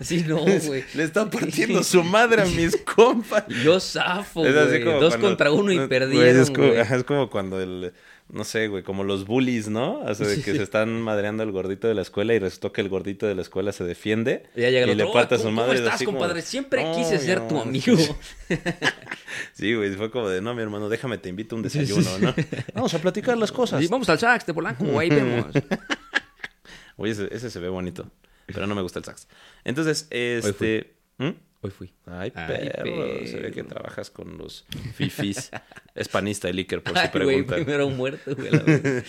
[0.00, 0.82] Sí, no, güey.
[0.94, 3.44] Le están partiendo su madre a mis compas.
[3.62, 4.52] Yo zafo, güey.
[4.54, 6.78] Dos cuando- contra uno y perdieron, es, güey.
[6.78, 7.92] es como cuando el...
[8.30, 10.00] No sé, güey, como los bullies, ¿no?
[10.00, 12.80] O sea, de que se están madreando al gordito de la escuela y resultó que
[12.80, 14.44] el gordito de la escuela se defiende.
[14.56, 15.74] Y ya llega le parte a "Oye, su ¿cómo- madre.
[15.76, 16.42] ¿Cómo estás, así como, compadre?
[16.42, 17.68] Siempre "No, quise ser tu amor".
[17.68, 17.96] amigo.
[19.52, 22.34] Sí, güey, fue como de, no, mi hermano, déjame, te invito a un desayuno, ¿no?
[22.74, 23.80] Vamos a platicar las cosas.
[23.80, 25.46] Sí, vamos al sax de Polanco, ahí vemos.
[26.96, 28.08] Oye, ese, ese se ve bonito,
[28.46, 29.26] pero no me gusta el sax.
[29.64, 30.94] Entonces, este...
[31.18, 31.30] ¿Mm?
[31.64, 31.94] Hoy fui.
[32.04, 35.50] Ay, Ay, perro, se ve que trabajas con los fifis.
[35.94, 37.54] Es panista el Iker, por su Ay, güey, pregunta.
[37.54, 38.50] primero muerto, güey.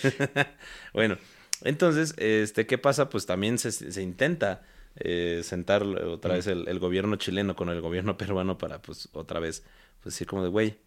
[0.94, 1.18] bueno,
[1.62, 3.10] entonces, este, ¿qué pasa?
[3.10, 4.62] Pues también se, se intenta
[4.94, 9.38] eh, sentar otra vez el, el gobierno chileno con el gobierno peruano para, pues, otra
[9.38, 9.64] vez,
[10.00, 10.78] pues decir como de, güey,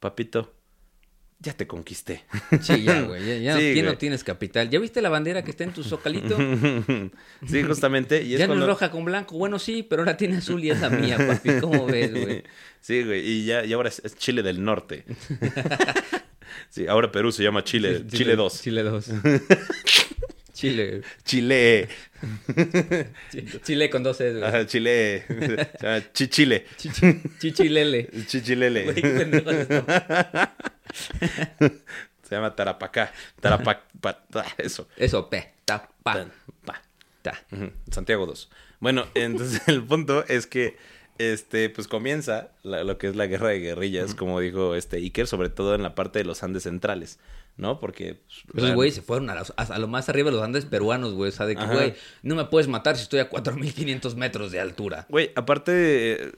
[0.00, 0.52] papito,
[1.40, 2.24] ya te conquisté.
[2.62, 3.24] Sí, ya, güey.
[3.26, 3.98] Ya, ya no, Sí, ¿quién no güey.
[3.98, 4.70] tienes capital?
[4.70, 6.36] ¿Ya viste la bandera que está en tu zocalito?
[7.46, 8.22] sí, justamente.
[8.22, 9.36] Y es ya no es roja con blanco.
[9.36, 11.60] Bueno, sí, pero ahora tiene azul y es la mía, papi.
[11.60, 12.42] ¿Cómo ves, güey?
[12.80, 15.04] Sí, güey, y ya y ahora es, es Chile del Norte.
[16.70, 18.62] sí, ahora Perú se llama Chile, Chile 2.
[18.62, 19.10] Chile 2.
[20.54, 21.02] Chile.
[21.24, 21.88] Chile,
[23.30, 24.44] Chi- Chile con dos S, güey.
[24.48, 25.24] ajá, Chile,
[26.14, 28.08] Chichile, Chichi- Chichilele.
[28.26, 28.84] Chichilele.
[28.84, 29.84] Güey, qué pendejo es esto.
[32.22, 33.12] Se llama Tarapacá.
[33.40, 33.82] Tarapac...
[34.00, 34.88] pa- ta- Eso.
[34.96, 36.26] Eso, pe, ta, pa,
[36.64, 36.82] pa.
[37.22, 37.38] ta.
[37.52, 38.50] Ujú, Santiago 2.
[38.80, 40.76] Bueno, entonces el punto es que
[41.18, 45.26] este pues comienza la- lo que es la guerra de guerrillas, como dijo este Iker,
[45.26, 47.18] sobre todo en la parte de los Andes centrales,
[47.56, 47.78] ¿no?
[47.78, 48.20] Porque
[48.52, 51.14] pues, Esos güeyes se fueron a, los- a- lo más arriba de los Andes peruanos,
[51.14, 51.28] güey.
[51.28, 54.60] O sea, de que, güey, no me puedes matar si estoy a 4500 metros de
[54.60, 55.06] altura.
[55.08, 55.72] Güey, aparte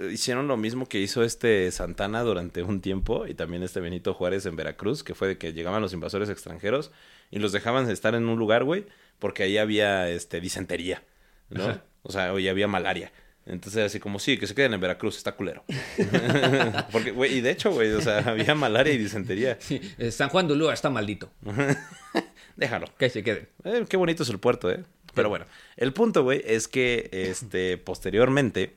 [0.06, 4.12] eh, hicieron lo mismo que hizo este Santana durante un tiempo y también este Benito
[4.14, 6.90] Juárez en Veracruz, que fue de que llegaban los invasores extranjeros
[7.30, 8.84] y los dejaban estar en un lugar, güey,
[9.18, 11.02] porque ahí había este disentería,
[11.48, 11.64] ¿no?
[11.64, 11.82] Ajá.
[12.02, 13.10] O sea, hoy había malaria.
[13.46, 15.64] Entonces, así como, sí, que se queden en Veracruz, está culero.
[16.92, 19.56] Porque, güey, y de hecho, güey, o sea, había malaria y disentería.
[19.60, 21.30] Sí, eh, San Juan de Ulúa está maldito.
[22.56, 22.86] Déjalo.
[22.98, 23.48] Que se queden.
[23.64, 24.82] Eh, qué bonito es el puerto, ¿eh?
[25.14, 28.76] Pero bueno, el punto, güey, es que este, posteriormente.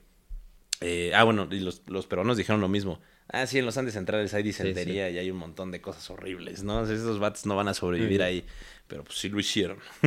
[0.81, 3.01] eh, ah, bueno, y los, los peruanos dijeron lo mismo.
[3.31, 6.63] Ah, sí, en los Andes centrales hay disentería y hay un montón de cosas horribles,
[6.63, 6.83] ¿no?
[6.83, 8.43] Esos vatos no van a sobrevivir ahí.
[8.89, 9.77] Pero pues sí lo hicieron.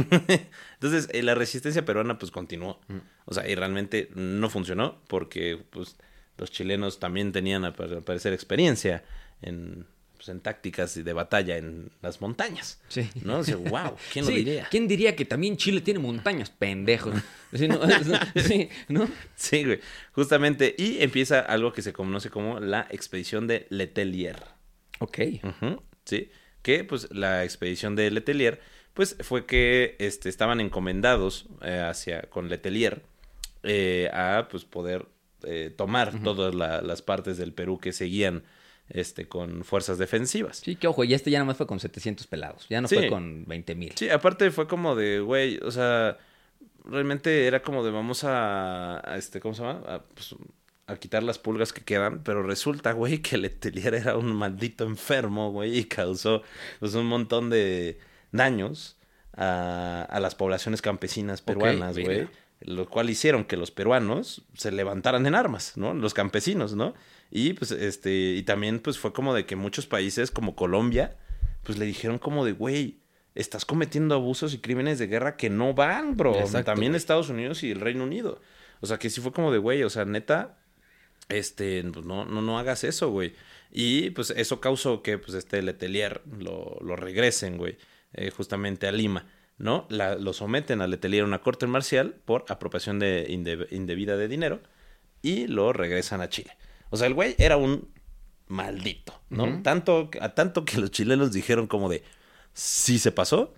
[0.75, 2.81] Entonces, eh, la resistencia peruana, pues continuó.
[3.25, 5.97] O sea, y realmente no funcionó porque, pues,
[6.37, 9.05] los chilenos también tenían, al pare- al parecer, experiencia
[9.41, 9.87] en,
[10.17, 12.81] pues, en tácticas de batalla en las montañas.
[12.89, 13.09] Sí.
[13.23, 13.39] ¿No?
[13.39, 14.67] O sea, wow, ¿quién lo diría?
[14.71, 16.51] ¿Quién diría que también Chile tiene montañas?
[16.51, 17.15] Pendejos.
[17.55, 17.79] Sí, ¿no?
[18.35, 19.09] Sí, ¿no?
[19.37, 19.79] Sí, güey.
[20.13, 20.75] Justamente.
[20.79, 24.43] Y empieza algo que se conoce como la expedición de Letelier.
[25.01, 25.19] Ok.
[26.07, 26.31] Sí.
[26.63, 28.61] Que, pues, la expedición de Letelier,
[28.95, 33.03] pues, fue que este, estaban encomendados eh, hacia, con Letelier
[33.63, 35.07] eh, a, pues, poder
[35.45, 38.45] eh, tomar todas la- las partes del Perú que seguían
[38.89, 40.59] este, con fuerzas defensivas.
[40.59, 42.67] Sí, que ojo, y este ya nada más fue con 700 pelados.
[42.69, 42.97] Ya no Sí.
[42.97, 43.93] fue con 20 mil.
[43.97, 46.19] Sí, aparte fue como de, güey, o sea,
[46.85, 49.81] realmente era como de vamos a, a este, ¿cómo se llama?
[49.87, 50.35] A, pues,
[50.87, 55.51] a quitar las pulgas que quedan, pero resulta, güey, que Letelier era un maldito enfermo,
[55.51, 56.43] güey, y causó
[56.81, 57.99] pues, un montón de
[58.33, 58.97] daños
[59.35, 62.29] a, a las poblaciones campesinas peruanas, güey.
[62.65, 65.95] Lo cual hicieron que los peruanos se levantaran en armas, ¿no?
[65.95, 66.95] Los campesinos, ¿no?
[67.29, 71.17] Y pues este, y también pues fue como de que muchos países como Colombia,
[71.65, 73.01] pues le dijeron como de, güey,
[73.35, 76.39] estás cometiendo abusos y crímenes de guerra que no van, bro.
[76.39, 76.99] Exacto, también güey.
[76.99, 78.41] Estados Unidos y el Reino Unido.
[78.81, 80.59] O sea, que sí fue como de, güey, o sea, neta,
[81.33, 83.35] este, pues no, no, no hagas eso, güey.
[83.71, 87.79] Y pues eso causó que pues este Letelier lo, lo regresen, güey,
[88.13, 89.27] eh, justamente a Lima,
[89.59, 89.87] ¿no?
[89.89, 94.29] La- lo someten a Letelier a una corte marcial por apropiación de inde- indebida de
[94.29, 94.61] dinero
[95.23, 96.57] y lo regresan a Chile.
[96.91, 97.89] O sea, el güey era un
[98.49, 99.63] maldito, ¿no?
[99.63, 102.03] tanto, a tanto que los chilenos dijeron como de,
[102.53, 103.55] sí se pasó,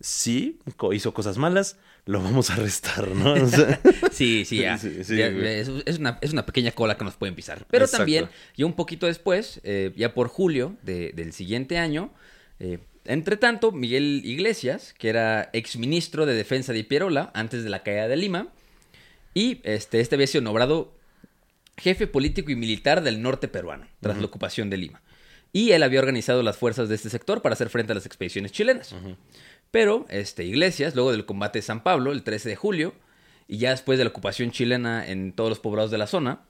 [0.00, 0.58] sí
[0.92, 3.34] hizo cosas malas, lo vamos a arrestar, ¿no?
[3.34, 3.80] O sea,
[4.12, 4.76] Sí, sí, ya.
[4.78, 5.46] Sí, sí, Ya, güey.
[5.60, 7.64] es, es una, es una pequeña cola que nos pueden pisar.
[7.70, 7.98] Pero Exacto.
[7.98, 12.12] también, ya un poquito después, eh, ya por julio de- del siguiente año,
[12.58, 17.82] eh, entre tanto, Miguel Iglesias, que era exministro de Defensa de Pierola antes de la
[17.82, 18.48] caída de Lima,
[19.34, 20.94] y este, este había sido nombrado
[21.78, 25.00] jefe político y militar del norte peruano, tras la ocupación de Lima.
[25.54, 28.52] Y él había organizado las fuerzas de este sector para hacer frente a las expediciones
[28.52, 28.94] chilenas.
[29.72, 32.94] Pero este, Iglesias, luego del combate de San Pablo, el 13 de julio,
[33.48, 36.42] y ya después de la ocupación chilena en todos los poblados de la zona,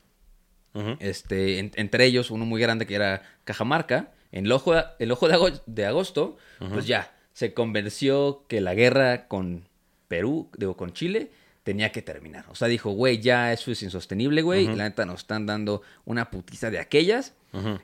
[1.01, 5.11] este, en- entre ellos uno muy grande que era Cajamarca, en el ojo de, el
[5.13, 6.37] ojo de, ago- de agosto,
[6.73, 9.69] pues ya se convenció que la guerra con
[10.09, 11.31] Perú, digo, con Chile,
[11.63, 12.45] tenía que terminar.
[12.51, 15.83] O sea, dijo, güey, ya eso es insostenible, güey, y la neta nos están dando
[16.05, 17.35] una putiza de aquellas.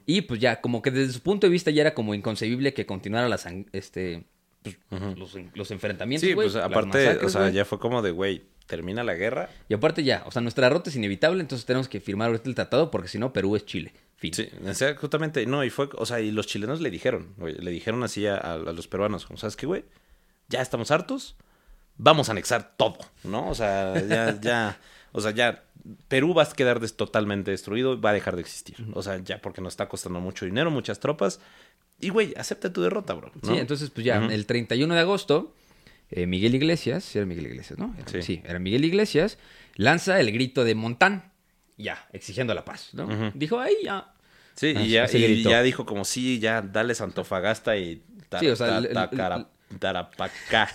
[0.06, 2.86] Y pues ya, como que desde su punto de vista ya era como inconcebible que
[2.86, 4.24] continuara ang- este,
[4.62, 4.76] pues,
[5.16, 9.14] los, los enfrentamientos, Sí, pues aparte, o sea, ya fue como de, güey, termina la
[9.14, 9.48] guerra.
[9.68, 12.55] Y aparte ya, o sea, nuestra derrota es inevitable, entonces tenemos que firmar ahorita el
[12.55, 13.94] tratado porque si no, Perú es Chile.
[14.16, 14.35] Fin.
[14.35, 17.55] Sí, o sea, justamente, no, y fue, o sea, y los chilenos le dijeron, güey,
[17.55, 19.85] le dijeron así a, a los peruanos, como, ¿sabes qué, güey?
[20.48, 21.36] Ya estamos hartos,
[21.97, 23.48] vamos a anexar todo, ¿no?
[23.48, 24.80] O sea, ya, ya,
[25.12, 25.62] o sea, ya,
[26.09, 28.76] Perú va a quedar des- totalmente destruido, va a dejar de existir.
[28.94, 31.40] O sea, ya porque nos está costando mucho dinero, muchas tropas.
[32.00, 33.32] Y, güey, acepta tu derrota, bro.
[33.42, 33.52] ¿no?
[33.52, 34.30] Sí, entonces pues ya, Ujú.
[34.30, 35.54] el 31 de agosto,
[36.10, 37.94] eh, Miguel Iglesias, sí era Miguel Iglesias, ¿no?
[37.98, 38.22] Era- Sí.
[38.22, 38.40] sí.
[38.44, 39.38] era Miguel Iglesias,
[39.74, 41.32] lanza el grito de Montán,
[41.76, 43.32] ya, exigiendo la paz, ¿no?
[43.34, 44.12] Dijo, ahí ya.
[44.54, 45.50] Sí, Ah, y ya, ese y grito.
[45.50, 48.02] ya dijo como, sí, ya, dale Santofagasta y...
[48.28, 49.48] ta- Sí, o sea, ta- cara-
[49.78, 50.68] Tarapacá.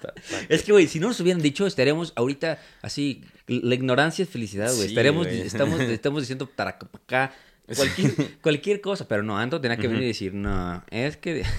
[0.00, 0.14] Ta- ta-
[0.48, 4.66] Es que, güey, si no nos hubieran dicho, estaríamos ahorita así, la ignorancia es felicidad,
[4.74, 4.88] güey.
[4.90, 5.40] Sí, güey.
[5.40, 7.32] estamos, estamos diciendo taracapacá,
[7.74, 8.12] cualquier,
[8.42, 11.44] cualquier cosa, pero no, Anto tenía que venir y decir, no, es que...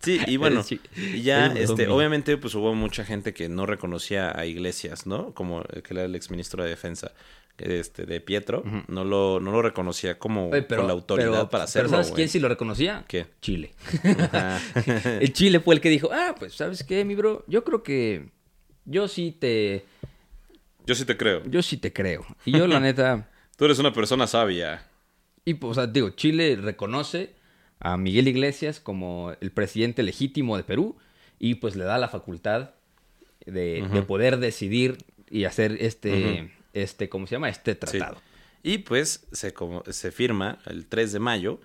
[0.00, 0.64] Sí, y bueno,
[0.96, 5.34] y ya, este, obviamente, pues hubo mucha gente que no reconocía a Iglesias, ¿no?
[5.34, 7.10] Como el que era el exministro de Defensa,
[7.58, 11.48] este, de Pietro, no lo, no lo reconocía como Oye, pero, con la autoridad pero-
[11.50, 12.14] para pero hacerlo, ¿sabes güey.
[12.14, 13.04] quién sí lo reconocía?
[13.08, 13.26] ¿Qué?
[13.42, 13.72] Chile.
[15.20, 17.44] El Chile fue el que dijo, ah, pues, ¿sabes qué, mi bro?
[17.48, 18.28] Yo creo que
[18.84, 19.84] yo sí te,
[20.86, 21.42] Yo sí te creo.
[21.46, 22.24] yo sí te creo.
[22.44, 23.28] Y yo, la neta,
[23.58, 24.86] Tú eres una persona sabia.
[25.44, 27.34] y, pues, o sea, digo, Chile reconoce
[27.80, 30.96] a Miguel Iglesias como el presidente legítimo de Perú
[31.38, 32.70] y pues le da la facultad
[33.46, 34.98] de, de poder decidir
[35.30, 37.48] y hacer este, este, ¿cómo se llama?
[37.48, 37.78] Este Sí.
[37.78, 38.20] tratado.
[38.62, 41.60] Y pues se, como, se firma el 3 de mayo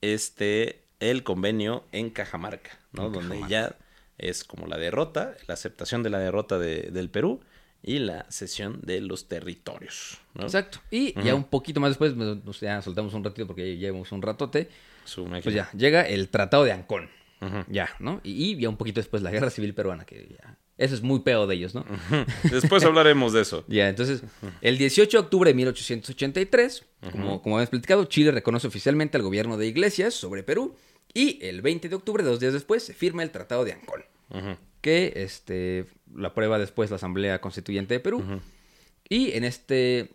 [0.00, 3.06] este, el convenio en Cajamarca, ¿no?
[3.06, 3.48] En Donde Cajamarca.
[3.48, 3.76] ya
[4.18, 7.40] es como la derrota, la aceptación de la derrota de- del Perú
[7.82, 10.42] y la cesión de los territorios, ¿no?
[10.44, 10.80] Exacto.
[10.90, 14.22] Y ya un poquito más después, nos ya soltamos un ratito porque ya llevamos un
[14.22, 14.68] ratote.
[15.42, 17.08] Pues ya, llega el Tratado de Ancón.
[17.68, 18.20] Ya, ¿no?
[18.24, 20.58] Y, y ya un poquito después la Guerra Civil Peruana, que ya...
[20.76, 21.84] Eso es muy peo de ellos, ¿no?
[22.44, 23.64] Después hablaremos de eso.
[23.68, 24.22] Ya, entonces,
[24.60, 29.56] el 18 de octubre de 1883, como, como habíamos platicado, Chile reconoce oficialmente al gobierno
[29.56, 30.76] de Iglesias sobre Perú.
[31.12, 34.04] Y el 20 de octubre, dos días después, se firma el Tratado de Ancón.
[34.88, 35.84] Que este,
[36.14, 38.40] la prueba después la Asamblea Constituyente de Perú.
[39.06, 40.14] Y en este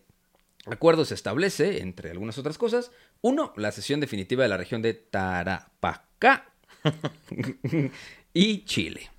[0.66, 2.90] acuerdo se establece, entre algunas otras cosas,
[3.22, 6.50] uno, la cesión definitiva de la región de Tarapacá
[8.34, 9.12] y Chile,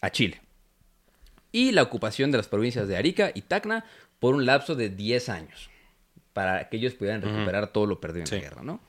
[0.00, 0.40] a Chile.
[1.50, 3.84] Y la ocupación de las provincias de Arica y Tacna
[4.20, 5.70] por un lapso de 10 años,
[6.32, 8.36] para que ellos pudieran recuperar todo lo perdido en Sí.
[8.36, 8.80] la guerra, ¿no?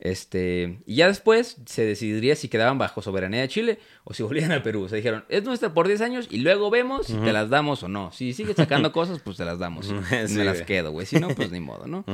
[0.00, 4.50] Este, y ya después se decidiría si quedaban bajo soberanía de Chile o si volvían
[4.50, 4.84] al Perú.
[4.84, 7.82] O sea, dijeron, es nuestra por 10 años y luego vemos si te las damos
[7.82, 8.10] o no.
[8.10, 9.86] Si sigues sacando cosas, pues te las damos.
[10.26, 10.66] Sí, me las güey.
[10.66, 11.04] quedo, güey.
[11.06, 12.04] Si no, pues ni modo, ¿no?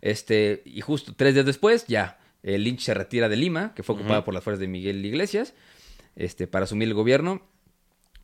[0.00, 3.96] Este, y justo tres días después, ya, el Lynch se retira de Lima, que fue
[3.96, 5.52] ocupada por las fuerzas de Miguel Iglesias,
[6.14, 7.42] este, para asumir el gobierno.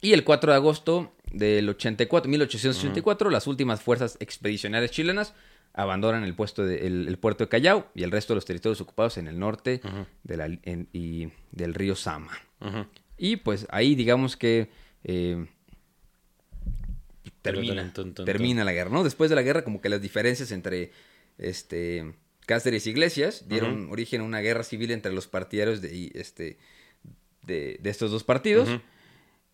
[0.01, 5.35] Y el 4 de agosto del 84, 1884, las últimas fuerzas expedicionarias chilenas
[5.75, 8.81] abandonan el, puesto de- el, el puerto de Callao y el resto de los territorios
[8.81, 9.81] ocupados en el norte
[10.25, 12.33] de la- en- y del río Sama.
[13.17, 14.69] Y pues ahí digamos que
[15.05, 15.47] eh,
[17.43, 17.83] termina,
[18.25, 19.05] termina la guerra, ¿no?
[19.05, 20.93] Después de la guerra como que las diferencias entre
[21.39, 22.15] este
[22.47, 26.59] Cáceres y Iglesias dieron origen a una guerra civil entre los partidarios de, este,
[27.47, 28.69] de, de estos dos partidos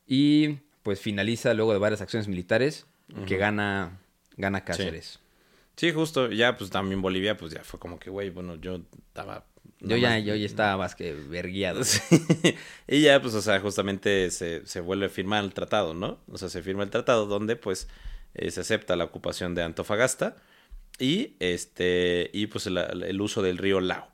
[0.06, 2.86] y pues finaliza luego de varias acciones militares
[3.26, 4.00] que gana,
[4.36, 5.12] gana Cáceres.
[5.12, 5.18] Sí,
[5.92, 6.30] justo.
[6.30, 9.44] Ya, pues también Bolivia, pues ya fue como que, güey, bueno, yo estaba.
[9.80, 11.84] Yo ya, más- yo ya estaba más que verguiado.
[11.84, 12.00] Sí.
[12.88, 16.18] y ya, pues, o sea, justamente se, se vuelve a firmar el tratado, ¿no?
[16.30, 17.88] O sea, se firma el tratado donde, pues,
[18.34, 20.36] eh, se acepta la ocupación de Antofagasta
[20.98, 24.10] y, este, y pues, el, el uso del río Lao,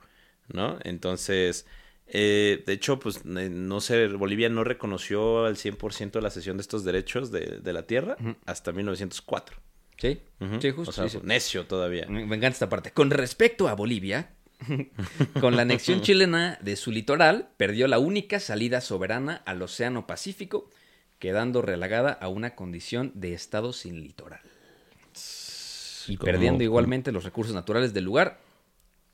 [0.53, 0.79] ¿no?
[0.85, 1.67] Entonces,
[2.09, 6.85] eh, de hecho, pues, no sé, Bolivia no reconoció al 100% la cesión de estos
[6.85, 9.57] derechos de, de la tierra hasta 1904.
[9.97, 10.21] ¿Sí?
[10.61, 10.91] Sí, justo.
[10.91, 11.27] O sea, sí, sí.
[11.27, 12.07] necio todavía.
[12.09, 12.91] Me encanta esta parte.
[12.93, 14.31] Con respecto a Bolivia,
[15.41, 20.69] con la anexión chilena de su litoral, perdió la única salida soberana al Océano Pacífico,
[21.19, 24.41] quedando relegada a una condición de estado sin litoral.
[26.07, 28.41] Y perdiendo igualmente los recursos naturales del lugar.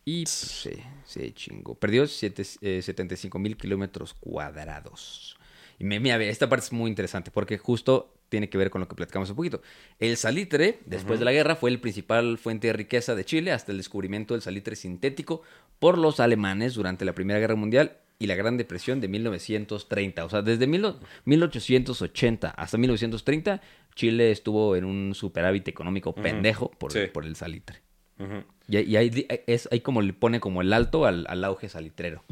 [0.04, 0.72] Y pues, sí,
[1.04, 1.74] sí, chingo.
[1.76, 5.36] Perdió siete- eh, 75 mil kilómetros cuadrados.
[5.78, 8.88] Y me, mira, esta parte es muy interesante porque justo tiene que ver con lo
[8.88, 9.60] que platicamos un poquito.
[9.98, 13.72] El salitre, después de la guerra, fue el principal fuente de riqueza de Chile hasta
[13.72, 15.42] el descubrimiento del salitre sintético
[15.78, 20.24] por los alemanes durante la Primera Guerra Mundial y la Gran Depresión de 1930.
[20.24, 20.94] O sea, desde mil-
[21.24, 23.60] 1880 hasta 1930,
[23.94, 27.00] Chile estuvo en un superávit económico pendejo por, Sí.
[27.12, 27.80] por el salitre.
[28.68, 32.22] Y ahí, es, ahí como le pone como el alto al, al auge salitrero.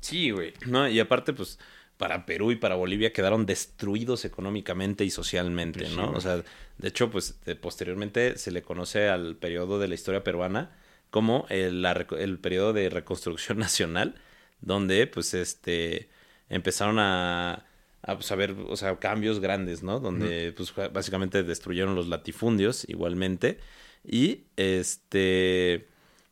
[0.00, 0.52] Sí, güey.
[0.66, 1.58] No, y aparte, pues,
[1.98, 6.12] para Perú y para Bolivia quedaron destruidos económicamente y socialmente, Pues sí, ¿no?
[6.12, 6.36] O sea,
[6.78, 10.70] de hecho, pues, de- posteriormente se le conoce al periodo de la historia peruana
[11.10, 14.14] como el, la el periodo de reconstrucción nacional,
[14.60, 16.08] donde, pues, este,
[16.48, 17.66] empezaron a,
[18.02, 20.00] a pues, a ver, o sea, cambios grandes, ¿no?
[20.00, 23.58] Donde, pues, básicamente destruyeron los latifundios igualmente.
[24.04, 25.88] Y, este...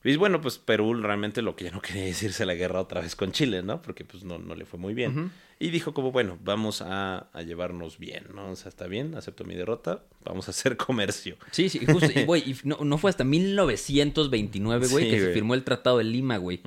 [0.08, 2.80] Y bueno, pues Perú realmente lo que ya no quería es irse a la guerra
[2.80, 3.82] otra vez con Chile, ¿no?
[3.82, 5.32] Porque pues no, no le fue muy bien.
[5.58, 8.50] Y dijo como, bueno, vamos a, a llevarnos bien, ¿no?
[8.50, 11.36] O sea, está bien, acepto mi derrota, vamos a hacer comercio.
[11.50, 15.32] Sí, sí, justo, y, güey, y no, no fue hasta 1929, güey, Sí, que se
[15.32, 16.60] firmó el Tratado de Lima, güey,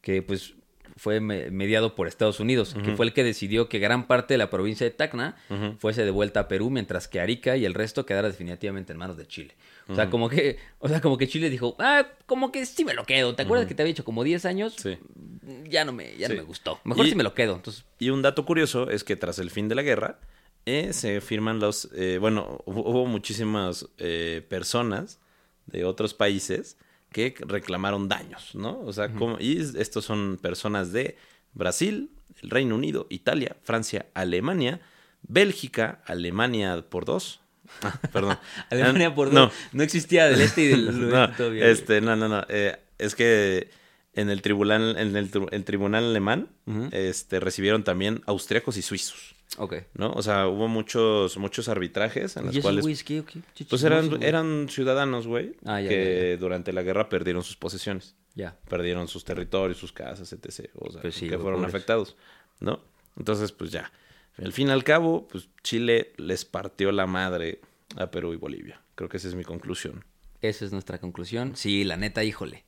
[0.00, 0.54] que pues
[0.96, 4.38] fue me- mediado por Estados Unidos, que fue el que decidió que gran parte de
[4.38, 5.36] la provincia de Tacna
[5.78, 9.16] fuese de vuelta a Perú, mientras que Arica y el resto quedara definitivamente en manos
[9.16, 9.54] de Chile.
[9.88, 12.94] O sea, como que, o sea, como que Chile dijo, ah, como que sí me
[12.94, 13.34] lo quedo.
[13.34, 14.74] ¿Te acuerdas que te había dicho como 10 años?
[14.76, 14.98] Sí.
[15.68, 16.78] Ya no me, ya no me gustó.
[16.84, 17.56] Mejor Y- sí me lo quedo.
[17.56, 20.20] Entonces, Y un dato curioso es que tras el fin de la guerra,
[20.66, 25.18] eh, se firman los, eh, bueno, hubo, hubo muchísimas eh, personas
[25.66, 26.76] de otros países
[27.10, 28.80] que reclamaron daños, ¿no?
[28.80, 31.16] O sea, como, y estos son personas de
[31.54, 32.10] Brasil,
[32.42, 34.80] el Reino Unido, Italia, Francia, Alemania,
[35.22, 37.40] Bélgica, Alemania por dos.
[37.82, 38.38] Ah, perdón.
[38.70, 39.52] Alemania por No, dos.
[39.72, 42.44] No, existía del este y del oeste no, todavía, este, no, no, no.
[42.48, 43.70] eh, es que
[44.12, 46.48] en el tribunal, en el, tri- el tribunal alemán,
[46.92, 49.74] este, recibieron también austriacos y suizos, Ok.
[49.94, 50.12] ¿no?
[50.12, 53.04] O sea, hubo muchos, muchos arbitrajes en ¿Y los cuales?
[53.04, 53.22] Qué
[53.68, 58.14] pues eran, eran ciudadanos, güey, Ah, ya, que ya, durante la guerra perdieron sus posesiones,
[58.34, 58.56] Ya.
[58.68, 60.68] perdieron sus territorios, sus casas, etc.
[60.74, 61.74] O sea, Pues sí, que fueron pobres.
[61.74, 62.16] afectados,
[62.58, 62.80] ¿no?
[63.16, 63.90] Entonces, pues ya.
[64.38, 67.60] Al fin y al cabo, pues Chile les partió la madre
[67.96, 68.80] a Perú y Bolivia.
[68.94, 70.04] Creo que esa es mi conclusión.
[70.40, 71.54] Esa es nuestra conclusión.
[71.56, 72.64] Sí, la neta, híjole.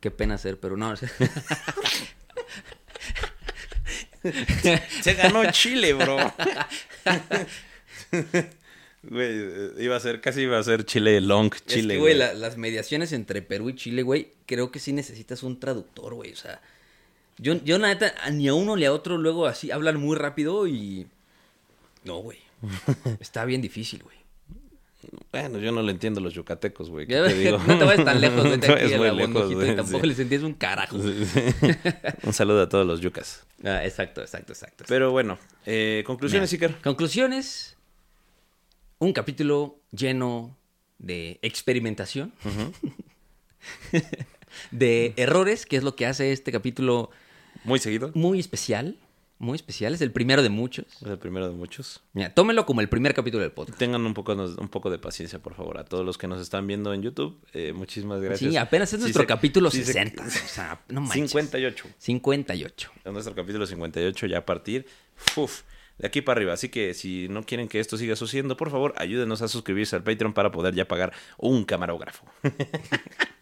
[0.00, 0.94] Qué pena ser, pero no.
[5.02, 6.16] Se ganó Chile, bro.
[9.02, 11.94] Güey, eh, iba a ser, casi iba a ser Chile long, Chile.
[11.94, 15.42] es que, güey, la- las mediaciones entre Perú y Chile, güey, creo que sí necesitas
[15.44, 16.32] un traductor, güey.
[16.32, 16.60] O sea,
[17.38, 20.66] yo, yo la neta, ni a uno ni a otro luego así hablan muy rápido
[20.66, 21.06] y...
[22.04, 22.38] No, güey.
[23.20, 24.18] Está bien difícil, güey.
[25.30, 27.06] Bueno, yo no le entiendo a los yucatecos, güey.
[27.66, 30.06] No te vayas tan lejos, vayas a muy la lejos, güey, tampoco sí.
[30.08, 31.00] les entiendes un carajo.
[31.00, 31.40] Sí, sí.
[32.24, 33.44] Un saludo a todos los yucas.
[33.64, 34.84] Ah, exacto, exacto, exacto.
[34.88, 36.76] Pero bueno, eh, conclusiones, Iker.
[36.82, 37.76] Conclusiones.
[38.98, 40.56] Un capítulo lleno
[40.98, 42.32] de experimentación.
[44.72, 47.10] de errores, que es lo que hace este capítulo
[47.64, 48.10] Muy seguido.
[48.14, 48.96] muy especial.
[49.40, 49.94] Muy especial.
[49.94, 50.86] Es el primero de muchos.
[51.00, 52.00] Es el primero de muchos.
[52.12, 53.78] Mira, tómenlo como el primer capítulo del podcast.
[53.78, 56.66] Tengan un poco, un poco de paciencia, por favor, a todos los que nos están
[56.66, 57.38] viendo en YouTube.
[57.52, 58.50] Eh, muchísimas gracias.
[58.50, 60.24] Sí, apenas es nuestro capítulo sí se- 60.
[60.24, 61.30] O sea, no manches.
[61.30, 61.84] 58.
[61.98, 62.90] 58.
[63.04, 64.86] Es nuestro capítulo 58 ya a partir
[65.36, 65.62] uf,
[65.98, 66.54] de aquí para arriba.
[66.54, 70.02] Así que si no quieren que esto siga sucediendo, por favor, ayúdenos a suscribirse al
[70.02, 72.26] Patreon para poder ya pagar un camarógrafo.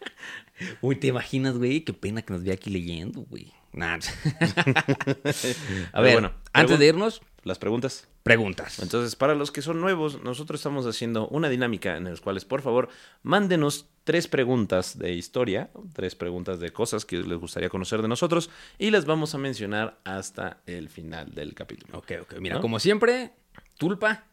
[0.81, 1.81] Uy, ¿te imaginas, güey?
[1.81, 3.53] Qué pena que nos vea aquí leyendo, güey.
[3.73, 3.99] Nah.
[5.93, 8.07] a ver, bueno, antes de irnos, Las preguntas.
[8.23, 8.79] preguntas.
[8.79, 12.61] Entonces, para los que son nuevos, nosotros estamos haciendo una dinámica en las cuales, por
[12.61, 12.89] favor,
[13.23, 18.49] mándenos tres preguntas de historia, tres preguntas de cosas que les gustaría conocer de nosotros
[18.79, 21.97] y las vamos a mencionar hasta el final del capítulo.
[21.99, 22.35] Ok, ok.
[22.39, 22.61] Mira, ¿No?
[22.61, 23.31] como siempre,
[23.77, 24.23] Tulpa,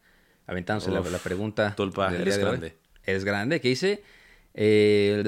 [0.47, 1.75] aventándose la, Uf, la pregunta.
[1.75, 2.77] Tulpa, eres grande.
[3.05, 4.03] Eres grande, ¿qué dice?
[4.55, 5.21] Eh,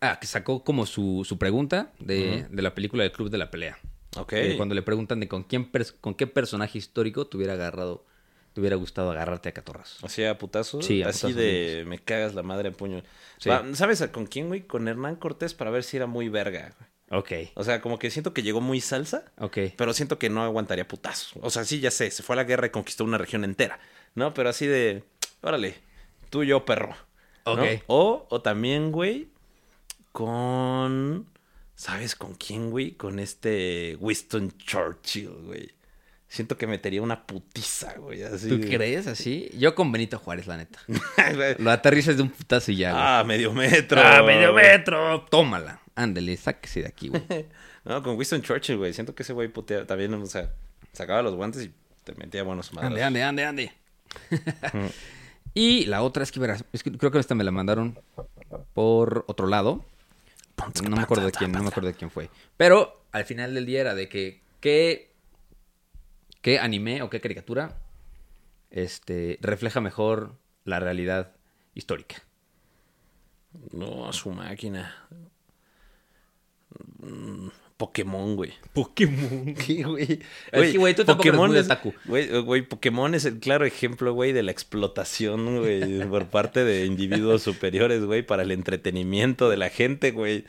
[0.00, 3.50] ah, que sacó como su, su pregunta de, de la película del Club de la
[3.50, 3.78] Pelea.
[4.16, 4.32] Ok.
[4.34, 5.70] Eh, cuando le preguntan de con quién
[6.00, 8.04] con qué personaje histórico te hubiera agarrado,
[8.54, 9.98] te hubiera gustado agarrarte a catorras.
[10.02, 10.84] Así a putazos.
[10.84, 13.02] Sí, a así de me cagas la madre a puño.
[13.38, 13.48] Sí.
[13.48, 14.62] Va, ¿Sabes con quién, güey?
[14.62, 16.74] Con Hernán Cortés para ver si era muy verga.
[17.10, 19.58] Ok, O sea, como que siento que llegó muy salsa, ok.
[19.78, 21.32] pero siento que no aguantaría putazos.
[21.40, 23.80] O sea, sí, ya sé, se fue a la guerra y conquistó una región entera,
[24.14, 24.34] ¿no?
[24.34, 25.04] Pero así de,
[25.40, 25.76] órale,
[26.28, 26.94] tú y yo, perro.
[27.46, 27.52] ¿no?
[27.54, 27.62] Ok.
[27.86, 29.28] O, o también, güey,
[30.18, 31.28] con...
[31.76, 32.96] ¿Sabes con quién, güey?
[32.96, 35.70] Con este Winston Churchill, güey.
[36.26, 38.24] Siento que metería una putiza, güey.
[38.24, 39.48] Así ¿Tú crees así?
[39.56, 40.80] Yo con Benito Juárez, la neta.
[41.58, 43.02] Lo aterrizas de un putazo y ya, güey.
[43.06, 44.00] ah, medio metro.
[44.02, 45.24] ¡Ah, medio metro!
[45.30, 45.80] Tómala.
[45.94, 47.22] Ándale, sáquese de aquí, güey.
[47.84, 48.92] No, con Winston Churchill, güey.
[48.92, 50.50] Siento que ese güey putea también, o sea,
[50.92, 51.72] sacaba los guantes y
[52.02, 53.02] te metía buenos madres.
[53.04, 53.72] Ande, ande, ande, ande.
[55.54, 57.98] y la otra es que verás, es que creo que esta me la mandaron
[58.74, 59.84] por otro lado.
[60.82, 62.30] No me acuerdo de quién, no me acuerdo de quién fue.
[62.56, 65.08] Pero al final del día era de que qué
[66.40, 67.76] qué anime o qué caricatura
[68.70, 71.32] este refleja mejor la realidad
[71.74, 72.16] histórica.
[73.72, 75.08] No, a su máquina.
[77.78, 78.52] Pokémon, güey.
[78.74, 79.54] Pokémon.
[79.66, 80.20] ¿Qué, güey?
[80.52, 81.94] Es que, güey, tú tampoco eres muy otaku.
[82.04, 86.84] güey, güey, Pokémon es el claro ejemplo, güey, de la explotación, güey, por parte de
[86.84, 90.44] individuos superiores, güey, para el entretenimiento de la gente, güey.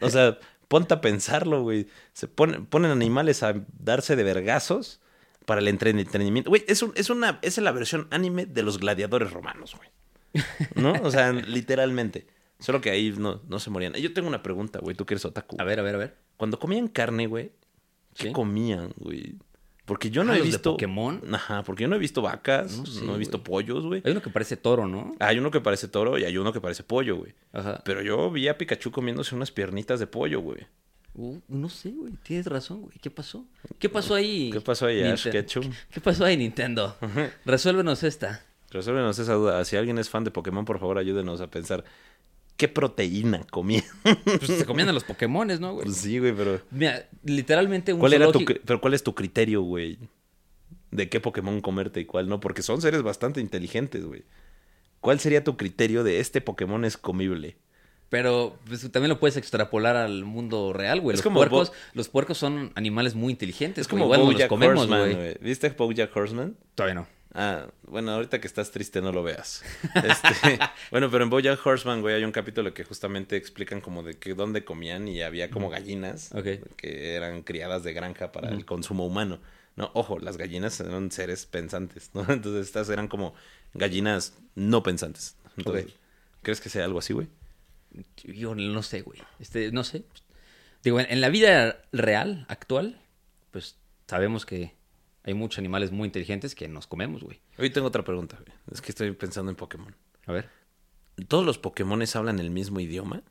[0.00, 0.38] O sea,
[0.68, 1.86] ponte a pensarlo, güey.
[2.12, 5.00] Se ponen, ponen animales a darse de vergazos
[5.46, 6.50] para el entretenimiento.
[6.50, 9.88] Güey, es, un- es una, es la versión anime de los gladiadores romanos, güey.
[10.74, 10.92] ¿No?
[11.02, 12.26] O sea, literalmente.
[12.62, 13.92] Solo que ahí no, no se morían.
[13.94, 15.56] Yo tengo una pregunta, güey, tú que eres otaku.
[15.58, 16.16] A ver, a ver, a ver.
[16.36, 17.52] Cuando comían carne, güey,
[18.16, 18.32] ¿qué ¿Sí?
[18.32, 19.34] comían, güey?
[19.84, 20.72] Porque yo no Ah, he ¿los de visto.
[20.72, 21.20] Pokémon?
[21.34, 24.00] Ajá, porque yo no he visto vacas, No no, he visto pollos, güey.
[24.04, 25.14] Hay uno que parece toro, ¿no?
[25.18, 27.34] Hay uno que parece toro y hay uno que parece pollo, güey.
[27.52, 27.82] Ajá.
[27.84, 30.60] Pero yo vi a Pikachu comiéndose unas piernitas de pollo, güey.
[31.14, 32.12] Uh, no sé, güey.
[32.22, 32.94] Tienes razón, güey.
[33.02, 33.44] ¿Qué pasó?
[33.80, 34.50] ¿Qué pasó ahí?
[34.52, 35.70] ¿Qué pasó ahí, Ash Ketchum?
[35.90, 36.96] ¿Qué pasó ahí, Nintendo?
[37.44, 38.44] Resuélvenos esta.
[38.70, 39.62] Resuélvenos esa duda.
[39.64, 41.84] Si alguien es fan de Pokémon, por favor, ayúdenos a pensar
[42.56, 43.82] qué proteína comía.
[44.24, 45.86] Pues se comían a los Pokémones, ¿no, güey?
[45.86, 46.60] Pues sí, güey, pero.
[46.70, 49.98] Mira, literalmente un ¿Cuál era tu, pero cuál es tu criterio, güey?
[50.90, 54.24] De qué Pokémon comerte y cuál no, porque son seres bastante inteligentes, güey.
[55.00, 57.56] ¿Cuál sería tu criterio de este Pokémon es comible?
[58.08, 61.14] Pero pues, también lo puedes extrapolar al mundo real, güey.
[61.14, 63.82] Es Los como puercos, Bo- los puercos son animales muy inteligentes.
[63.82, 65.36] Es como Igual los comemos, Horseman, güey.
[65.40, 66.56] ¿Viste BoJack Horseman?
[66.74, 67.06] Todavía no.
[67.34, 69.62] Ah, bueno, ahorita que estás triste no lo veas.
[69.94, 70.58] Este,
[70.90, 74.34] bueno, pero en BoJack Horseman, güey, hay un capítulo que justamente explican como de que
[74.34, 76.30] dónde comían y había como gallinas
[76.76, 79.40] que eran criadas de granja para el consumo humano.
[79.76, 82.20] No, ojo, las gallinas eran seres pensantes, ¿no?
[82.28, 83.34] Entonces estas eran como
[83.72, 85.36] gallinas no pensantes.
[85.56, 85.94] Entonces.
[86.42, 87.28] ¿crees que sea algo así, güey?
[88.24, 89.20] Yo no sé, güey.
[89.38, 90.04] Este, no sé.
[90.82, 93.00] Digo, en, en la vida real, actual,
[93.52, 93.76] pues
[94.06, 94.74] sabemos que
[95.24, 97.40] hay muchos animales muy inteligentes que nos comemos, güey.
[97.58, 98.56] Hoy tengo otra pregunta, güey.
[98.72, 99.94] Es que estoy pensando en Pokémon.
[100.26, 100.48] A ver.
[101.28, 103.22] ¿Todos los Pokémones hablan el mismo idioma?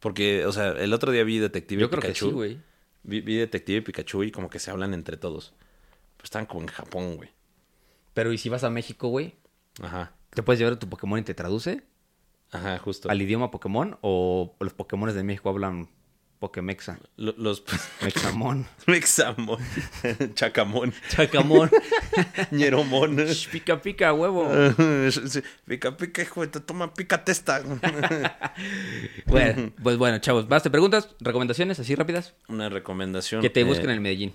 [0.00, 2.26] Porque, o sea, el otro día vi Detective Yo creo que Pikachu.
[2.26, 2.60] sí, güey.
[3.02, 5.54] Vi, vi Detective Pikachu y como que se hablan entre todos.
[6.16, 7.30] Pues están como en Japón, güey.
[8.14, 9.34] Pero ¿y si vas a México, güey?
[9.82, 10.12] Ajá.
[10.30, 11.84] ¿Te puedes llevar a tu Pokémon y te traduce
[12.50, 13.08] Ajá, justo.
[13.10, 13.96] al idioma Pokémon?
[14.02, 15.88] ¿O los Pokémones de México hablan
[16.38, 16.98] Pokémexa?
[17.16, 17.64] Lo- Los...
[18.02, 18.66] Mexamón.
[18.86, 19.58] Mexamón.
[20.34, 20.92] Chacamón.
[21.08, 21.70] Chacamón.
[22.50, 23.16] Ñeromón.
[23.50, 24.48] pica, pica, huevo.
[25.66, 27.62] Pica, pica, hijo de tu toma, pica testa.
[29.26, 30.48] Bueno, pues bueno, chavos.
[30.48, 30.62] ¿Vas?
[30.62, 31.14] ¿Te preguntas?
[31.20, 32.34] ¿Recomendaciones así rápidas?
[32.48, 33.40] Una recomendación.
[33.42, 34.34] Que te eh, busquen en Medellín.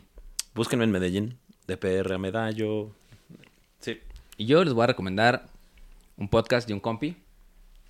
[0.54, 1.38] Búsquenme en Medellín.
[1.68, 2.92] De PR a Medallo.
[3.80, 4.00] Sí.
[4.38, 5.48] Y yo les voy a recomendar
[6.18, 7.16] un podcast de un compi.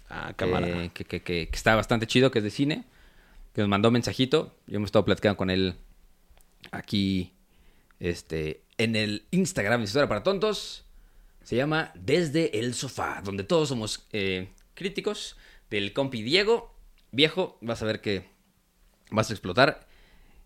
[0.10, 0.68] Ah, cámara.
[0.68, 2.84] eh, que, que- que- que está bastante chido, que es de cine,
[3.54, 4.56] que nos mandó un mensajito.
[4.68, 5.76] Yo hemos estado platicando con él
[6.72, 7.34] aquí
[8.00, 10.86] este, en el Instagram de Historia para Tontos.
[11.44, 15.38] Se llama Desde el Sofá, donde todos somos eh, críticos
[15.70, 16.74] del compi Diego.
[17.12, 18.26] Viejo, vas a ver que
[19.12, 19.88] vas a explotar.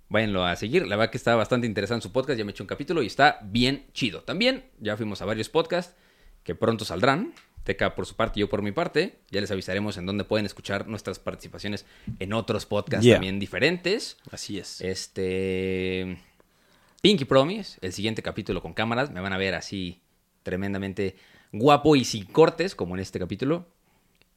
[0.10, 0.86] váyanlo a seguir.
[0.88, 2.38] La verdad que está bastante interesante su podcast.
[2.38, 4.24] Ya me he un capítulo y está bien chido.
[4.24, 5.96] También ya fuimos a varios podcasts
[6.44, 7.34] que pronto saldrán.
[7.68, 9.20] Teca por su parte y yo por mi parte.
[9.30, 11.86] Ya les avisaremos en dónde pueden escuchar nuestras participaciones
[12.20, 13.16] en otros podcasts Yeah.
[13.16, 14.16] también diferentes.
[14.32, 14.80] Así es.
[14.82, 16.18] Este.
[17.02, 19.12] Pinky Promise, el siguiente capítulo con cámaras.
[19.12, 20.00] Me van a ver así
[20.44, 21.18] tremendamente
[21.52, 23.68] guapo y sin cortes, como en este capítulo.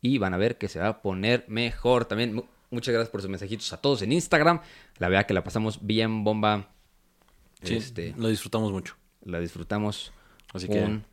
[0.02, 2.06] Y van a ver que se va a poner mejor.
[2.06, 4.60] También mu- muchas gracias por sus mensajitos a todos en Instagram.
[4.98, 6.68] La verdad que la pasamos bien bomba.
[7.62, 8.96] Sí, Este, lo disfrutamos mucho.
[9.24, 10.12] la disfrutamos
[10.52, 11.04] Así que- un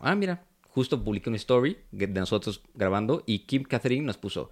[0.00, 4.50] Ah, mira, justo publiqué una story de nosotros grabando y Kim Catherine nos puso,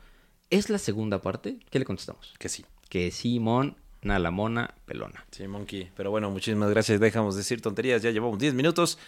[0.50, 1.58] ¿es la segunda parte?
[1.70, 2.34] ¿Qué le contestamos?
[2.38, 2.64] Que sí.
[2.88, 5.24] Que Simón, la mona, pelona.
[5.30, 5.90] Sí, Monkey.
[5.96, 7.00] Pero bueno, muchísimas gracias.
[7.00, 8.02] Dejamos de decir tonterías.
[8.02, 8.98] Ya llevamos 10 minutos.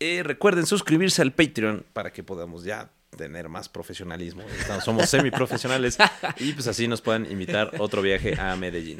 [0.00, 4.42] Eh, recuerden suscribirse al Patreon para que podamos ya tener más profesionalismo.
[4.58, 5.96] Estamos- somos semiprofesionales
[6.38, 8.98] y pues así nos puedan invitar otro viaje a Medellín.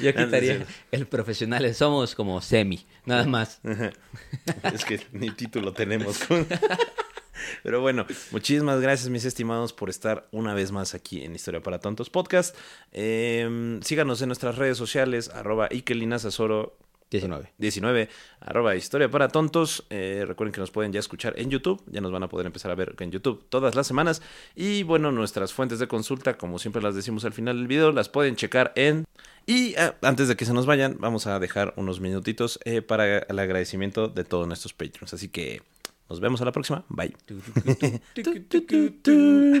[0.00, 3.60] Yo quitaría el profesional, somos como semi, nada más.
[4.74, 6.20] Es que ni título tenemos.
[7.62, 11.78] Pero bueno, muchísimas gracias, mis estimados, por estar una vez más aquí en Historia para
[11.78, 12.56] Tontos Podcast.
[12.92, 16.78] Eh, síganos en nuestras redes sociales, arroba Ikelinasasoro
[17.14, 17.52] 19.
[17.58, 18.08] 19,
[18.40, 19.84] arroba Historia para Tontos.
[19.90, 22.72] Eh, recuerden que nos pueden ya escuchar en YouTube, ya nos van a poder empezar
[22.72, 24.20] a ver en YouTube todas las semanas.
[24.56, 28.08] Y bueno, nuestras fuentes de consulta, como siempre las decimos al final del video, las
[28.08, 29.04] pueden checar en...
[29.46, 33.18] Y ah, antes de que se nos vayan, vamos a dejar unos minutitos eh, para
[33.18, 35.14] el agradecimiento de todos nuestros Patreons.
[35.14, 35.62] Así que
[36.08, 36.84] nos vemos a la próxima.
[36.88, 37.14] Bye.